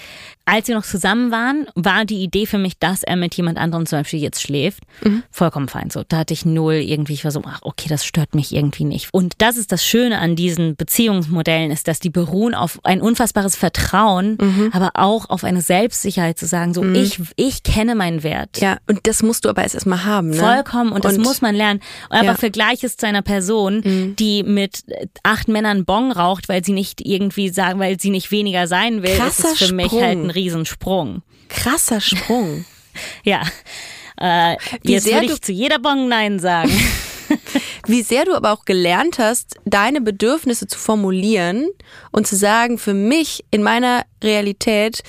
als 0.46 0.68
wir 0.68 0.76
noch 0.76 0.84
zusammen 0.86 1.32
waren, 1.32 1.68
war 1.76 2.04
die 2.06 2.22
Idee 2.24 2.46
für 2.46 2.58
mich, 2.58 2.78
dass 2.80 3.04
er 3.04 3.16
mit 3.16 3.36
jemand 3.36 3.58
anderem 3.58 3.86
zum 3.86 4.00
Beispiel 4.00 4.20
jetzt 4.20 4.42
schläft. 4.42 4.84
Vollkommen 5.32 5.70
fein 5.70 5.90
so. 5.90 6.04
Da 6.08 6.18
hatte 6.18 6.34
ich 6.34 6.46
null 6.46 6.74
irgendwie, 6.76 7.14
ich 7.14 7.24
war 7.24 7.32
so, 7.32 7.42
ach, 7.46 7.60
okay, 7.62 7.88
das 7.90 8.04
stört 8.06 8.36
mich 8.36 8.54
irgendwie 8.54 8.84
nicht. 8.84 9.10
Und 9.14 9.36
das 9.38 9.56
ist 9.58 9.72
das 9.72 9.86
Schöne 9.86 10.20
an 10.20 10.36
diesen 10.36 10.76
Beziehungsmodellen, 10.76 11.72
ist, 11.72 11.88
dass 11.88 12.00
die 12.00 12.10
beruhen 12.10 12.54
auf 12.56 12.80
ein 12.84 13.02
unfassbares 13.02 13.56
Vertrauen, 13.56 14.38
aber 14.74 14.92
auch 14.96 15.30
auf 15.30 15.44
eine 15.44 15.62
Selbstsicherheit 15.62 16.38
zu 16.40 16.46
sagen, 16.48 16.74
so, 16.74 16.84
ich, 16.84 17.20
ich 17.36 17.64
kenne 17.64 17.96
meinen 17.96 18.24
Wert. 18.24 18.60
Ja, 18.60 18.78
und 18.88 19.00
das 19.08 19.24
musst 19.24 19.46
du 19.46 19.50
aber 19.50 19.64
erst 19.64 19.76
erstmal 19.76 20.04
haben, 20.06 20.30
ne? 20.32 20.38
Vollkommen 20.38 20.92
und 20.92 21.06
das 21.06 21.18
Und- 21.18 21.24
muss 21.24 21.42
man 21.42 21.56
lernen. 21.56 21.80
Aber 22.10 22.24
Ja. 22.26 22.34
Mhm. 22.34 22.38
vergleich 22.38 22.84
es 22.84 22.98
zu 22.98 23.06
einer 23.06 23.22
Person, 23.22 24.16
die 24.18 24.44
mit 24.44 24.84
acht 25.24 25.48
Männern 25.48 25.86
Bong 25.86 26.12
raucht, 26.12 26.50
weil 26.50 26.64
sie 26.64 26.74
nicht 26.74 27.02
irgendwie 27.06 27.50
sagen, 27.50 27.80
weil 27.80 28.00
sie 28.00 28.10
nicht 28.10 28.32
weniger 28.32 28.68
sein 28.68 29.04
will. 29.04 29.16
Krasser 29.16 29.52
ist 29.54 29.62
es 29.62 29.68
für 29.70 29.74
mich 29.74 29.88
Sprung. 29.88 30.02
halt 30.02 30.18
ein 30.18 30.31
Riesensprung. 30.36 31.22
Krasser 31.50 32.02
Sprung. 32.02 32.66
Ja. 33.24 33.44
Äh, 34.18 34.58
Wie 34.84 34.92
jetzt 34.92 35.06
sehr 35.06 35.22
würde 35.22 35.34
ich 35.34 35.42
zu 35.42 35.54
jeder 35.54 35.80
Bong 35.80 36.10
Nein 36.10 36.40
sagen. 36.40 36.70
Wie 37.88 38.02
sehr 38.02 38.26
du 38.26 38.36
aber 38.36 38.52
auch 38.52 38.66
gelernt 38.66 39.18
hast, 39.18 39.56
deine 39.64 40.02
Bedürfnisse 40.02 40.68
zu 40.68 40.78
formulieren 40.78 41.70
und 42.12 42.28
zu 42.28 42.36
sagen, 42.36 42.78
für 42.78 42.94
mich 42.94 43.46
in 43.50 43.64
meiner 43.64 44.04
Realität 44.22 45.04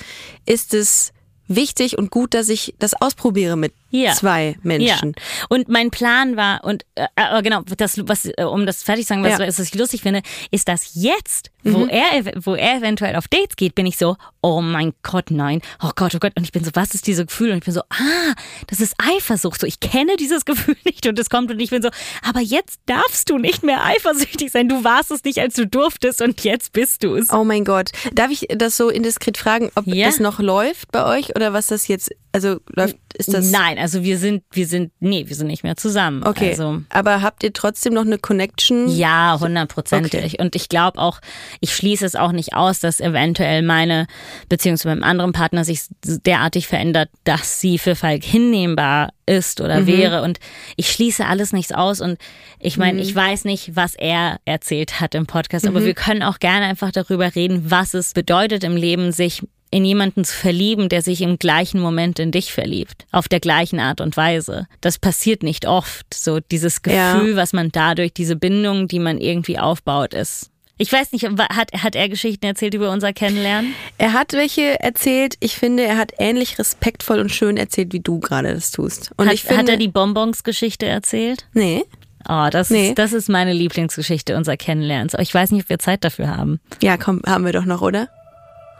ist 0.45 0.73
es 0.73 1.11
wichtig 1.47 1.97
und 1.97 2.09
gut, 2.09 2.33
dass 2.33 2.47
ich 2.47 2.73
das 2.79 2.93
ausprobiere 2.93 3.57
mit 3.57 3.73
Ja. 3.95 4.13
zwei 4.13 4.57
Menschen. 4.63 5.13
Ja. 5.15 5.45
Und 5.49 5.69
mein 5.69 5.91
Plan 5.91 6.35
war, 6.35 6.63
und 6.63 6.83
äh, 6.95 7.05
aber 7.15 7.43
genau, 7.43 7.61
das, 7.77 7.99
was, 8.07 8.25
äh, 8.25 8.43
um 8.43 8.65
das 8.65 8.81
fertig 8.83 9.05
zu 9.05 9.09
sagen, 9.09 9.23
was, 9.23 9.33
Ja. 9.37 9.45
Mhm. 9.45 9.47
was 9.47 9.59
ich 9.59 9.75
lustig 9.75 10.01
finde, 10.01 10.21
ist, 10.51 10.67
dass 10.67 10.91
jetzt, 10.95 11.51
wo, 11.63 11.85
er, 11.85 12.25
wo 12.43 12.55
er 12.55 12.77
eventuell 12.77 13.15
auf 13.15 13.27
Dates 13.27 13.55
geht, 13.55 13.75
bin 13.75 13.85
ich 13.85 13.97
so, 13.97 14.17
oh 14.41 14.61
mein 14.61 14.93
Gott, 15.03 15.29
nein, 15.29 15.61
oh 15.81 15.91
Gott, 15.95 16.15
oh 16.15 16.19
Gott. 16.19 16.33
Und 16.35 16.43
ich 16.43 16.51
bin 16.51 16.63
so, 16.63 16.71
was 16.73 16.93
ist 16.95 17.05
dieses 17.07 17.27
Gefühl? 17.27 17.51
Und 17.51 17.59
ich 17.59 17.65
bin 17.65 17.73
so, 17.73 17.81
ah, 17.89 18.33
das 18.67 18.79
ist 18.79 18.95
Eifersucht. 18.97 19.61
So, 19.61 19.67
ich 19.67 19.79
kenne 19.79 20.17
dieses 20.17 20.43
Gefühl 20.45 20.75
nicht 20.85 21.05
und 21.07 21.17
es 21.19 21.29
kommt 21.29 21.51
und 21.51 21.59
ich 21.59 21.69
bin 21.69 21.81
so, 21.81 21.89
aber 22.27 22.39
jetzt 22.41 22.79
darfst 22.87 23.29
du 23.29 23.37
nicht 23.37 23.63
mehr 23.63 23.85
eifersüchtig 23.85 24.51
sein. 24.51 24.67
Du 24.67 24.83
warst 24.83 25.11
es 25.11 25.23
nicht, 25.23 25.37
als 25.39 25.53
du 25.53 25.67
durftest 25.67 26.21
und 26.21 26.43
jetzt 26.43 26.73
bist 26.73 27.03
du 27.03 27.15
es. 27.15 27.29
Oh 27.31 27.43
mein 27.43 27.63
Gott. 27.63 27.91
Darf 28.13 28.31
ich 28.31 28.47
das 28.49 28.75
so 28.75 28.89
indiskret 28.89 29.37
fragen, 29.37 29.69
ob 29.75 29.85
Ja. 29.87 30.07
das 30.07 30.19
noch 30.19 30.39
läuft 30.39 30.91
bei 30.91 31.05
euch 31.05 31.35
oder 31.35 31.53
was 31.53 31.67
das 31.67 31.87
jetzt, 31.87 32.11
also 32.33 32.57
läuft, 32.75 32.97
ist 33.15 33.31
das... 33.33 33.51
Nein, 33.51 33.77
also 33.77 34.03
wir 34.03 34.17
sind, 34.17 34.43
wir 34.51 34.65
sind, 34.67 34.91
nee, 34.99 35.25
wir 35.27 35.35
sind 35.35 35.47
nicht 35.47 35.63
mehr 35.63 35.77
zusammen. 35.77 36.23
Okay, 36.25 36.49
Also, 36.49 36.81
aber 36.89 37.21
habt 37.21 37.43
ihr 37.43 37.53
trotzdem 37.53 37.93
noch 37.93 38.01
eine 38.05 38.17
Connection? 38.17 38.89
Ja, 38.89 39.37
hundertprozentig. 39.39 40.39
Und 40.39 40.55
ich 40.55 40.67
glaube 40.67 40.99
auch, 40.99 41.19
ich 41.59 41.75
schließe 41.75 42.05
es 42.05 42.15
auch 42.15 42.31
nicht 42.31 42.55
aus, 42.55 42.79
dass 42.79 42.99
eventuell 42.99 43.61
meine 43.61 44.07
Beziehung 44.49 44.77
zu 44.77 44.87
meinem 44.87 45.03
anderen 45.03 45.31
Partner 45.31 45.63
sich 45.63 45.81
derartig 46.03 46.67
verändert, 46.67 47.09
dass 47.23 47.61
sie 47.61 47.77
für 47.77 47.95
Falk 47.95 48.23
hinnehmbar 48.23 49.09
ist 49.27 49.61
oder 49.61 49.81
Mhm. 49.81 49.87
wäre. 49.87 50.21
Und 50.23 50.39
ich 50.75 50.91
schließe 50.91 51.25
alles 51.25 51.53
nichts 51.53 51.71
aus. 51.71 52.01
Und 52.01 52.17
ich 52.59 52.77
meine, 52.77 52.93
Mhm. 52.95 53.03
ich 53.03 53.15
weiß 53.15 53.45
nicht, 53.45 53.75
was 53.75 53.93
er 53.95 54.39
erzählt 54.45 54.99
hat 54.99 55.13
im 55.15 55.27
Podcast, 55.27 55.67
aber 55.67 55.85
wir 55.85 55.93
können 55.93 56.23
auch 56.23 56.39
gerne 56.39 56.65
einfach 56.65 56.91
darüber 56.91 57.35
reden, 57.35 57.69
was 57.69 57.93
es 57.93 58.13
bedeutet 58.13 58.63
im 58.63 58.75
Leben, 58.75 59.11
sich 59.11 59.43
in 59.73 59.83
jemanden 59.85 60.23
zu 60.23 60.33
verlieben, 60.35 60.87
der 60.87 61.01
sich 61.01 61.21
im 61.21 61.37
gleichen 61.39 61.81
Moment 61.81 62.19
in 62.19 62.31
dich 62.31 62.53
verliebt. 62.53 63.05
Auf 63.11 63.27
der 63.27 63.39
gleichen 63.39 63.79
Art 63.79 63.99
und 64.01 64.15
Weise. 64.15 64.67
Das 64.81 64.99
passiert 64.99 65.43
nicht 65.43 65.65
oft. 65.67 66.13
So 66.13 66.39
dieses 66.39 66.79
Ja. 66.87 67.13
Gefühl, 67.15 67.35
was 67.35 67.53
man 67.53 67.71
dadurch, 67.71 68.13
diese 68.13 68.35
Bindung, 68.35 68.87
die 68.87 68.99
man 68.99 69.17
irgendwie 69.19 69.57
aufbaut, 69.59 70.13
ist. 70.13 70.49
Ich 70.77 70.91
weiß 70.91 71.11
nicht, 71.11 71.25
hat, 71.25 71.71
hat 71.83 71.95
er 71.95 72.09
Geschichten 72.09 72.45
erzählt 72.45 72.73
über 72.73 72.91
unser 72.91 73.13
Kennenlernen? 73.13 73.73
Er 73.97 74.13
hat 74.13 74.33
welche 74.33 74.79
erzählt. 74.79 75.35
Ich 75.39 75.55
finde, 75.55 75.83
er 75.83 75.97
hat 75.97 76.13
ähnlich 76.17 76.57
respektvoll 76.57 77.19
und 77.19 77.31
schön 77.31 77.57
erzählt, 77.57 77.93
wie 77.93 77.99
du 77.99 78.19
gerade 78.19 78.53
das 78.53 78.71
tust. 78.71 79.11
Und 79.17 79.27
Hat, 79.27 79.33
ich 79.35 79.43
finde, 79.43 79.57
hat 79.61 79.69
er 79.69 79.77
die 79.77 79.87
Bonbons-Geschichte 79.87 80.85
erzählt? 80.87 81.45
Nee. 81.53 81.83
Oh, 82.27 82.47
das, 82.49 82.69
Nee. 82.69 82.89
ist, 82.89 82.97
das 82.99 83.13
ist 83.13 83.29
meine 83.29 83.53
Lieblingsgeschichte 83.53 84.35
unser 84.35 84.57
Kennenlernens. 84.57 85.13
Aber 85.13 85.21
ich 85.23 85.33
weiß 85.33 85.51
nicht, 85.51 85.63
ob 85.63 85.69
wir 85.69 85.79
Zeit 85.79 86.03
dafür 86.03 86.35
haben. 86.35 86.59
Ja, 86.81 86.97
komm, 86.97 87.21
haben 87.25 87.45
wir 87.45 87.53
doch 87.53 87.65
noch, 87.65 87.81
oder? 87.81 88.07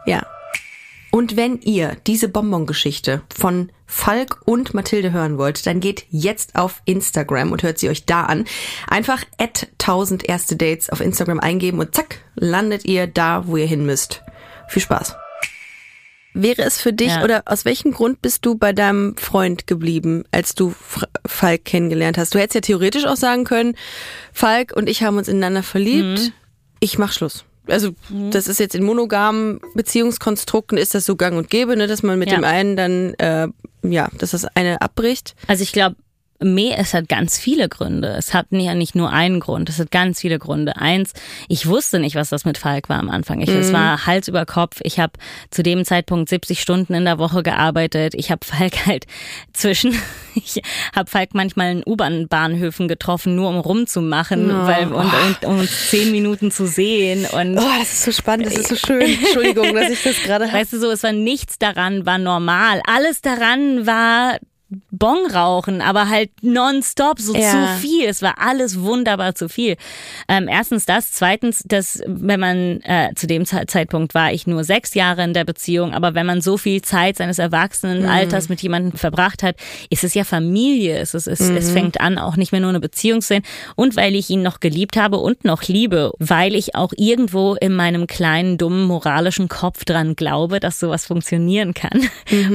Ja. 0.06 0.26
Und 1.16 1.36
wenn 1.36 1.62
ihr 1.62 1.96
diese 2.08 2.28
Bonbon-Geschichte 2.28 3.22
von 3.32 3.72
Falk 3.86 4.42
und 4.46 4.74
Mathilde 4.74 5.12
hören 5.12 5.38
wollt, 5.38 5.68
dann 5.68 5.80
geht 5.80 6.08
jetzt 6.10 6.56
auf 6.56 6.82
Instagram 6.86 7.52
und 7.52 7.62
hört 7.62 7.78
sie 7.78 7.88
euch 7.90 8.08
da 8.08 8.24
an. 8.24 8.46
Einfach 8.88 9.24
at 9.38 9.68
1000 9.74 10.28
erste 10.28 10.56
Dates 10.56 10.90
auf 10.90 11.02
Instagram 11.02 11.40
eingeben 11.40 11.78
und 11.78 11.94
zack, 11.94 12.18
landet 12.34 12.86
ihr 12.86 13.06
da, 13.06 13.46
wo 13.46 13.58
ihr 13.58 13.68
hin 13.68 13.86
müsst. 13.86 14.24
Viel 14.70 14.82
Spaß. 14.82 15.16
Wäre 16.34 16.64
es 16.64 16.82
für 16.82 16.94
dich 16.94 17.10
Ja. 17.10 17.24
oder 17.24 17.44
aus 17.46 17.64
welchem 17.64 17.92
Grund 17.92 18.24
bist 18.24 18.44
du 18.44 18.56
bei 18.56 18.74
deinem 18.74 19.16
Freund 19.16 19.68
geblieben, 19.68 20.24
als 20.32 20.56
du 20.56 20.74
Falk 21.28 21.64
kennengelernt 21.64 22.18
hast? 22.18 22.34
Du 22.34 22.40
hättest 22.40 22.56
ja 22.56 22.62
theoretisch 22.62 23.06
auch 23.06 23.18
sagen 23.18 23.44
können, 23.44 23.76
Falk 24.32 24.74
und 24.76 24.90
ich 24.90 25.04
haben 25.04 25.18
uns 25.18 25.28
ineinander 25.28 25.62
verliebt. 25.62 26.22
Mhm. 26.22 26.34
Ich 26.80 26.98
mach 26.98 27.14
Schluss. 27.14 27.46
Also 27.68 27.92
das 28.32 28.48
ist 28.48 28.60
jetzt 28.60 28.76
in 28.76 28.84
monogamen 28.84 29.60
Beziehungskonstrukten 29.74 30.78
ist 30.78 30.94
das 30.96 31.06
so 31.06 31.16
gang 31.16 31.38
und 31.38 31.50
gäbe, 31.50 31.76
ne, 31.78 31.88
dass 31.88 32.04
man 32.04 32.20
mit 32.20 32.30
Ja. 32.30 32.38
dem 32.38 32.44
einen 32.44 32.76
dann 32.76 33.14
äh, 33.16 33.48
ja, 33.84 34.10
dass 34.18 34.32
das 34.32 34.46
eine 34.56 34.82
abbricht. 34.82 35.36
Also 35.48 35.64
ich 35.64 35.72
glaube, 35.72 35.96
mehr, 36.44 36.80
es 36.80 36.94
hat 36.94 37.10
ganz 37.10 37.38
viele 37.38 37.70
Gründe. 37.70 38.10
Es 38.18 38.34
hat 38.34 38.48
ja 38.52 38.74
nicht 38.74 38.96
nur 38.96 39.12
einen 39.12 39.40
Grund, 39.40 39.70
es 39.70 39.80
hat 39.80 39.92
ganz 39.92 40.22
viele 40.22 40.40
Gründe. 40.40 40.78
Eins, 40.78 41.14
ich 41.48 41.68
wusste 41.68 42.00
nicht, 42.00 42.16
was 42.16 42.30
das 42.30 42.46
mit 42.46 42.58
Falk 42.58 42.90
war 42.90 43.00
am 43.00 43.10
Anfang. 43.10 43.42
Ich, 43.42 43.50
Es 43.50 43.74
war 43.74 44.06
Hals 44.06 44.28
über 44.28 44.46
Kopf. 44.46 44.80
Ich 44.84 45.00
habe 45.00 45.14
zu 45.50 45.64
dem 45.64 45.86
Zeitpunkt 45.86 46.30
70 46.30 46.62
Stunden 46.62 46.94
in 46.94 47.06
der 47.06 47.18
Woche 47.18 47.44
gearbeitet. 47.44 48.14
Ich 48.16 48.32
habe 48.32 48.46
Falk 48.46 48.74
halt 48.86 49.06
zwischen, 49.54 49.96
ich 50.36 50.62
habe 50.96 51.10
Falk 51.10 51.34
manchmal 51.34 51.72
in 51.72 51.84
U-Bahn-Bahnhöfen 51.86 52.88
getroffen, 52.88 53.36
nur 53.36 53.50
um 53.50 53.58
rumzumachen, 53.58 54.50
weil, 54.50 54.88
und, 54.88 55.12
und 55.14 55.46
um 55.46 55.60
uns 55.60 55.90
zehn 55.90 56.12
Minuten 56.12 56.52
zu 56.52 56.68
sehen. 56.68 57.26
Und 57.26 57.58
Oh, 57.58 57.70
das 57.80 57.94
ist 57.94 58.04
so 58.04 58.12
spannend, 58.12 58.48
das 58.48 58.56
ist 58.56 58.70
so 58.70 58.76
schön. 58.76 59.02
Entschuldigung, 59.24 59.74
dass 59.74 59.90
ich 59.90 60.04
das 60.04 60.22
gerade 60.24 60.52
Weißt 60.54 60.74
du 60.74 60.80
so, 60.80 60.92
es 60.92 61.04
war 61.04 61.14
nichts 61.14 61.58
daran, 61.58 62.06
war 62.06 62.18
normal. 62.18 62.82
Alles 62.86 63.22
daran 63.22 63.88
war 63.88 64.38
Bong 64.92 65.26
rauchen, 65.34 65.82
aber 65.82 66.10
halt 66.10 66.30
nonstop, 66.42 67.20
so 67.20 67.34
Ja. 67.36 67.50
zu 67.52 67.68
viel. 67.82 68.06
Es 68.08 68.22
war 68.22 68.36
alles 68.40 68.80
wunderbar 68.82 69.36
zu 69.36 69.50
viel. 69.50 69.76
Ähm, 70.28 70.48
erstens 70.48 70.86
das, 70.86 71.12
zweitens, 71.12 71.64
dass 71.66 72.02
wenn 72.06 72.40
man 72.40 72.82
äh, 72.82 73.10
zu 73.16 73.28
dem 73.28 73.46
Ze- 73.46 73.66
Zeitpunkt 73.68 74.14
war 74.14 74.32
ich 74.34 74.48
nur 74.48 74.64
sechs 74.64 74.94
Jahre 74.94 75.24
in 75.24 75.34
der 75.34 75.46
Beziehung, 75.46 75.94
aber 75.94 76.14
wenn 76.16 76.26
man 76.26 76.42
so 76.42 76.58
viel 76.58 76.82
Zeit 76.82 77.18
seines 77.18 77.40
Erwachsenenalters 77.40 78.50
mit 78.50 78.62
jemandem 78.62 78.98
verbracht 78.98 79.44
hat, 79.44 79.56
ist 79.90 80.04
es 80.04 80.14
ja 80.14 80.24
Familie. 80.24 80.98
Es, 80.98 81.14
ist, 81.14 81.28
es, 81.28 81.40
es 81.42 81.72
fängt 81.72 82.00
an, 82.02 82.18
auch 82.18 82.36
nicht 82.36 82.52
mehr 82.52 82.62
nur 82.62 82.70
eine 82.70 82.80
Beziehung 82.80 83.22
zu 83.22 83.30
sein. 83.30 83.44
Und 83.76 83.96
weil 83.96 84.16
ich 84.16 84.30
ihn 84.30 84.42
noch 84.42 84.60
geliebt 84.60 84.98
habe 84.98 85.18
und 85.18 85.44
noch 85.46 85.64
liebe, 85.64 86.12
weil 86.20 86.56
ich 86.56 86.76
auch 86.76 86.94
irgendwo 86.96 87.56
in 87.56 87.76
meinem 87.76 88.08
kleinen, 88.08 88.58
dummen, 88.58 88.86
moralischen 88.86 89.48
Kopf 89.48 89.86
dran 89.86 90.16
glaube, 90.16 90.60
dass 90.60 90.80
sowas 90.80 91.06
funktionieren 91.06 91.74
kann. 91.74 92.02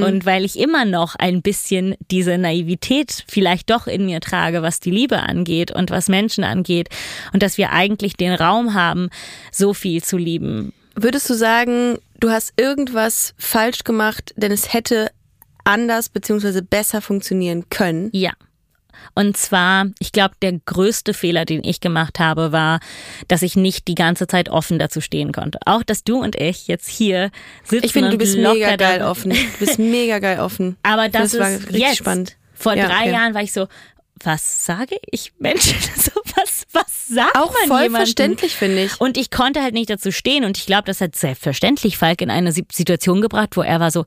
Und 0.02 0.24
weil 0.26 0.44
ich 0.44 0.58
immer 0.58 0.84
noch 0.84 1.14
ein 1.16 1.42
bisschen 1.42 1.94
diese 2.10 2.38
Naivität 2.38 3.24
vielleicht 3.26 3.70
doch 3.70 3.86
in 3.86 4.06
mir 4.06 4.20
trage, 4.20 4.62
was 4.62 4.80
die 4.80 4.90
Liebe 4.90 5.20
angeht 5.20 5.70
und 5.70 5.90
was 5.90 6.08
Menschen 6.08 6.44
angeht. 6.44 6.88
Und 7.32 7.42
dass 7.42 7.58
wir 7.58 7.72
eigentlich 7.72 8.16
den 8.16 8.32
Raum 8.32 8.74
haben, 8.74 9.10
so 9.52 9.74
viel 9.74 10.02
zu 10.02 10.16
lieben. 10.16 10.72
Würdest 10.94 11.30
du 11.30 11.34
sagen, 11.34 11.98
du 12.18 12.30
hast 12.30 12.52
irgendwas 12.56 13.34
falsch 13.38 13.84
gemacht, 13.84 14.34
denn 14.36 14.50
es 14.50 14.72
hätte 14.72 15.10
anders 15.64 16.08
beziehungsweise 16.08 16.62
besser 16.62 17.00
funktionieren 17.00 17.68
können? 17.70 18.10
Ja. 18.12 18.32
Und 19.14 19.36
zwar, 19.36 19.86
ich 19.98 20.12
glaube, 20.12 20.34
der 20.42 20.52
größte 20.64 21.14
Fehler, 21.14 21.44
den 21.44 21.64
ich 21.64 21.80
gemacht 21.80 22.18
habe, 22.18 22.52
war, 22.52 22.80
dass 23.28 23.42
ich 23.42 23.56
nicht 23.56 23.88
die 23.88 23.94
ganze 23.94 24.26
Zeit 24.26 24.48
offen 24.48 24.78
dazu 24.78 25.00
stehen 25.00 25.32
konnte. 25.32 25.58
Auch, 25.66 25.82
dass 25.82 26.04
du 26.04 26.20
und 26.20 26.36
ich 26.36 26.68
jetzt 26.68 26.88
hier 26.88 27.30
sitzen 27.64 27.84
Ich 27.86 27.92
finde, 27.92 28.10
du 28.10 28.18
bist 28.18 28.36
mega 28.36 28.76
geil 28.76 29.02
offen. 29.02 29.30
Du 29.30 29.64
bist 29.66 29.78
mega 29.78 30.18
geil 30.18 30.40
offen. 30.40 30.76
Aber 30.82 31.08
das, 31.08 31.38
war 31.38 31.50
ist 31.50 31.64
richtig 31.68 31.80
jetzt. 31.82 31.96
spannend. 31.98 32.36
Vor 32.54 32.74
Ja, 32.74 32.86
drei 32.88 33.02
okay. 33.02 33.12
Jahren 33.12 33.34
war 33.34 33.42
ich 33.42 33.52
so, 33.52 33.66
was 34.24 34.64
sage 34.66 34.96
ich 35.10 35.32
Menschen? 35.38 35.76
So, 35.96 36.12
was, 36.36 36.64
was 36.72 37.08
sagt 37.08 37.36
Auch 37.36 37.52
man 37.52 37.68
voll 37.68 37.82
jemandem? 37.82 37.94
verständlich, 37.96 38.54
finde 38.54 38.84
ich. 38.84 39.00
Und 39.00 39.16
ich 39.16 39.30
konnte 39.30 39.62
halt 39.62 39.74
nicht 39.74 39.90
dazu 39.90 40.10
stehen. 40.12 40.44
Und 40.44 40.56
ich 40.58 40.66
glaube, 40.66 40.84
das 40.86 41.00
hat 41.00 41.14
selbstverständlich 41.16 41.96
Falk 41.98 42.20
in 42.22 42.30
eine 42.30 42.52
Si- 42.52 42.64
Situation 42.72 43.20
gebracht, 43.20 43.56
wo 43.56 43.62
er 43.62 43.78
war 43.80 43.90
so, 43.90 44.04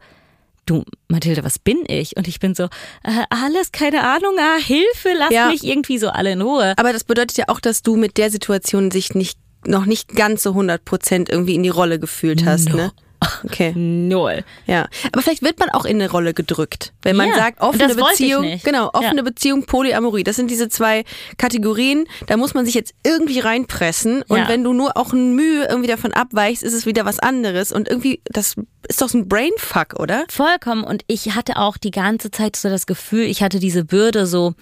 du, 0.71 0.83
Mathilde, 1.07 1.43
was 1.43 1.59
bin 1.59 1.83
ich? 1.87 2.17
Und 2.17 2.27
ich 2.27 2.39
bin 2.39 2.55
so, 2.55 2.63
äh, 3.03 3.23
alles, 3.29 3.71
keine 3.71 4.03
Ahnung, 4.03 4.35
ah, 4.39 4.57
Hilfe, 4.57 5.09
lass 5.17 5.31
Ja. 5.31 5.47
mich 5.49 5.63
irgendwie 5.63 5.97
so 5.97 6.09
alle 6.09 6.31
in 6.31 6.41
Ruhe. 6.41 6.73
Aber 6.77 6.93
das 6.93 7.03
bedeutet 7.03 7.37
ja 7.37 7.45
auch, 7.49 7.59
dass 7.59 7.81
du 7.81 7.95
mit 7.95 8.17
der 8.17 8.29
Situation 8.31 8.91
sich 8.91 9.13
nicht 9.15 9.37
noch 9.65 9.85
nicht 9.85 10.15
ganz 10.15 10.41
so 10.41 10.49
100 10.51 10.83
Prozent 10.85 11.29
irgendwie 11.29 11.53
in 11.53 11.61
die 11.61 11.69
Rolle 11.69 11.99
gefühlt 11.99 12.45
hast, 12.45 12.69
No. 12.69 12.75
ne? 12.77 12.91
Okay. 13.43 13.73
Null. 13.75 14.43
Ja, 14.67 14.87
aber 15.11 15.21
vielleicht 15.21 15.41
wird 15.41 15.59
man 15.59 15.69
auch 15.69 15.85
in 15.85 16.01
eine 16.01 16.09
Rolle 16.11 16.33
gedrückt, 16.33 16.93
wenn 17.01 17.15
man 17.15 17.29
Ja, 17.29 17.35
sagt 17.35 17.61
offene 17.61 17.95
Beziehung, 17.95 18.59
genau 18.63 18.89
offene 18.93 19.17
Ja. 19.17 19.21
Beziehung, 19.23 19.65
Polyamorie. 19.65 20.23
Das 20.23 20.35
sind 20.35 20.49
diese 20.51 20.69
zwei 20.69 21.03
Kategorien. 21.37 22.05
Da 22.27 22.37
muss 22.37 22.53
man 22.53 22.65
sich 22.65 22.73
jetzt 22.75 22.93
irgendwie 23.05 23.39
reinpressen 23.39 24.23
und 24.27 24.37
Ja. 24.37 24.47
wenn 24.47 24.63
du 24.63 24.73
nur 24.73 24.97
auch 24.97 25.13
ein 25.13 25.35
Mühe 25.35 25.65
irgendwie 25.69 25.89
davon 25.89 26.13
abweichst, 26.13 26.63
ist 26.63 26.73
es 26.73 26.85
wieder 26.85 27.05
was 27.05 27.19
anderes 27.19 27.71
und 27.71 27.87
irgendwie 27.87 28.21
das 28.25 28.55
ist 28.87 29.01
doch 29.01 29.09
so 29.09 29.17
ein 29.19 29.27
Brainfuck, 29.27 29.99
oder? 29.99 30.25
Vollkommen. 30.29 30.83
Und 30.83 31.03
ich 31.07 31.35
hatte 31.35 31.57
auch 31.57 31.77
die 31.77 31.91
ganze 31.91 32.31
Zeit 32.31 32.55
so 32.55 32.67
das 32.69 32.85
Gefühl, 32.87 33.23
ich 33.25 33.41
hatte 33.43 33.59
diese 33.59 33.85
Bürde 33.85 34.25
so, 34.25 34.53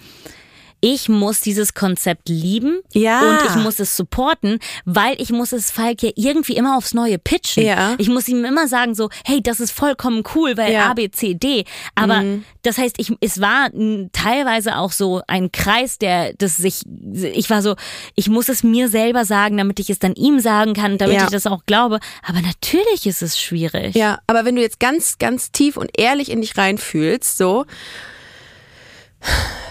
ich 0.80 1.08
muss 1.08 1.40
dieses 1.40 1.74
Konzept 1.74 2.28
lieben 2.28 2.80
Ja. 2.92 3.20
und 3.20 3.38
ich 3.48 3.56
muss 3.62 3.78
es 3.80 3.96
supporten, 3.96 4.58
weil 4.84 5.20
ich 5.20 5.30
muss 5.30 5.52
es 5.52 5.70
Falk 5.70 6.02
ja 6.02 6.10
irgendwie 6.16 6.56
immer 6.56 6.76
aufs 6.76 6.94
Neue 6.94 7.18
pitchen. 7.18 7.64
Ja. 7.64 7.94
Ich 7.98 8.08
muss 8.08 8.28
ihm 8.28 8.44
immer 8.44 8.66
sagen 8.68 8.94
so, 8.94 9.10
hey, 9.24 9.42
das 9.42 9.60
ist 9.60 9.72
vollkommen 9.72 10.22
cool, 10.34 10.56
weil 10.56 10.72
Ja. 10.72 10.86
Mhm. 10.86 10.90
A, 10.90 10.94
B, 10.94 11.10
C, 11.10 11.34
D. 11.34 11.64
Aber 11.94 12.22
das 12.62 12.78
heißt, 12.78 12.96
ich, 12.98 13.12
es 13.20 13.40
war 13.40 13.70
teilweise 14.12 14.76
auch 14.76 14.92
so 14.92 15.22
ein 15.26 15.52
Kreis, 15.52 15.98
der 15.98 16.32
das 16.34 16.56
sich, 16.56 16.82
ich 17.12 17.48
war 17.50 17.62
so, 17.62 17.76
ich 18.14 18.28
muss 18.28 18.48
es 18.48 18.62
mir 18.62 18.88
selber 18.88 19.24
sagen, 19.24 19.56
damit 19.56 19.80
ich 19.80 19.90
es 19.90 19.98
dann 19.98 20.14
ihm 20.14 20.40
sagen 20.40 20.74
kann, 20.74 20.98
damit 20.98 21.16
Ja. 21.16 21.24
ich 21.24 21.30
das 21.30 21.46
auch 21.46 21.64
glaube. 21.66 22.00
Aber 22.26 22.40
natürlich 22.40 23.06
ist 23.06 23.22
es 23.22 23.38
schwierig. 23.38 23.94
Ja, 23.94 24.18
aber 24.26 24.44
wenn 24.44 24.56
du 24.56 24.62
jetzt 24.62 24.80
ganz, 24.80 25.18
ganz 25.18 25.52
tief 25.52 25.76
und 25.76 25.90
ehrlich 25.98 26.30
in 26.30 26.40
dich 26.40 26.56
reinfühlst, 26.56 27.36
so, 27.36 27.66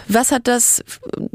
was 0.09 0.31
hat 0.31 0.47
das 0.47 0.83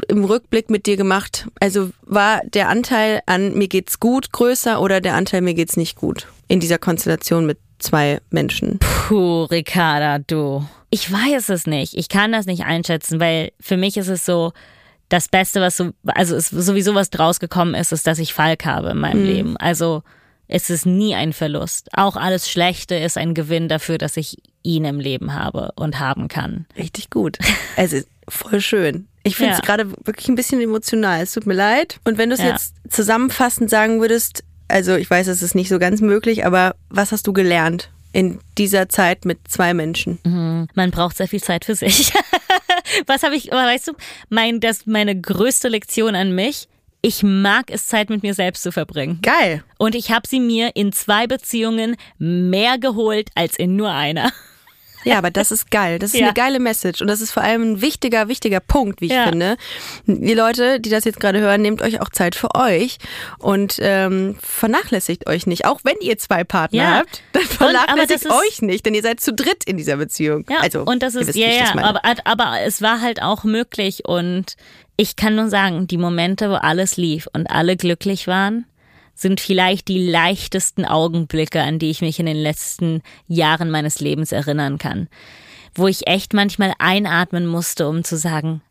im 0.08 0.24
Rückblick 0.24 0.68
mit 0.68 0.86
dir 0.86 0.96
gemacht? 0.96 1.46
Also 1.60 1.90
war 2.02 2.42
der 2.44 2.68
Anteil 2.68 3.20
an 3.26 3.54
mir 3.54 3.68
geht's 3.68 4.00
gut 4.00 4.32
größer 4.32 4.80
oder 4.80 5.00
der 5.00 5.14
Anteil 5.14 5.40
mir 5.40 5.54
geht's 5.54 5.76
nicht 5.76 5.96
gut 5.96 6.26
in 6.48 6.60
dieser 6.60 6.78
Konstellation 6.78 7.46
mit 7.46 7.58
zwei 7.78 8.20
Menschen? 8.30 8.78
Puh, 8.80 9.44
Ricarda, 9.44 10.18
du. 10.18 10.66
Ich 10.90 11.10
weiß 11.10 11.48
es 11.48 11.66
nicht. 11.66 11.94
Ich 11.94 12.08
kann 12.08 12.32
das 12.32 12.46
nicht 12.46 12.64
einschätzen, 12.64 13.20
weil 13.20 13.52
für 13.60 13.76
mich 13.76 13.96
ist 13.96 14.08
es 14.08 14.26
so, 14.26 14.52
das 15.08 15.28
Beste, 15.28 15.60
was 15.60 15.76
so, 15.76 15.90
also 16.06 16.38
sowieso 16.38 16.94
was 16.94 17.10
draus 17.10 17.38
gekommen 17.38 17.74
ist, 17.74 17.92
ist, 17.92 18.06
dass 18.06 18.18
ich 18.18 18.34
Falk 18.34 18.64
habe 18.64 18.90
in 18.90 18.98
meinem 18.98 19.24
Leben. 19.24 19.56
Also 19.58 20.02
es 20.49 20.70
ist 20.70 20.86
nie 20.86 21.14
ein 21.14 21.32
Verlust. 21.32 21.88
Auch 21.92 22.16
alles 22.16 22.51
Schlechte 22.51 22.95
ist 22.97 23.16
ein 23.18 23.34
Gewinn 23.34 23.68
dafür, 23.68 23.99
dass 23.99 24.16
ich 24.16 24.36
ihn 24.62 24.84
im 24.84 25.01
Leben 25.01 25.34
habe 25.34 25.72
und 25.76 26.01
haben 26.01 26.28
kann. 26.28 26.66
Richtig 26.76 27.11
gut. 27.11 27.38
Also 27.76 27.99
voll 28.28 28.61
schön. 28.61 29.09
Ich 29.22 29.36
finde 29.36 29.53
es 29.53 29.59
Ja. 29.59 29.64
gerade 29.64 29.90
wirklich 30.05 30.28
ein 30.28 30.34
bisschen 30.34 30.61
emotional. 30.61 31.22
Es 31.22 31.32
tut 31.32 31.47
mir 31.47 31.55
leid. 31.55 31.99
Und 32.05 32.18
wenn 32.18 32.28
du 32.30 32.34
es 32.34 32.40
Ja. 32.40 32.51
jetzt 32.53 32.74
zusammenfassend 32.90 33.70
sagen 33.70 34.01
würdest, 34.01 34.45
also 34.68 34.97
ich 34.97 35.11
weiß, 35.11 35.26
es 35.28 35.42
ist 35.42 35.55
nicht 35.55 35.68
so 35.68 35.78
ganz 35.78 36.01
möglich, 36.01 36.45
aber 36.47 36.74
was 36.88 37.12
hast 37.12 37.26
du 37.26 37.32
gelernt 37.32 37.90
in 38.12 38.38
dieser 38.59 38.88
Zeit 38.88 39.24
mit 39.24 39.38
zwei 39.49 39.74
Menschen? 39.74 40.68
Man 40.74 40.90
braucht 40.90 41.16
sehr 41.16 41.28
viel 41.28 41.42
Zeit 41.42 41.64
für 41.64 41.74
sich. 41.74 42.12
Was 43.07 43.22
habe 43.22 43.34
ich, 43.34 43.51
weißt 43.51 43.88
du, 43.88 43.92
mein, 44.28 44.61
das, 44.61 44.86
meine 44.86 45.18
größte 45.20 45.68
Lektion 45.68 46.14
an 46.14 46.34
mich, 46.34 46.68
ich 47.05 47.22
mag 47.22 47.66
es, 47.68 47.86
Zeit 47.86 48.09
mit 48.11 48.22
mir 48.22 48.34
selbst 48.34 48.62
zu 48.62 48.72
verbringen. 48.72 49.18
Geil. 49.22 49.62
Und 49.78 49.94
ich 49.94 50.11
habe 50.11 50.26
sie 50.28 50.40
mir 50.40 50.70
in 50.74 50.92
zwei 50.92 51.26
Beziehungen 51.26 51.96
mehr 52.18 52.78
geholt 52.78 53.28
als 53.34 53.57
in 53.57 53.76
nur 53.76 53.90
einer. 53.92 54.32
Ja, 55.07 55.18
aber 55.18 55.30
das 55.30 55.50
ist 55.50 55.70
geil. 55.70 55.98
Das 55.98 56.14
ist 56.14 56.20
Ja. 56.20 56.28
eine 56.28 56.34
geile 56.34 56.59
Message. 56.59 57.02
Und 57.02 57.09
das 57.09 57.20
ist 57.20 57.30
vor 57.30 57.42
allem 57.42 57.61
ein 57.74 57.80
wichtiger, 57.82 58.28
wichtiger 58.28 58.61
Punkt, 58.61 59.02
wie 59.02 59.07
ich 59.07 59.12
Ja. 59.12 59.24
finde. 59.28 59.59
Die 60.07 60.32
Leute, 60.32 60.80
die 60.80 60.88
das 60.88 61.05
jetzt 61.05 61.20
gerade 61.20 61.40
hören, 61.40 61.61
nehmt 61.61 61.82
euch 61.82 62.00
auch 62.00 62.09
Zeit 62.09 62.34
für 62.34 62.55
euch 62.55 62.96
und 63.38 63.76
ähm, 63.82 64.38
vernachlässigt 64.40 65.26
euch 65.28 65.46
nicht. 65.46 65.66
Auch 65.66 65.80
wenn 65.84 65.96
ihr 66.00 66.16
zwei 66.16 66.42
Partner 66.42 66.82
Ja. 66.82 66.90
habt, 67.00 67.22
dann 67.34 67.42
Und- 67.42 67.50
vernachlässigt 67.50 68.24
das 68.24 68.32
ist- 68.32 68.32
euch 68.32 68.62
nicht, 68.62 68.86
denn 68.86 68.94
ihr 68.94 69.02
seid 69.02 69.20
zu 69.20 69.34
dritt 69.34 69.64
in 69.66 69.76
dieser 69.76 69.96
Beziehung. 69.96 70.46
Ja, 70.48 70.61
also, 70.61 70.80
und 70.84 71.02
das 71.02 71.14
ist, 71.16 71.34
ja, 71.36 71.48
meine. 71.74 71.84
aber, 71.86 72.00
aber 72.24 72.61
es 72.62 72.80
war 72.80 73.02
halt 73.02 73.20
auch 73.20 73.44
möglich 73.44 74.07
und 74.07 74.55
ich 74.97 75.16
kann 75.16 75.34
nur 75.34 75.49
sagen, 75.49 75.86
die 75.86 75.99
Momente, 75.99 76.51
wo 76.51 76.55
alles 76.55 76.97
lief 76.97 77.28
und 77.32 77.49
alle 77.49 77.76
glücklich 77.76 78.26
waren, 78.26 78.66
sind 79.14 79.40
vielleicht 79.40 79.88
die 79.88 80.09
leichtesten 80.09 80.84
Augenblicke, 80.84 81.61
an 81.61 81.78
die 81.78 81.90
ich 81.90 82.01
mich 82.01 82.18
in 82.18 82.26
den 82.26 82.36
letzten 82.36 83.03
Jahren 83.28 83.70
meines 83.70 84.01
Lebens 84.01 84.32
erinnern 84.32 84.78
kann. 84.78 85.09
Wo 85.74 85.86
ich 85.86 86.07
echt 86.07 86.34
manchmal 86.34 86.74
einatmen 86.78 87.47
musste, 87.47 87.88
um 87.88 88.05
zu 88.05 88.16
sagen, 88.16 88.62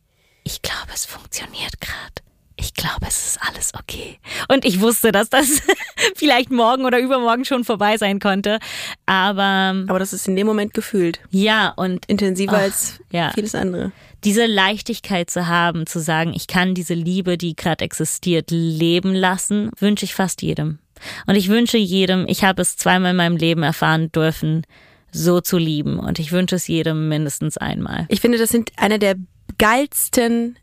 ich 0.43 0.61
glaube, 0.61 0.91
es 0.93 1.05
funktioniert 1.05 1.79
gerade. 1.79 2.22
Ich 2.63 2.73
glaube, 2.73 3.05
es 3.07 3.27
ist 3.27 3.39
alles 3.41 3.73
okay. 3.73 4.19
Und 4.47 4.63
ich 4.63 4.79
wusste, 4.79 5.11
dass 5.11 5.29
das 5.29 5.61
vielleicht 6.15 6.49
morgen 6.49 6.85
oder 6.85 6.97
übermorgen 6.97 7.43
schon 7.43 7.65
vorbei 7.65 7.97
sein 7.97 8.19
konnte. 8.19 8.59
Aber 9.05 9.75
aber 9.87 9.99
das 9.99 10.13
ist 10.13 10.29
in 10.29 10.37
dem 10.37 10.47
Moment 10.47 10.73
gefühlt. 10.73 11.19
ja, 11.29 11.73
und 11.75 12.05
Intensiver 12.05 12.55
Ach, 12.55 12.61
als 12.61 12.99
ja. 13.11 13.31
vieles 13.33 13.53
andere. 13.53 13.91
diese 14.23 14.45
Leichtigkeit 14.45 15.29
zu 15.29 15.47
haben, 15.47 15.85
zu 15.87 15.99
sagen, 15.99 16.31
ich 16.33 16.47
kann 16.47 16.73
diese 16.73 16.93
Liebe, 16.93 17.37
die 17.37 17.53
gerade 17.55 17.83
existiert, 17.83 18.49
leben 18.49 19.13
lassen, 19.13 19.69
wünsche 19.77 20.05
ich 20.05 20.15
fast 20.15 20.41
jedem. 20.41 20.79
Und 21.27 21.35
ich 21.35 21.49
wünsche 21.49 21.77
jedem, 21.77 22.25
ich 22.29 22.45
habe 22.45 22.61
es 22.61 22.77
zweimal 22.77 23.11
in 23.11 23.17
meinem 23.17 23.35
Leben 23.35 23.63
erfahren 23.63 24.09
dürfen, 24.13 24.65
so 25.11 25.41
zu 25.41 25.57
lieben. 25.57 25.99
Und 25.99 26.17
ich 26.17 26.31
wünsche 26.31 26.55
es 26.55 26.67
jedem 26.67 27.09
mindestens 27.09 27.57
einmal. 27.57 28.05
Ich 28.07 28.21
finde, 28.21 28.37
das 28.37 28.51
sind 28.51 28.71
einer 28.77 28.99
der 28.99 29.15
geilsten 29.57 30.57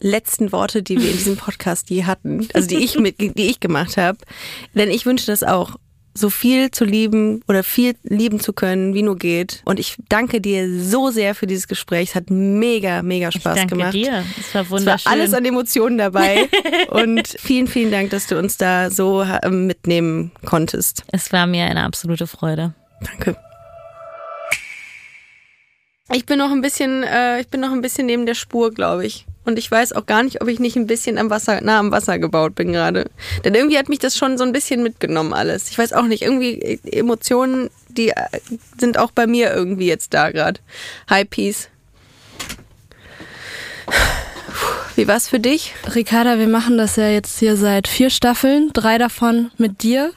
letzten 0.00 0.52
Worte, 0.52 0.82
die 0.82 0.98
wir 0.98 1.10
in 1.10 1.16
diesem 1.16 1.36
Podcast 1.36 1.90
je 1.90 2.04
hatten. 2.04 2.48
Also 2.54 2.68
die 2.68 2.76
ich 2.78 2.98
mit, 2.98 3.20
die 3.20 3.46
ich 3.46 3.60
gemacht 3.60 3.96
habe. 3.96 4.18
Denn 4.74 4.90
ich 4.90 5.06
wünsche 5.06 5.26
das 5.26 5.42
auch, 5.42 5.76
so 6.12 6.28
viel 6.28 6.72
zu 6.72 6.84
lieben 6.84 7.40
oder 7.46 7.62
viel 7.62 7.94
lieben 8.02 8.40
zu 8.40 8.52
können, 8.52 8.94
wie 8.94 9.02
nur 9.02 9.16
geht. 9.16 9.62
Und 9.64 9.78
ich 9.78 9.94
danke 10.08 10.40
dir 10.40 10.68
so 10.82 11.10
sehr 11.10 11.36
für 11.36 11.46
dieses 11.46 11.68
Gespräch. 11.68 12.08
Es 12.10 12.14
hat 12.16 12.30
mega, 12.30 13.02
mega 13.02 13.30
Spaß 13.30 13.54
ich 13.54 13.60
danke 13.60 13.76
gemacht. 13.76 13.94
dir. 13.94 14.24
Es 14.38 14.52
war 14.52 14.62
Es 14.62 14.70
wunderschön. 14.70 15.04
war 15.06 15.12
alles 15.12 15.34
an 15.34 15.44
Emotionen 15.44 15.98
dabei. 15.98 16.48
Und 16.88 17.28
vielen, 17.38 17.68
vielen 17.68 17.92
Dank, 17.92 18.10
dass 18.10 18.26
du 18.26 18.36
uns 18.38 18.56
da 18.56 18.90
so 18.90 19.22
ähm, 19.22 19.68
mitnehmen 19.68 20.32
konntest. 20.44 21.04
es 21.12 21.32
war 21.32 21.46
mir 21.46 21.64
eine 21.66 21.84
absolute 21.84 22.26
Freude. 22.26 22.74
Danke. 23.02 23.36
Ich 26.12 26.26
bin 26.26 26.38
noch 26.38 26.50
ein 26.50 26.60
bisschen, 26.60 27.04
äh, 27.04 27.40
ich 27.40 27.48
bin 27.48 27.60
noch 27.60 27.70
ein 27.70 27.82
bisschen 27.82 28.06
neben 28.06 28.26
der 28.26 28.34
Spur, 28.34 28.72
glaube 28.72 29.06
ich. 29.06 29.26
Und 29.50 29.58
ich 29.58 29.68
weiß 29.68 29.94
auch 29.94 30.06
gar 30.06 30.22
nicht, 30.22 30.40
ob 30.40 30.46
ich 30.46 30.60
nicht 30.60 30.76
ein 30.76 30.86
bisschen 30.86 31.18
am 31.18 31.28
Wasser, 31.28 31.60
nah 31.60 31.80
am 31.80 31.90
Wasser 31.90 32.20
gebaut 32.20 32.54
bin 32.54 32.72
gerade. 32.72 33.10
Denn 33.44 33.56
irgendwie 33.56 33.78
hat 33.78 33.88
mich 33.88 33.98
das 33.98 34.16
schon 34.16 34.38
so 34.38 34.44
ein 34.44 34.52
bisschen 34.52 34.84
mitgenommen 34.84 35.32
alles. 35.32 35.70
Ich 35.70 35.76
weiß 35.76 35.92
auch 35.92 36.04
nicht, 36.04 36.22
irgendwie 36.22 36.62
äh, 36.62 36.78
Emotionen, 36.96 37.68
die 37.88 38.10
äh, 38.10 38.14
sind 38.78 38.96
auch 38.96 39.10
bei 39.10 39.26
mir 39.26 39.52
irgendwie 39.52 39.88
jetzt 39.88 40.14
da 40.14 40.30
gerade. 40.30 40.60
Hi, 41.08 41.24
Peace. 41.24 41.68
Wie 44.94 45.08
war's 45.08 45.28
für 45.28 45.40
dich? 45.40 45.74
Ricarda, 45.96 46.38
wir 46.38 46.46
machen 46.46 46.78
das 46.78 46.94
ja 46.94 47.08
jetzt 47.08 47.40
hier 47.40 47.56
seit 47.56 47.88
vier 47.88 48.10
Staffeln, 48.10 48.70
drei 48.72 48.98
davon 48.98 49.50
mit 49.58 49.82
dir. 49.82 50.12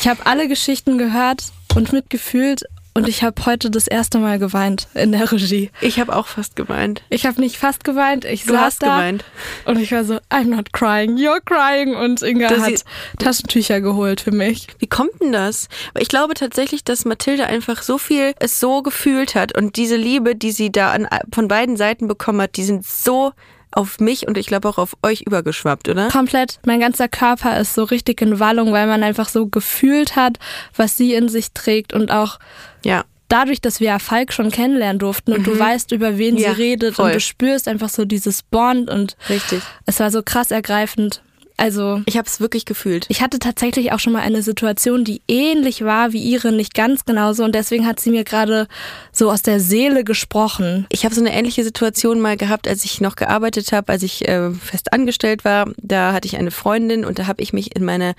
Ich 0.00 0.06
habe 0.06 0.26
alle 0.26 0.46
Geschichten 0.46 0.96
gehört 0.96 1.42
und 1.74 1.92
mitgefühlt 1.92 2.62
und 2.94 3.08
ich 3.08 3.22
habe 3.24 3.44
heute 3.44 3.70
das 3.70 3.88
erste 3.88 4.18
Mal 4.18 4.38
geweint 4.38 4.86
in 4.94 5.12
der 5.12 5.30
Regie. 5.30 5.70
Ich 5.80 5.98
habe 5.98 6.14
auch 6.14 6.26
fast 6.28 6.56
geweint. 6.56 7.02
Ich 7.10 7.26
habe 7.26 7.40
nicht 7.40 7.56
fast 7.56 7.84
geweint, 7.84 8.24
ich 8.24 8.44
Du 8.44 8.52
saß 8.52 8.60
hast 8.62 8.82
da 8.82 8.96
geweint. 8.96 9.24
und 9.64 9.78
ich 9.80 9.92
war 9.92 10.04
so, 10.04 10.18
I'm 10.30 10.44
not 10.54 10.72
crying, 10.72 11.16
you're 11.16 11.40
crying 11.44 11.94
und 11.94 12.22
Inga 12.22 12.48
Das 12.48 12.60
hat 12.60 12.84
Taschentücher 13.18 13.80
geholt 13.80 14.20
für 14.20 14.30
mich. 14.32 14.68
Wie 14.78 14.86
kommt 14.86 15.20
denn 15.20 15.32
das? 15.32 15.68
Ich 15.98 16.08
glaube 16.08 16.34
tatsächlich, 16.34 16.84
dass 16.84 17.04
Mathilde 17.04 17.46
einfach 17.46 17.82
so 17.82 17.98
viel 17.98 18.32
es 18.38 18.60
so 18.60 18.82
gefühlt 18.82 19.34
hat 19.34 19.56
und 19.56 19.76
diese 19.76 19.96
Liebe, 19.96 20.36
die 20.36 20.52
sie 20.52 20.70
da 20.70 20.92
an, 20.92 21.08
von 21.32 21.48
beiden 21.48 21.76
Seiten 21.76 22.06
bekommen 22.06 22.40
hat, 22.40 22.56
die 22.56 22.64
sind 22.64 22.86
so 22.86 23.32
auf 23.76 24.00
mich 24.00 24.26
und 24.28 24.38
ich 24.38 24.46
glaube 24.46 24.68
auch 24.68 24.78
auf 24.78 24.96
euch 25.02 25.22
übergeschwappt, 25.22 25.88
oder? 25.88 26.08
Komplett, 26.08 26.58
mein 26.64 26.80
ganzer 26.80 27.08
Körper 27.08 27.58
ist 27.60 27.74
so 27.74 27.84
richtig 27.84 28.20
in 28.22 28.38
Wallung, 28.40 28.72
weil 28.72 28.86
man 28.86 29.02
einfach 29.02 29.28
so 29.28 29.46
gefühlt 29.46 30.16
hat, 30.16 30.38
was 30.76 30.96
sie 30.96 31.14
in 31.14 31.28
sich 31.28 31.52
trägt 31.52 31.92
und 31.92 32.10
auch 32.10 32.38
Ja. 32.84 33.04
dadurch, 33.28 33.60
dass 33.60 33.80
wir 33.80 33.88
ja 33.88 33.98
Falk 33.98 34.32
schon 34.32 34.50
kennenlernen 34.50 34.98
durften 34.98 35.32
und 35.32 35.46
du 35.46 35.58
weißt, 35.58 35.92
über 35.92 36.18
wen 36.18 36.34
Mhm. 36.34 36.40
Ja, 36.40 36.54
sie 36.54 36.62
redet 36.62 36.94
voll. 36.94 37.06
und 37.06 37.14
du 37.14 37.20
spürst 37.20 37.66
einfach 37.68 37.88
so 37.88 38.04
dieses 38.04 38.42
Bond 38.42 38.88
und 38.90 39.16
Richtig. 39.28 39.62
es 39.86 39.98
war 40.00 40.10
so 40.10 40.22
krass 40.22 40.50
ergreifend. 40.50 41.22
Also 41.56 42.02
Ich 42.06 42.16
habe 42.16 42.26
es 42.26 42.40
wirklich 42.40 42.64
gefühlt. 42.64 43.06
ich 43.08 43.22
hatte 43.22 43.38
tatsächlich 43.38 43.92
auch 43.92 44.00
schon 44.00 44.12
mal 44.12 44.22
eine 44.22 44.42
Situation, 44.42 45.04
die 45.04 45.22
ähnlich 45.28 45.84
war 45.84 46.12
wie 46.12 46.22
ihre, 46.22 46.50
nicht 46.50 46.74
ganz 46.74 47.04
genauso 47.04 47.44
und 47.44 47.54
deswegen 47.54 47.86
hat 47.86 48.00
sie 48.00 48.10
mir 48.10 48.24
gerade 48.24 48.66
so 49.12 49.30
aus 49.30 49.42
der 49.42 49.60
Seele 49.60 50.02
gesprochen. 50.02 50.86
Ich 50.90 51.04
habe 51.04 51.14
so 51.14 51.20
eine 51.20 51.32
ähnliche 51.32 51.62
Situation 51.62 52.20
mal 52.20 52.36
gehabt, 52.36 52.66
als 52.66 52.84
ich 52.84 53.00
noch 53.00 53.14
gearbeitet 53.14 53.72
habe, 53.72 53.92
als 53.92 54.02
ich 54.02 54.26
äh, 54.28 54.50
fest 54.50 54.92
angestellt 54.92 55.44
war. 55.44 55.70
Da 55.76 56.12
hatte 56.12 56.26
ich 56.26 56.36
eine 56.36 56.50
Freundin 56.50 57.04
und 57.04 57.18
da 57.18 57.26
habe 57.26 57.42
ich 57.42 57.52
mich 57.52 57.76
in 57.76 57.84
meine 57.84 58.14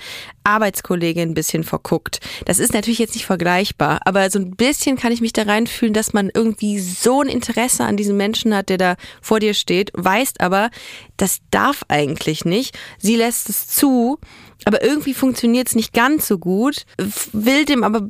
Arbeitskollegin 0.45 1.31
ein 1.31 1.33
bisschen 1.33 1.63
verguckt. 1.63 2.19
Das 2.45 2.59
ist 2.59 2.73
natürlich 2.73 2.99
jetzt 2.99 3.15
nicht 3.15 3.25
vergleichbar, 3.25 3.99
aber 4.05 4.29
so 4.29 4.39
ein 4.39 4.55
bisschen 4.55 4.95
kann 4.95 5.11
ich 5.11 5.21
mich 5.21 5.33
da 5.33 5.43
reinfühlen, 5.43 5.93
dass 5.93 6.13
man 6.13 6.29
irgendwie 6.33 6.79
so 6.79 7.21
ein 7.21 7.27
Interesse 7.27 7.83
an 7.83 7.97
diesem 7.97 8.15
Menschen 8.15 8.55
hat, 8.55 8.69
der 8.69 8.77
da 8.77 8.95
vor 9.21 9.39
dir 9.39 9.53
steht, 9.53 9.91
weißt 9.93 10.39
aber, 10.39 10.69
das 11.17 11.39
darf 11.51 11.83
eigentlich 11.87 12.45
nicht. 12.45 12.77
Sie 12.97 13.15
lässt 13.15 13.49
es 13.49 13.67
zu, 13.67 14.19
aber 14.65 14.83
irgendwie 14.83 15.13
funktioniert 15.13 15.67
es 15.67 15.75
nicht 15.75 15.93
ganz 15.93 16.27
so 16.27 16.37
gut, 16.37 16.85
will 17.33 17.65
dem 17.65 17.83
aber 17.83 18.09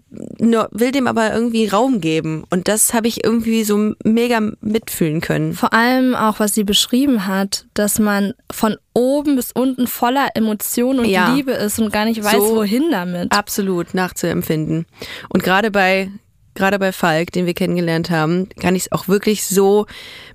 will 0.71 0.91
dem 0.91 1.07
aber 1.07 1.33
irgendwie 1.33 1.67
Raum 1.67 2.01
geben. 2.01 2.43
Und 2.49 2.67
das 2.67 2.93
habe 2.93 3.07
ich 3.07 3.23
irgendwie 3.23 3.63
so 3.63 3.93
mega 4.03 4.41
mitfühlen 4.61 5.21
können. 5.21 5.53
Vor 5.53 5.73
allem 5.73 6.15
auch, 6.15 6.39
was 6.39 6.53
sie 6.53 6.63
beschrieben 6.63 7.27
hat, 7.27 7.65
dass 7.73 7.99
man 7.99 8.33
von 8.51 8.77
oben 8.93 9.35
bis 9.35 9.51
unten 9.51 9.87
voller 9.87 10.29
Emotion 10.35 10.99
und 10.99 11.05
Ja. 11.05 11.33
Liebe 11.33 11.51
ist 11.51 11.79
und 11.79 11.91
gar 11.91 12.05
nicht 12.05 12.23
weiß, 12.23 12.33
So 12.33 12.55
wohin 12.55 12.89
damit. 12.91 13.31
Absolut 13.31 13.93
nachzuempfinden. 13.93 14.85
Und 15.29 15.43
gerade 15.43 15.71
bei 15.71 16.09
gerade 16.55 16.79
bei 16.79 16.91
Falk, 16.91 17.31
den 17.31 17.45
wir 17.45 17.53
kennengelernt 17.53 18.09
haben, 18.09 18.49
kann 18.59 18.75
ich 18.75 18.83
es 18.83 18.91
auch 18.91 19.07
wirklich 19.07 19.45
so 19.45 19.85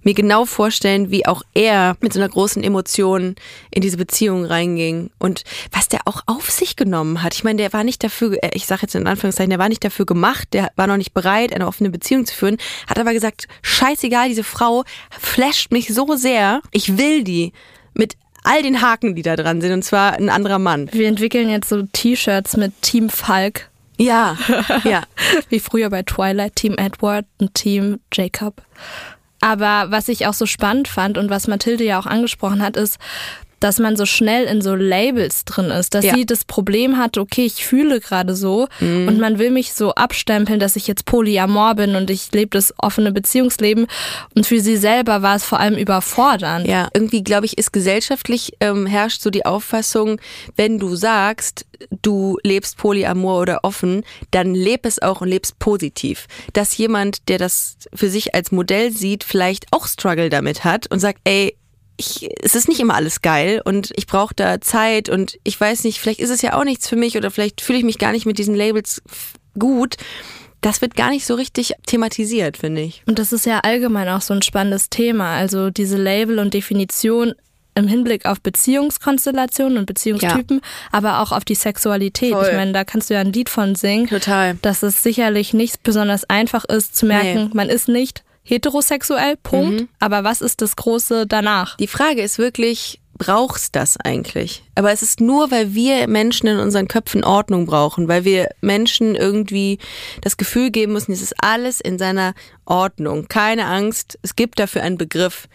mir 0.03 0.14
genau 0.14 0.45
vorstellen, 0.45 1.11
wie 1.11 1.27
auch 1.27 1.43
er 1.55 1.97
mit 2.01 2.12
so 2.12 2.21
einer 2.21 2.29
großen 2.29 2.62
Emotion 2.62 3.35
in 3.71 3.83
diese 3.83 3.97
Beziehung 3.97 4.45
reinging 4.45 5.11
und 5.18 5.45
was 5.73 5.89
der 5.89 6.01
auch 6.05 6.23
auf 6.27 6.51
sich 6.51 6.77
genommen 6.77 7.23
hat. 7.23 7.35
Ich 7.35 7.45
meine, 7.45 7.57
der 7.57 7.73
war 7.73 7.85
nicht 7.85 8.05
dafür, 8.05 8.39
äh, 8.43 8.51
ich 8.55 8.66
sage 8.66 8.83
jetzt 8.83 8.95
in 8.95 9.07
Anführungszeichen, 9.07 9.51
der 9.51 9.59
war 9.59 9.68
nicht 9.68 9.85
dafür 9.85 10.07
gemacht, 10.07 10.49
der 10.53 10.71
war 10.77 10.87
noch 10.87 10.97
nicht 10.97 11.14
bereit, 11.14 11.53
eine 11.53 11.66
offene 11.66 11.91
Beziehung 11.91 12.27
zu 12.27 12.35
führen, 12.35 12.59
hat 12.87 12.99
aber 12.99 13.12
gesagt, 13.12 13.49
scheißegal, 13.62 14.29
diese 14.29 14.45
Frau 14.45 14.85
flasht 15.18 15.73
mich 15.73 15.93
so 15.93 16.14
sehr, 16.16 16.61
ich 16.71 16.99
will 16.99 17.25
die 17.25 17.53
mit 17.95 18.16
all 18.43 18.62
den 18.62 18.81
Haken, 18.81 19.14
die 19.14 19.23
da 19.23 19.37
dran 19.37 19.61
sind, 19.61 19.73
und 19.73 19.85
zwar 19.85 20.14
ein 20.14 20.29
anderer 20.29 20.59
Mann. 20.59 20.89
Wir 20.93 21.09
entwickeln 21.09 21.51
jetzt 21.51 21.68
so 21.68 21.83
T-Shirts 21.83 22.57
mit 22.57 22.73
Team 22.83 23.11
Falk, 23.11 23.70
Ja, 24.01 24.36
ja. 24.84 25.03
wie 25.51 25.61
früher 25.61 25.90
bei 25.90 26.03
Twilight, 26.03 26.57
Team 26.57 26.74
Edward 26.78 27.26
und 27.38 27.55
Team 27.55 28.01
Jacob. 28.12 28.62
Aber 29.42 29.90
was 29.90 30.09
ich 30.09 30.26
auch 30.26 30.32
so 30.32 30.46
spannend 30.46 30.88
fand 30.88 31.18
und 31.18 31.28
was 31.28 31.48
Mathilde 31.48 31.84
ja 31.84 32.01
auch 32.01 32.07
angesprochen 32.07 32.62
hat, 32.62 32.76
ist, 32.76 32.98
dass 33.61 33.78
man 33.78 33.96
so 33.96 34.06
schnell 34.06 34.44
in 34.46 34.62
so 34.62 34.74
Labels 34.74 35.44
drin 35.44 35.66
ist, 35.66 35.94
dass 35.94 36.04
Ja. 36.04 36.14
sie 36.14 36.26
das 36.26 36.44
Problem 36.44 36.96
hat, 36.98 37.18
okay, 37.18 37.44
ich 37.44 37.64
fühle 37.64 38.00
gerade 38.00 38.34
so 38.34 38.66
und 38.80 39.18
man 39.18 39.38
will 39.38 39.50
mich 39.50 39.72
so 39.74 39.92
abstempeln, 39.94 40.58
dass 40.58 40.76
ich 40.76 40.86
jetzt 40.86 41.04
polyamor 41.04 41.74
bin 41.74 41.94
und 41.94 42.11
ich 42.11 42.32
lebe 42.32 42.50
das 42.50 42.74
offene 42.78 43.12
Beziehungsleben 43.12 43.86
und 44.34 44.46
für 44.46 44.61
sie 44.61 44.76
selber 44.76 45.22
war 45.22 45.36
es 45.36 45.44
vor 45.44 45.61
allem 45.61 45.76
überfordernd. 45.76 46.66
Ja, 46.66 46.88
irgendwie 46.94 47.22
glaube 47.22 47.46
ich, 47.46 47.58
ist 47.58 47.72
gesellschaftlich 47.72 48.54
ähm, 48.61 48.86
herrscht 48.86 49.22
so 49.22 49.30
die 49.30 49.44
Auffassung, 49.46 50.20
wenn 50.56 50.78
du 50.78 50.96
sagst, 50.96 51.66
du 52.02 52.38
lebst 52.42 52.76
polyamor 52.76 53.40
oder 53.40 53.61
offen, 53.62 54.02
dann 54.30 54.54
leb 54.54 54.84
es 54.86 55.00
auch 55.00 55.20
und 55.20 55.28
lebst 55.28 55.58
positiv. 55.58 56.26
Dass 56.52 56.76
jemand, 56.76 57.28
der 57.28 57.38
das 57.38 57.76
für 57.94 58.08
sich 58.11 58.34
als 58.34 58.52
Modell 58.52 58.90
sieht, 58.90 59.24
vielleicht 59.24 59.66
auch 59.70 59.86
Struggle 59.86 60.28
damit 60.30 60.64
hat 60.64 60.90
und 60.90 60.98
sagt, 61.00 61.20
ey, 61.24 61.56
ich, 62.01 62.28
es 62.42 62.55
ist 62.55 62.68
nicht 62.68 62.80
immer 62.80 62.94
alles 62.94 63.22
geil 63.22 63.62
und 63.64 63.92
ich 63.96 64.07
brauche 64.07 64.34
da 64.34 64.61
Zeit 64.61 65.09
und 65.09 65.38
ich 65.44 65.61
weiß 65.61 65.84
nicht, 65.84 66.01
vielleicht 66.01 66.20
ist 66.20 66.30
es 66.30 66.42
ja 66.42 66.55
auch 66.59 66.64
nichts 66.64 66.88
für 66.88 66.96
mich 66.96 67.16
oder 67.16 67.30
vielleicht 67.30 67.61
fühle 67.61 67.78
ich 67.78 67.84
mich 67.84 67.98
gar 67.98 68.12
nicht 68.12 68.26
mit 68.26 68.38
diesen 68.38 68.55
Labels 68.55 69.03
gut. 69.59 69.96
Das 70.62 70.82
wird 70.82 70.94
gar 70.94 71.11
nicht 71.11 71.24
so 71.24 71.34
richtig 71.36 71.72
thematisiert, 71.86 72.57
finde 72.59 72.82
ich. 72.82 73.03
Und 73.07 73.18
das 73.18 73.32
ist 73.32 73.46
ja 73.46 73.61
allgemein 73.61 74.09
auch 74.09 74.20
so 74.20 74.34
ein 74.34 74.42
spannendes 74.42 74.90
Thema. 74.90 75.34
Also 75.36 75.70
diese 75.70 75.96
Label 75.96 76.38
und 76.38 76.53
Definition 76.53 77.34
im 77.74 77.86
Hinblick 77.88 78.26
auf 78.26 78.40
Beziehungskonstellationen 78.40 79.78
und 79.78 79.86
Beziehungstypen, 79.86 80.61
aber 80.92 81.20
auch 81.20 81.32
auf 81.32 81.44
die 81.44 81.55
Sexualität. 81.55 82.32
Voll. 82.32 82.46
Ich 82.51 82.53
meine, 82.57 82.72
da 82.72 82.84
kannst 82.84 83.09
du 83.09 83.14
ja 83.14 83.20
ein 83.20 83.32
Lied 83.32 83.48
von 83.48 83.74
singen, 83.74 84.09
Total. 84.09 84.57
dass 84.61 84.82
es 84.82 85.03
sicherlich 85.03 85.55
nicht 85.55 85.82
besonders 85.82 86.28
einfach 86.28 86.64
ist 86.64 86.96
zu 86.96 87.07
merken, 87.07 87.44
Nee. 87.44 87.51
man 87.55 87.68
ist 87.70 87.88
nicht 87.88 88.22
heterosexuell, 88.43 89.36
Punkt. 89.36 89.88
Aber 89.99 90.24
was 90.24 90.41
ist 90.41 90.62
das 90.62 90.76
Große 90.76 91.26
danach? 91.26 91.76
Die 91.76 91.86
Frage 91.86 92.22
ist 92.22 92.38
wirklich, 92.38 93.01
brauchst 93.20 93.76
das 93.76 93.99
eigentlich? 93.99 94.64
Aber 94.74 94.93
es 94.93 95.03
ist 95.03 95.20
nur, 95.20 95.51
weil 95.51 95.74
wir 95.74 96.09
Menschen 96.09 96.47
in 96.47 96.59
unseren 96.59 96.88
Köpfen 96.88 97.22
Ordnung 97.22 97.66
brauchen, 97.66 98.09
weil 98.09 98.24
wir 98.24 98.49
Menschen 98.62 99.14
irgendwie 99.14 99.78
das 100.22 100.38
Gefühl 100.38 100.70
geben 100.70 100.95
müssen, 100.95 101.12
es 101.12 101.20
ist 101.20 101.34
alles 101.43 101.80
in 101.80 101.99
seiner 101.99 102.34
Ordnung. 102.64 103.28
Keine 103.28 103.66
Angst, 103.66 104.18
es 104.22 104.36
gibt 104.36 104.59
dafür 104.59 104.82
einen 104.82 104.97
Begriff. 104.97 105.49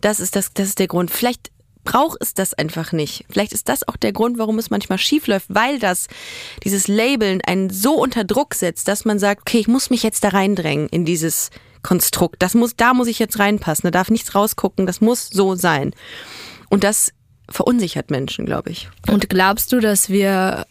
Das 0.00 0.20
ist 0.20 0.36
das, 0.36 0.52
das 0.54 0.68
ist 0.68 0.78
der 0.78 0.88
Grund. 0.88 1.10
Vielleicht 1.10 1.50
braucht 1.84 2.18
es 2.20 2.32
das 2.32 2.54
einfach 2.54 2.92
nicht. 2.92 3.26
Vielleicht 3.30 3.52
ist 3.52 3.68
das 3.68 3.86
auch 3.86 3.96
der 3.96 4.12
Grund, 4.12 4.38
warum 4.38 4.58
es 4.58 4.70
manchmal 4.70 4.98
schief 4.98 5.26
läuft, 5.26 5.46
weil 5.48 5.78
das, 5.78 6.08
dieses 6.64 6.88
Labeln 6.88 7.42
einen 7.42 7.70
so 7.70 7.94
unter 7.94 8.24
Druck 8.24 8.54
setzt, 8.54 8.88
dass 8.88 9.04
man 9.04 9.18
sagt, 9.18 9.42
okay, 9.42 9.58
ich 9.58 9.68
muss 9.68 9.90
mich 9.90 10.02
jetzt 10.02 10.24
da 10.24 10.28
reindrängen 10.28 10.88
in 10.88 11.04
dieses 11.04 11.50
Konstrukt. 11.82 12.36
Das 12.42 12.54
muss, 12.54 12.76
da 12.76 12.94
muss 12.94 13.08
ich 13.08 13.18
jetzt 13.18 13.38
reinpassen. 13.38 13.84
Da 13.84 13.90
darf 13.90 14.10
nichts 14.10 14.34
rausgucken. 14.34 14.86
Das 14.86 15.00
muss 15.00 15.28
so 15.28 15.54
sein. 15.54 15.92
Und 16.68 16.84
das 16.84 17.12
verunsichert 17.48 18.10
Menschen, 18.10 18.46
glaube 18.46 18.70
ich. 18.70 18.88
Und 19.08 19.28
glaubst 19.28 19.72
du, 19.72 19.80
dass 19.80 20.08
wir 20.08 20.66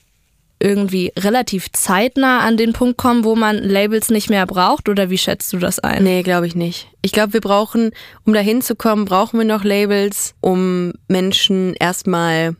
irgendwie 0.60 1.12
relativ 1.18 1.72
zeitnah 1.74 2.40
an 2.40 2.58
den 2.58 2.74
Punkt 2.74 2.98
kommen, 2.98 3.24
wo 3.24 3.36
man 3.36 3.58
Labels 3.58 4.10
nicht 4.10 4.30
mehr 4.30 4.46
braucht? 4.46 4.90
Oder 4.90 5.10
wie 5.10 5.18
schätzt 5.18 5.52
du 5.54 5.58
das 5.58 5.80
ein? 5.80 6.04
Nee, 6.04 6.24
glaube 6.24 6.48
ich 6.48 6.56
nicht. 6.56 6.88
Ich 7.02 7.12
glaube, 7.12 7.34
wir 7.34 7.42
brauchen, 7.42 7.92
um 8.26 8.34
dahin 8.34 8.62
zu 8.62 8.76
kommen, 8.76 9.06
brauchen 9.06 9.38
wir 9.38 9.46
noch 9.46 9.64
Labels, 9.64 10.34
um 10.42 10.94
Menschen 11.08 11.74
erstmal 11.76 12.56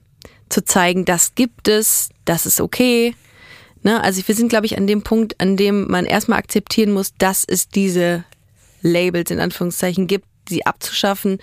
zu 0.50 0.64
zeigen, 0.64 1.06
das 1.06 1.36
gibt 1.36 1.68
es, 1.68 2.10
das 2.26 2.46
ist 2.46 2.62
okay. 2.62 3.16
Ne? 3.82 4.04
Also 4.04 4.22
wir 4.28 4.36
sind, 4.36 4.50
glaube 4.50 4.66
ich, 4.66 4.78
an 4.78 4.88
dem 4.88 5.02
Punkt, 5.02 5.40
an 5.40 5.58
dem 5.58 5.90
man 5.90 6.06
erstmal 6.06 6.40
akzeptieren 6.40 6.92
muss, 6.92 7.14
dass 7.18 7.46
es 7.48 7.70
diese 7.70 8.24
Labels 8.82 9.32
in 9.32 9.40
Anführungszeichen 9.40 10.08
gibt, 10.08 10.28
sie 10.48 10.66
abzuschaffen 10.66 11.40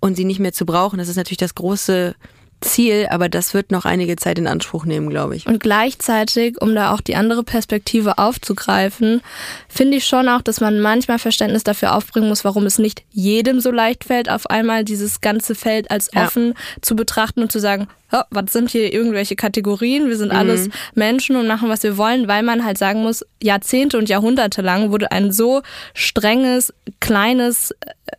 und 0.00 0.16
sie 0.16 0.24
nicht 0.24 0.40
mehr 0.40 0.52
zu 0.52 0.66
brauchen. 0.66 0.98
Das 0.98 1.08
ist 1.08 1.16
natürlich 1.16 1.38
das 1.38 1.54
große 1.54 2.14
Ziel, 2.64 3.06
aber 3.10 3.28
das 3.28 3.54
wird 3.54 3.70
noch 3.70 3.84
einige 3.84 4.16
Zeit 4.16 4.38
in 4.38 4.46
Anspruch 4.46 4.84
nehmen, 4.84 5.10
glaube 5.10 5.36
ich. 5.36 5.46
Und 5.46 5.60
gleichzeitig, 5.60 6.60
um 6.60 6.74
da 6.74 6.92
auch 6.92 7.00
die 7.00 7.14
andere 7.16 7.44
Perspektive 7.44 8.18
aufzugreifen, 8.18 9.20
finde 9.68 9.98
ich 9.98 10.06
schon 10.06 10.28
auch, 10.28 10.42
dass 10.42 10.60
man 10.60 10.80
manchmal 10.80 11.18
Verständnis 11.18 11.62
dafür 11.64 11.94
aufbringen 11.94 12.28
muss, 12.28 12.44
warum 12.44 12.66
es 12.66 12.78
nicht 12.78 13.02
jedem 13.12 13.60
so 13.60 13.70
leicht 13.70 14.04
fällt, 14.04 14.28
auf 14.30 14.48
einmal 14.50 14.84
dieses 14.84 15.20
ganze 15.20 15.54
Feld 15.54 15.90
als 15.90 16.10
Ja. 16.12 16.24
offen 16.24 16.54
zu 16.80 16.96
betrachten 16.96 17.40
und 17.42 17.52
zu 17.52 17.58
sagen, 17.60 17.86
"Ja, 18.12 18.24
was 18.30 18.52
sind 18.52 18.70
hier 18.70 18.92
irgendwelche 18.92 19.36
Kategorien? 19.36 20.08
Wir 20.08 20.16
sind 20.16 20.32
Mhm. 20.32 20.38
alles 20.38 20.68
Menschen 20.94 21.36
und 21.36 21.46
machen, 21.46 21.68
was 21.68 21.82
wir 21.82 21.96
wollen, 21.96 22.28
weil 22.28 22.42
man 22.42 22.64
halt 22.64 22.78
sagen 22.78 23.02
muss, 23.02 23.24
Jahrzehnte 23.42 23.98
und 23.98 24.08
Jahrhunderte 24.08 24.62
lang 24.62 24.90
wurde 24.90 25.10
ein 25.12 25.32
so 25.32 25.62
strenges, 25.94 26.72
kleines, 27.00 27.74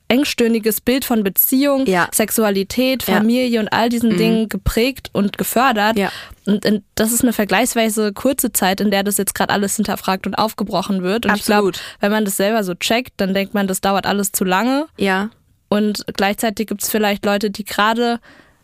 engstirniges 0.08 0.82
Bild 0.82 1.06
von 1.06 1.24
Beziehung, 1.24 1.86
Ja. 1.86 2.08
Sexualität, 2.14 3.04
Ja. 3.08 3.16
Mhm. 3.16 3.18
Familie 3.18 3.60
und 3.60 3.68
all 3.70 3.90
diesen 3.90 4.18
Dingen 4.18 4.50
geprägt 4.50 5.10
und 5.14 5.38
gefördert. 5.38 5.98
Ja. 5.98 6.12
Und 6.46 6.66
in, 6.66 6.84
das 6.96 7.12
ist 7.12 7.24
eine 7.24 7.34
vergleichsweise 7.34 8.14
kurze 8.14 8.52
Zeit, 8.52 8.82
in 8.82 8.92
der 8.92 9.04
das 9.04 9.18
jetzt 9.18 9.36
gerade 9.36 9.54
alles 9.54 9.76
hinterfragt 9.76 10.28
und 10.28 10.36
aufgebrochen 10.36 11.02
wird. 11.04 11.26
Und 11.26 11.32
Absolut. 11.32 11.76
ich 11.76 11.82
glaube, 11.82 11.98
wenn 12.02 12.12
man 12.12 12.26
das 12.26 12.38
selber 12.38 12.64
so 12.64 12.74
checkt, 12.76 13.14
dann 13.18 13.34
denkt 13.34 13.54
man, 13.54 13.68
das 13.68 13.82
dauert 13.82 14.06
alles 14.06 14.32
zu 14.32 14.44
lange. 14.44 14.88
Ja, 14.98 15.30
Und 15.70 16.06
gleichzeitig 16.16 16.68
gibt 16.68 16.84
es 16.84 16.90
vielleicht 16.90 17.26
Leute, 17.26 17.50
die 17.50 17.66
gerade 17.66 18.20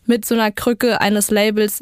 mit 0.05 0.25
so 0.25 0.35
einer 0.35 0.51
Krücke 0.51 1.01
eines 1.01 1.29
Labels 1.31 1.81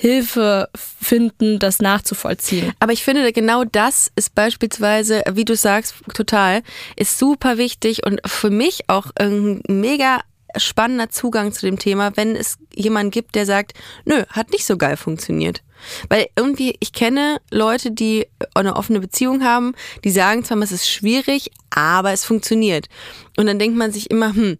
Hilfe 0.00 0.70
finden, 0.74 1.58
das 1.58 1.80
nachzuvollziehen. 1.80 2.72
Aber 2.80 2.94
ich 2.94 3.04
finde, 3.04 3.30
genau 3.34 3.64
das 3.64 4.10
ist 4.16 4.34
beispielsweise, 4.34 5.22
wie 5.32 5.44
du 5.44 5.54
sagst, 5.54 5.94
total, 6.14 6.62
ist 6.96 7.18
super 7.18 7.58
wichtig 7.58 8.06
und 8.06 8.18
für 8.24 8.48
mich 8.48 8.88
auch 8.88 9.08
ein 9.16 9.60
mega 9.68 10.20
spannender 10.56 11.10
Zugang 11.10 11.52
zu 11.52 11.66
dem 11.66 11.78
Thema, 11.78 12.16
wenn 12.16 12.34
es 12.34 12.56
jemanden 12.74 13.10
gibt, 13.10 13.34
der 13.34 13.44
sagt, 13.44 13.74
nö, 14.06 14.24
hat 14.30 14.52
nicht 14.52 14.64
so 14.64 14.78
geil 14.78 14.96
funktioniert. 14.96 15.62
Weil 16.08 16.28
irgendwie, 16.34 16.78
ich 16.80 16.94
kenne 16.94 17.38
Leute, 17.50 17.90
die 17.90 18.26
eine 18.54 18.76
offene 18.76 19.00
Beziehung 19.00 19.44
haben, 19.44 19.74
die 20.02 20.10
sagen 20.10 20.44
zwar, 20.44 20.56
es 20.62 20.72
ist 20.72 20.88
schwierig, 20.88 21.50
aber 21.68 22.12
es 22.12 22.24
funktioniert. 22.24 22.86
Und 23.36 23.46
dann 23.46 23.58
denkt 23.58 23.76
man 23.76 23.92
sich 23.92 24.10
immer, 24.10 24.34
hm, 24.34 24.56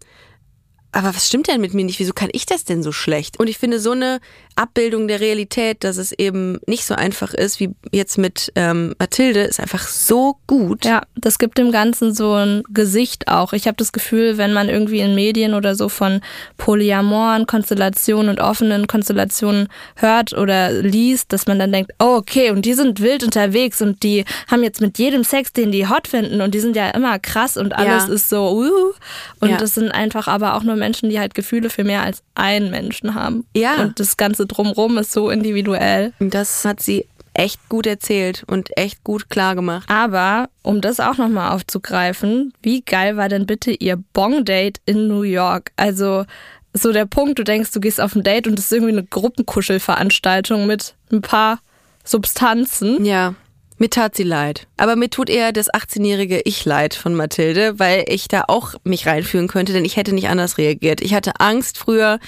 aber 0.91 1.15
was 1.15 1.27
stimmt 1.27 1.47
denn 1.47 1.61
mit 1.61 1.73
mir 1.73 1.85
nicht? 1.85 1.99
Wieso 1.99 2.13
kann 2.13 2.29
ich 2.33 2.45
das 2.45 2.65
denn 2.65 2.83
so 2.83 2.91
schlecht? 2.91 3.39
Und 3.39 3.47
ich 3.47 3.57
finde 3.57 3.79
so 3.79 3.91
eine 3.91 4.19
Abbildung 4.55 5.07
der 5.07 5.19
Realität, 5.19 5.83
dass 5.83 5.97
es 5.97 6.11
eben 6.11 6.59
nicht 6.67 6.85
so 6.85 6.93
einfach 6.95 7.33
ist 7.33 7.59
wie 7.59 7.69
jetzt 7.91 8.17
mit 8.17 8.51
ähm, 8.55 8.93
Mathilde, 8.99 9.41
ist 9.41 9.59
einfach 9.59 9.87
so 9.87 10.37
gut. 10.47 10.85
Ja, 10.85 11.01
das 11.15 11.39
gibt 11.39 11.57
dem 11.57 11.71
Ganzen 11.71 12.13
so 12.13 12.33
ein 12.33 12.63
Gesicht 12.69 13.27
auch. 13.27 13.53
Ich 13.53 13.67
habe 13.67 13.77
das 13.77 13.91
Gefühl, 13.91 14.37
wenn 14.37 14.53
man 14.53 14.69
irgendwie 14.69 14.99
in 14.99 15.15
Medien 15.15 15.53
oder 15.53 15.75
so 15.75 15.89
von 15.89 16.21
polyamoren 16.57 17.47
Konstellationen 17.47 18.29
und 18.29 18.39
offenen 18.39 18.87
Konstellationen 18.87 19.67
hört 19.95 20.33
oder 20.33 20.71
liest, 20.71 21.33
dass 21.33 21.47
man 21.47 21.59
dann 21.59 21.71
denkt, 21.71 21.91
oh 21.99 22.15
okay, 22.17 22.51
und 22.51 22.63
die 22.65 22.73
sind 22.73 23.01
wild 23.01 23.23
unterwegs 23.23 23.81
und 23.81 24.03
die 24.03 24.25
haben 24.49 24.63
jetzt 24.63 24.79
mit 24.81 24.97
jedem 24.97 25.23
Sex, 25.23 25.53
den 25.53 25.71
die 25.71 25.87
hot 25.87 26.07
finden 26.07 26.41
und 26.41 26.53
die 26.53 26.59
sind 26.59 26.75
ja 26.75 26.89
immer 26.91 27.19
krass 27.19 27.57
und 27.57 27.73
alles 27.73 28.07
Ja. 28.07 28.13
ist 28.13 28.29
so, 28.29 28.51
uh. 28.51 28.93
Und 29.39 29.49
Ja. 29.49 29.57
das 29.57 29.73
sind 29.73 29.89
einfach 29.91 30.27
aber 30.27 30.55
auch 30.55 30.63
nur 30.63 30.75
Menschen, 30.75 31.09
die 31.09 31.19
halt 31.19 31.33
Gefühle 31.35 31.69
für 31.69 31.83
mehr 31.83 32.03
als 32.03 32.21
einen 32.35 32.69
Menschen 32.71 33.15
haben. 33.15 33.45
Ja. 33.55 33.81
Und 33.81 33.99
das 33.99 34.17
Ganze 34.17 34.40
drumrum 34.45 34.97
ist 34.97 35.11
so 35.11 35.29
individuell. 35.29 36.13
Das 36.19 36.65
hat 36.65 36.81
sie 36.81 37.07
echt 37.33 37.69
gut 37.69 37.87
erzählt 37.87 38.43
und 38.47 38.75
echt 38.77 39.03
gut 39.03 39.29
klar 39.29 39.55
gemacht. 39.55 39.89
Aber 39.89 40.49
um 40.63 40.81
das 40.81 40.99
auch 40.99 41.17
nochmal 41.17 41.51
aufzugreifen, 41.51 42.53
wie 42.61 42.81
geil 42.81 43.17
war 43.17 43.29
denn 43.29 43.45
bitte 43.45 43.71
ihr 43.71 43.97
Bong-Date 44.13 44.81
in 44.85 45.07
New 45.07 45.23
York? 45.23 45.71
Also 45.77 46.25
so 46.73 46.91
der 46.91 47.05
Punkt, 47.05 47.39
du 47.39 47.43
denkst, 47.43 47.71
du 47.71 47.79
gehst 47.79 47.99
auf 48.01 48.15
ein 48.15 48.23
Date 48.23 48.47
und 48.47 48.57
es 48.57 48.65
ist 48.65 48.73
irgendwie 48.73 48.93
eine 48.93 49.03
Gruppenkuschelveranstaltung 49.03 50.67
mit 50.67 50.95
ein 51.11 51.21
paar 51.21 51.59
Substanzen. 52.03 53.05
Ja. 53.05 53.35
Mir 53.77 53.89
tat 53.89 54.15
sie 54.15 54.23
leid. 54.23 54.67
Aber 54.77 54.95
mir 54.95 55.09
tut 55.09 55.27
eher 55.27 55.51
das 55.51 55.73
18-jährige 55.73 56.41
Ich 56.45 56.65
leid 56.65 56.93
von 56.93 57.15
Mathilde, 57.15 57.79
weil 57.79 58.05
ich 58.07 58.27
da 58.27 58.43
auch 58.47 58.75
mich 58.83 59.07
reinführen 59.07 59.47
könnte, 59.47 59.73
denn 59.73 59.85
ich 59.85 59.97
hätte 59.97 60.13
nicht 60.13 60.29
anders 60.29 60.59
reagiert. 60.59 61.01
Ich 61.01 61.15
hatte 61.15 61.39
Angst 61.39 61.79
früher 61.79 62.19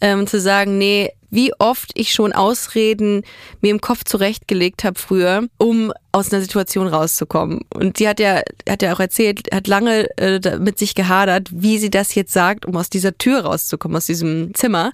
ähm, 0.00 0.28
zu 0.28 0.38
sagen, 0.38 0.78
nee, 0.78 1.10
wie 1.30 1.52
oft 1.58 1.90
ich 1.94 2.12
schon 2.12 2.32
Ausreden 2.32 3.22
mir 3.60 3.70
im 3.70 3.80
Kopf 3.80 4.04
zurechtgelegt 4.04 4.84
habe 4.84 4.98
früher, 4.98 5.44
um 5.58 5.92
aus 6.12 6.32
einer 6.32 6.42
Situation 6.42 6.88
rauszukommen. 6.88 7.60
Und 7.72 7.98
sie 7.98 8.08
hat 8.08 8.18
ja, 8.20 8.42
hat 8.68 8.82
ja 8.82 8.92
auch 8.94 9.00
erzählt, 9.00 9.48
hat 9.54 9.66
lange 9.68 10.08
äh, 10.18 10.58
mit 10.58 10.78
sich 10.78 10.94
gehadert, 10.94 11.48
wie 11.52 11.78
sie 11.78 11.90
das 11.90 12.14
jetzt 12.14 12.32
sagt, 12.32 12.66
um 12.66 12.76
aus 12.76 12.90
dieser 12.90 13.16
Tür 13.16 13.40
rauszukommen, 13.40 13.96
aus 13.96 14.06
diesem 14.06 14.54
Zimmer. 14.54 14.92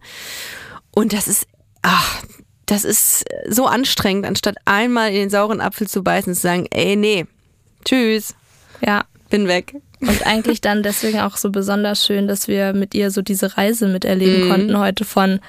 Und 0.91 1.13
das 1.13 1.27
ist, 1.29 1.47
ach, 1.83 2.23
das 2.67 2.85
ist 2.85 3.25
so 3.49 3.67
anstrengend, 3.67 4.27
anstatt 4.27 4.57
einmal 4.65 5.11
in 5.11 5.15
den 5.17 5.31
sauren 5.31 5.61
Apfel 5.61 5.89
zu 5.89 6.03
beißen 6.03 6.31
und 6.33 6.35
zu 6.35 6.43
sagen, 6.43 6.67
ey, 6.71 6.97
nee, 6.97 7.27
tschüss, 7.85 8.35
Ja. 8.85 9.05
bin 9.31 9.47
weg. 9.49 9.75
Und 10.01 10.27
eigentlich 10.27 10.61
dann 10.61 10.83
deswegen 10.83 11.21
auch 11.21 11.37
so 11.39 11.51
besonders 11.51 12.05
schön, 12.05 12.29
dass 12.29 12.49
wir 12.49 12.75
mit 12.75 12.95
ihr 12.95 13.11
so 13.11 13.23
diese 13.23 13.57
Reise 13.57 13.89
miterleben 13.89 14.45
Mhm. 14.45 14.51
konnten 14.51 14.79
heute 14.79 15.05
von 15.07 15.41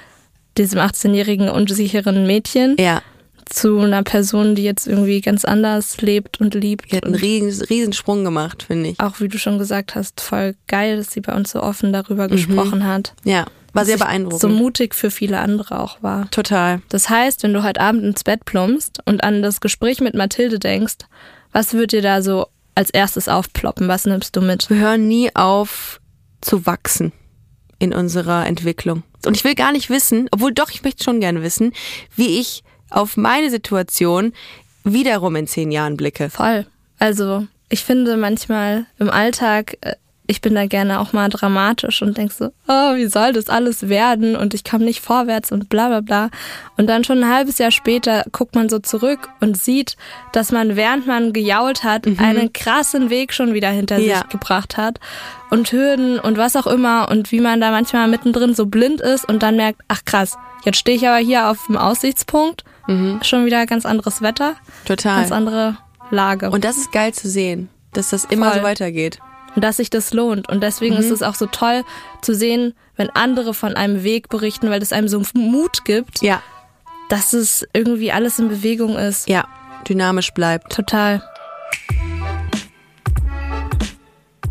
diesem 0.58 0.80
18-jährigen 0.80 1.50
unsicheren 1.50 2.28
Mädchen 2.28 2.76
Ja, 2.80 3.02
zu 3.50 3.80
einer 3.80 4.04
Person, 4.04 4.56
die 4.56 4.64
jetzt 4.64 4.88
irgendwie 4.88 5.22
ganz 5.22 5.46
anders 5.46 6.02
lebt 6.02 6.42
und 6.42 6.54
liebt. 6.54 6.92
die 6.92 6.98
hat 6.98 7.06
einen 7.06 7.16
riesen, 7.16 7.66
riesen 7.66 7.94
Sprung 7.94 8.24
gemacht, 8.24 8.64
finde 8.64 8.90
ich. 8.90 9.00
auch 9.00 9.20
wie 9.20 9.28
du 9.28 9.38
schon 9.38 9.58
gesagt 9.58 9.96
hast, 9.96 10.22
voll 10.22 10.56
geil, 10.68 10.98
dass 10.98 11.12
sie 11.12 11.22
bei 11.22 11.34
uns 11.34 11.52
so 11.52 11.62
offen 11.62 11.94
darüber 11.94 12.28
gesprochen 12.28 12.86
hat. 12.86 13.14
Ja, 13.24 13.46
war 13.74 13.86
sehr 13.86 13.98
beeindruckend. 13.98 14.42
So 14.42 14.50
mutig 14.50 14.96
für 14.96 15.12
viele 15.12 15.40
andere 15.40 15.80
auch 15.80 16.02
war. 16.02 16.30
Total. 16.32 16.82
Das 16.90 17.10
heißt, 17.10 17.44
wenn 17.44 17.54
du 17.54 17.64
heute 17.64 17.80
Abend 17.80 18.04
ins 18.04 18.24
Bett 18.24 18.44
plumpst 18.46 19.00
und 19.06 19.24
an 19.24 19.42
das 19.42 19.62
Gespräch 19.62 20.02
mit 20.02 20.16
Mathilde 20.16 20.60
denkst, 20.60 20.98
was 21.52 21.74
wird 21.74 21.92
dir 21.92 22.02
da 22.02 22.22
so 22.22 22.48
als 22.76 22.90
erstes 22.90 23.28
aufploppen? 23.28 23.88
Was 23.88 24.06
nimmst 24.06 24.36
du 24.36 24.42
mit? 24.42 24.70
Wir 24.70 24.78
hören 24.78 25.08
nie 25.08 25.34
auf 25.36 26.02
zu 26.42 26.66
wachsen 26.66 27.12
in 27.80 27.94
unserer 27.94 28.46
Entwicklung. 28.46 29.04
Und 29.26 29.36
ich 29.36 29.44
will 29.44 29.56
gar 29.56 29.72
nicht 29.72 29.90
wissen, 29.90 30.28
obwohl 30.32 30.54
doch, 30.54 30.72
ich 30.72 30.84
möchte 30.84 31.04
schon 31.04 31.20
gerne 31.20 31.42
wissen, 31.42 31.74
wie 32.16 32.40
ich 32.40 32.64
auf 32.90 33.18
meine 33.18 33.50
Situation 33.50 34.34
wiederum 34.84 35.36
in 35.36 35.48
zehn 35.48 35.72
Jahren 35.72 35.98
blicke. 35.98 36.30
Voll. 36.30 36.66
Also, 37.00 37.46
ich 37.70 37.84
finde 37.84 38.18
manchmal 38.18 38.86
im 38.98 39.10
Alltag, 39.10 39.78
äh, 39.82 39.96
ich 40.28 40.42
bin 40.42 40.54
da 40.56 40.66
gerne 40.66 41.00
auch 41.00 41.14
mal 41.14 41.30
dramatisch 41.30 42.02
und 42.02 42.18
denk 42.18 42.32
so, 42.34 42.52
oh, 42.68 42.96
wie 42.96 43.08
soll 43.08 43.32
das 43.34 43.48
alles 43.48 43.88
werden? 43.90 44.36
Und 44.36 44.54
ich 44.54 44.64
komme 44.64 44.84
nicht 44.86 45.02
vorwärts 45.02 45.52
und 45.52 45.70
bla 45.70 45.88
bla 45.88 46.02
bla. 46.02 46.30
Und 46.76 46.88
dann 46.88 47.04
schon 47.06 47.24
ein 47.24 47.30
halbes 47.34 47.58
Jahr 47.58 47.72
später 47.72 48.26
guckt 48.34 48.54
man 48.54 48.68
so 48.70 48.80
zurück 48.80 49.30
und 49.40 49.58
sieht, 49.58 49.96
dass 50.34 50.52
man, 50.52 50.76
während 50.76 51.08
man 51.08 51.32
gejault 51.34 51.84
hat, 51.84 52.06
einen 52.20 52.52
krassen 52.54 53.10
Weg 53.10 53.34
schon 53.34 53.54
wieder 53.54 53.70
hinter 53.70 53.98
Ja. 54.00 54.18
sich 54.20 54.28
gebracht 54.30 54.76
hat. 54.78 55.00
Und 55.50 55.72
Hürden 55.72 56.20
und 56.20 56.38
was 56.38 56.56
auch 56.58 56.68
immer. 56.68 57.10
Und 57.10 57.32
wie 57.32 57.40
man 57.40 57.62
da 57.62 57.72
manchmal 57.72 58.08
mittendrin 58.10 58.54
so 58.54 58.66
blind 58.66 59.00
ist 59.02 59.24
und 59.28 59.42
dann 59.44 59.56
merkt, 59.56 59.82
ach 59.88 60.04
krass, 60.04 60.38
jetzt 60.66 60.78
stehe 60.78 60.98
ich 60.98 61.08
aber 61.08 61.18
hier 61.18 61.50
auf 61.50 61.66
dem 61.68 61.78
Aussichtspunkt. 61.78 62.64
Schon 63.22 63.46
wieder 63.46 63.66
ganz 63.66 63.86
anderes 63.86 64.22
Wetter. 64.22 64.56
Total. 64.86 65.20
Ganz 65.20 65.32
andere 65.34 65.78
Lage. 66.10 66.50
Und 66.52 66.64
das 66.64 66.78
ist 66.78 66.92
geil 66.94 67.14
zu 67.14 67.28
sehen, 67.30 67.68
dass 67.94 68.12
das 68.12 68.24
immer 68.26 68.52
Voll. 68.52 68.60
so 68.60 68.64
weitergeht. 68.66 69.20
Und 69.58 69.64
dass 69.64 69.78
sich 69.78 69.90
das 69.90 70.14
lohnt. 70.14 70.48
Und 70.50 70.62
deswegen 70.62 70.94
Mhm. 70.94 71.02
ist 71.02 71.10
es 71.10 71.24
auch 71.24 71.34
so 71.34 71.48
toll 71.48 71.84
zu 72.22 72.36
sehen, 72.36 72.76
wenn 72.96 73.10
andere 73.10 73.56
von 73.56 73.74
einem 73.74 74.04
Weg 74.04 74.30
berichten, 74.30 74.70
weil 74.70 74.80
das 74.80 74.94
einem 74.94 75.08
so 75.08 75.20
Mut 75.34 75.84
gibt, 75.84 76.22
Ja, 76.22 76.44
dass 77.10 77.34
es 77.34 77.68
irgendwie 77.74 78.12
alles 78.12 78.38
in 78.38 78.50
Bewegung 78.50 78.96
ist. 78.98 79.28
ja, 79.28 79.48
dynamisch 79.90 80.32
bleibt. 80.34 80.72
Total. 80.72 81.24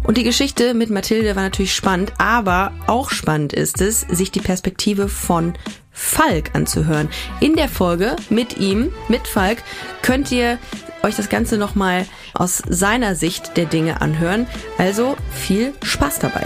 Und 0.03 0.17
die 0.17 0.23
Geschichte 0.25 0.75
mit 0.75 0.91
Mathilde 0.91 1.35
war 1.37 1.43
natürlich 1.45 1.75
spannend, 1.75 2.13
aber 2.19 2.73
auch 2.89 3.11
spannend 3.11 3.53
ist 3.53 3.81
es, 3.81 4.01
sich 4.03 4.31
die 4.33 4.41
Perspektive 4.41 5.09
von 5.09 5.55
Falk 5.97 6.51
anzuhören. 6.53 7.09
In 7.41 7.57
der 7.57 7.69
Folge 7.69 8.15
mit 8.29 8.59
ihm, 8.59 8.93
mit 9.09 9.27
Falk, 9.27 9.63
könnt 10.03 10.31
ihr 10.31 10.59
euch 11.03 11.17
das 11.17 11.31
Ganze 11.31 11.57
nochmal 11.57 12.05
aus 12.35 12.63
seiner 12.69 13.15
Sicht 13.15 13.57
der 13.57 13.65
Dinge 13.65 14.03
anhören. 14.03 14.47
Also 14.79 15.17
viel 15.33 15.73
Spaß 15.83 16.19
dabei. 16.19 16.45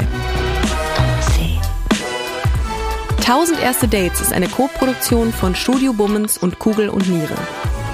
1000 3.30 3.60
erste 3.60 3.86
Dates 3.86 4.20
ist 4.20 4.32
eine 4.32 4.48
Co-Produktion 4.48 5.32
von 5.32 5.54
Studio 5.54 5.92
Bummens 5.92 6.36
und 6.36 6.58
Kugel 6.58 6.88
und 6.88 7.08
Niere. 7.08 7.36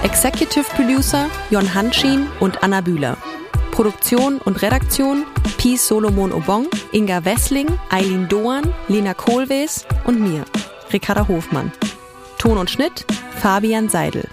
Executive 0.02 0.64
Producer 0.74 1.26
Jon 1.50 1.74
Hanschin 1.74 2.26
und 2.40 2.62
Anna 2.62 2.80
Bühler. 2.80 3.18
Produktion 3.70 4.38
und 4.38 4.62
Redaktion 4.62 5.26
Pi 5.59 5.76
Solomon 5.76 6.32
Obong, 6.32 6.68
Inga 6.92 7.24
Wessling, 7.26 7.66
Eileen 7.90 8.28
Doan, 8.28 8.72
Lena 8.88 9.12
Kohlwees 9.12 9.84
und 10.04 10.20
mir, 10.20 10.44
Ricarda 10.93 11.28
Hofmann. 11.28 11.72
Ton 12.39 12.59
und 12.59 12.70
Schnitt 12.70 13.05
Fabian 13.41 13.89
Seidel. 13.89 14.24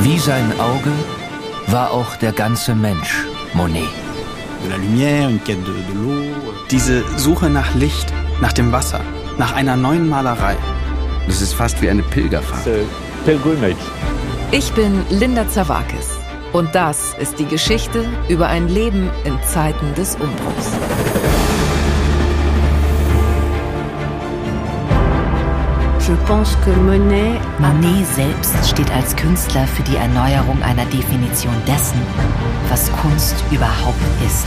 Wie 0.00 0.18
sein 0.18 0.52
Auge 0.58 0.92
war 1.66 1.90
auch 1.90 2.16
der 2.16 2.32
ganze 2.32 2.74
Mensch 2.74 3.24
Monet. 3.54 3.88
de 4.64 4.70
la 4.70 4.76
lumière, 4.76 5.28
une 5.28 5.38
quête 5.38 5.62
de, 5.62 5.72
de 5.72 5.94
l'eau. 5.94 6.52
Diese 6.70 7.04
Suche 7.16 7.48
nach 7.48 7.74
Licht, 7.74 8.12
nach 8.40 8.52
dem 8.52 8.72
Wasser, 8.72 9.00
nach 9.38 9.54
einer 9.54 9.76
neuen 9.76 10.08
Malerei. 10.08 10.56
Das 11.26 11.40
ist 11.40 11.54
fast 11.54 11.80
wie 11.82 11.90
eine 11.90 12.02
Pilgerfahrt. 12.02 12.66
Ich 14.50 14.72
bin 14.72 15.04
Linda 15.10 15.48
Zawakis 15.48 16.17
und 16.52 16.74
das 16.74 17.14
ist 17.20 17.38
die 17.38 17.46
Geschichte 17.46 18.04
über 18.28 18.48
ein 18.48 18.68
Leben 18.68 19.10
in 19.24 19.38
Zeiten 19.42 19.94
des 19.94 20.14
Umbruchs. 20.16 20.72
Monet 27.58 28.06
selbst 28.14 28.68
steht 28.68 28.90
als 28.92 29.14
Künstler 29.16 29.66
für 29.66 29.82
die 29.82 29.96
Erneuerung 29.96 30.62
einer 30.62 30.84
Definition 30.86 31.54
dessen, 31.66 32.00
was 32.68 32.90
Kunst 32.92 33.34
überhaupt 33.50 33.96
ist. 34.26 34.46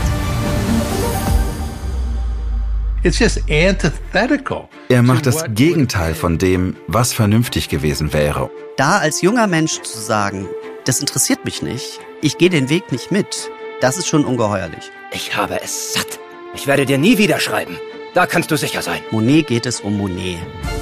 It's 3.04 3.18
just 3.18 3.42
antithetical. 3.50 4.68
Er 4.88 5.02
macht 5.02 5.26
das 5.26 5.44
Gegenteil 5.54 6.14
von 6.14 6.38
dem, 6.38 6.76
was 6.86 7.12
vernünftig 7.12 7.68
gewesen 7.68 8.12
wäre. 8.12 8.48
Da 8.76 8.98
als 8.98 9.22
junger 9.22 9.48
Mensch 9.48 9.80
zu 9.82 9.98
sagen, 9.98 10.46
das 10.84 11.00
interessiert 11.00 11.44
mich 11.44 11.62
nicht, 11.62 12.00
ich 12.20 12.38
gehe 12.38 12.50
den 12.50 12.68
Weg 12.68 12.92
nicht 12.92 13.10
mit, 13.10 13.50
das 13.80 13.98
ist 13.98 14.08
schon 14.08 14.24
ungeheuerlich. 14.24 14.90
Ich 15.12 15.36
habe 15.36 15.60
es 15.60 15.94
satt. 15.94 16.18
Ich 16.54 16.66
werde 16.66 16.86
dir 16.86 16.98
nie 16.98 17.18
wieder 17.18 17.40
schreiben. 17.40 17.78
Da 18.14 18.26
kannst 18.26 18.50
du 18.50 18.56
sicher 18.56 18.82
sein. 18.82 19.00
Monet 19.10 19.46
geht 19.46 19.66
es 19.66 19.80
um 19.80 19.96
Monet, 19.96 20.38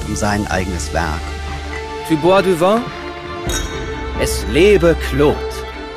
um 0.07 0.15
sein 0.15 0.47
eigenes 0.47 0.93
Werk. 0.93 1.21
Tu 2.07 2.17
bois 2.17 2.41
du 2.41 2.59
vin? 2.59 2.81
Es 4.19 4.45
lebe 4.51 4.95
Claude. 5.09 5.37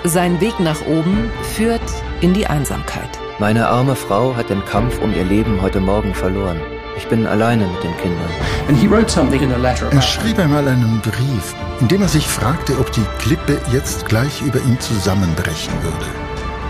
Sein 0.05 0.40
Weg 0.40 0.61
nach 0.61 0.80
oben 0.86 1.30
führt 1.57 1.82
in 2.20 2.34
die 2.34 2.46
Einsamkeit. 2.46 3.11
Meine 3.38 3.66
arme 3.68 3.96
Frau 3.96 4.36
hat 4.36 4.48
den 4.48 4.64
Kampf 4.64 5.00
um 5.00 5.14
ihr 5.14 5.24
Leben 5.24 5.61
heute 5.61 5.80
Morgen 5.80 6.14
verloren. 6.14 6.61
Ich 6.97 7.07
bin 7.09 7.26
alleine 7.26 7.66
mit 7.66 7.82
den 7.82 7.97
Kindern. 7.99 8.30
And 8.68 8.78
he 8.78 8.86
wrote 8.88 9.11
something 9.11 9.42
in 9.42 9.53
a 9.53 9.57
letter 9.57 9.92
Er 9.92 10.03
schrieb 10.03 10.38
einmal 10.38 10.66
einen 10.68 11.01
Brief, 11.01 11.55
in 11.80 11.88
dem 11.88 12.03
er 12.03 12.09
sich 12.09 12.26
fragte, 12.26 12.78
ob 12.78 12.92
die 12.92 13.05
Klippe 13.18 13.61
jetzt 13.72 14.07
gleich 14.07 14.40
über 14.42 14.61
ihm 14.61 14.78
zusammenbrechen 14.80 15.72
würde. 15.82 16.07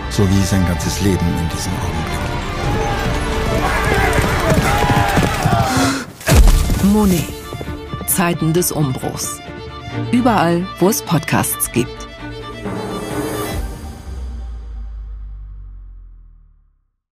So 0.09 0.27
wie 0.29 0.43
sein 0.43 0.65
ganzes 0.67 1.01
Leben 1.01 1.25
in 1.41 1.49
diesem 1.49 1.73
Augenblick. 1.73 2.15
Monet. 6.91 7.25
Zeiten 8.07 8.53
des 8.53 8.71
Umbruchs. 8.71 9.39
Überall, 10.11 10.65
wo 10.79 10.89
es 10.89 11.01
Podcasts 11.01 11.71
gibt. 11.71 12.04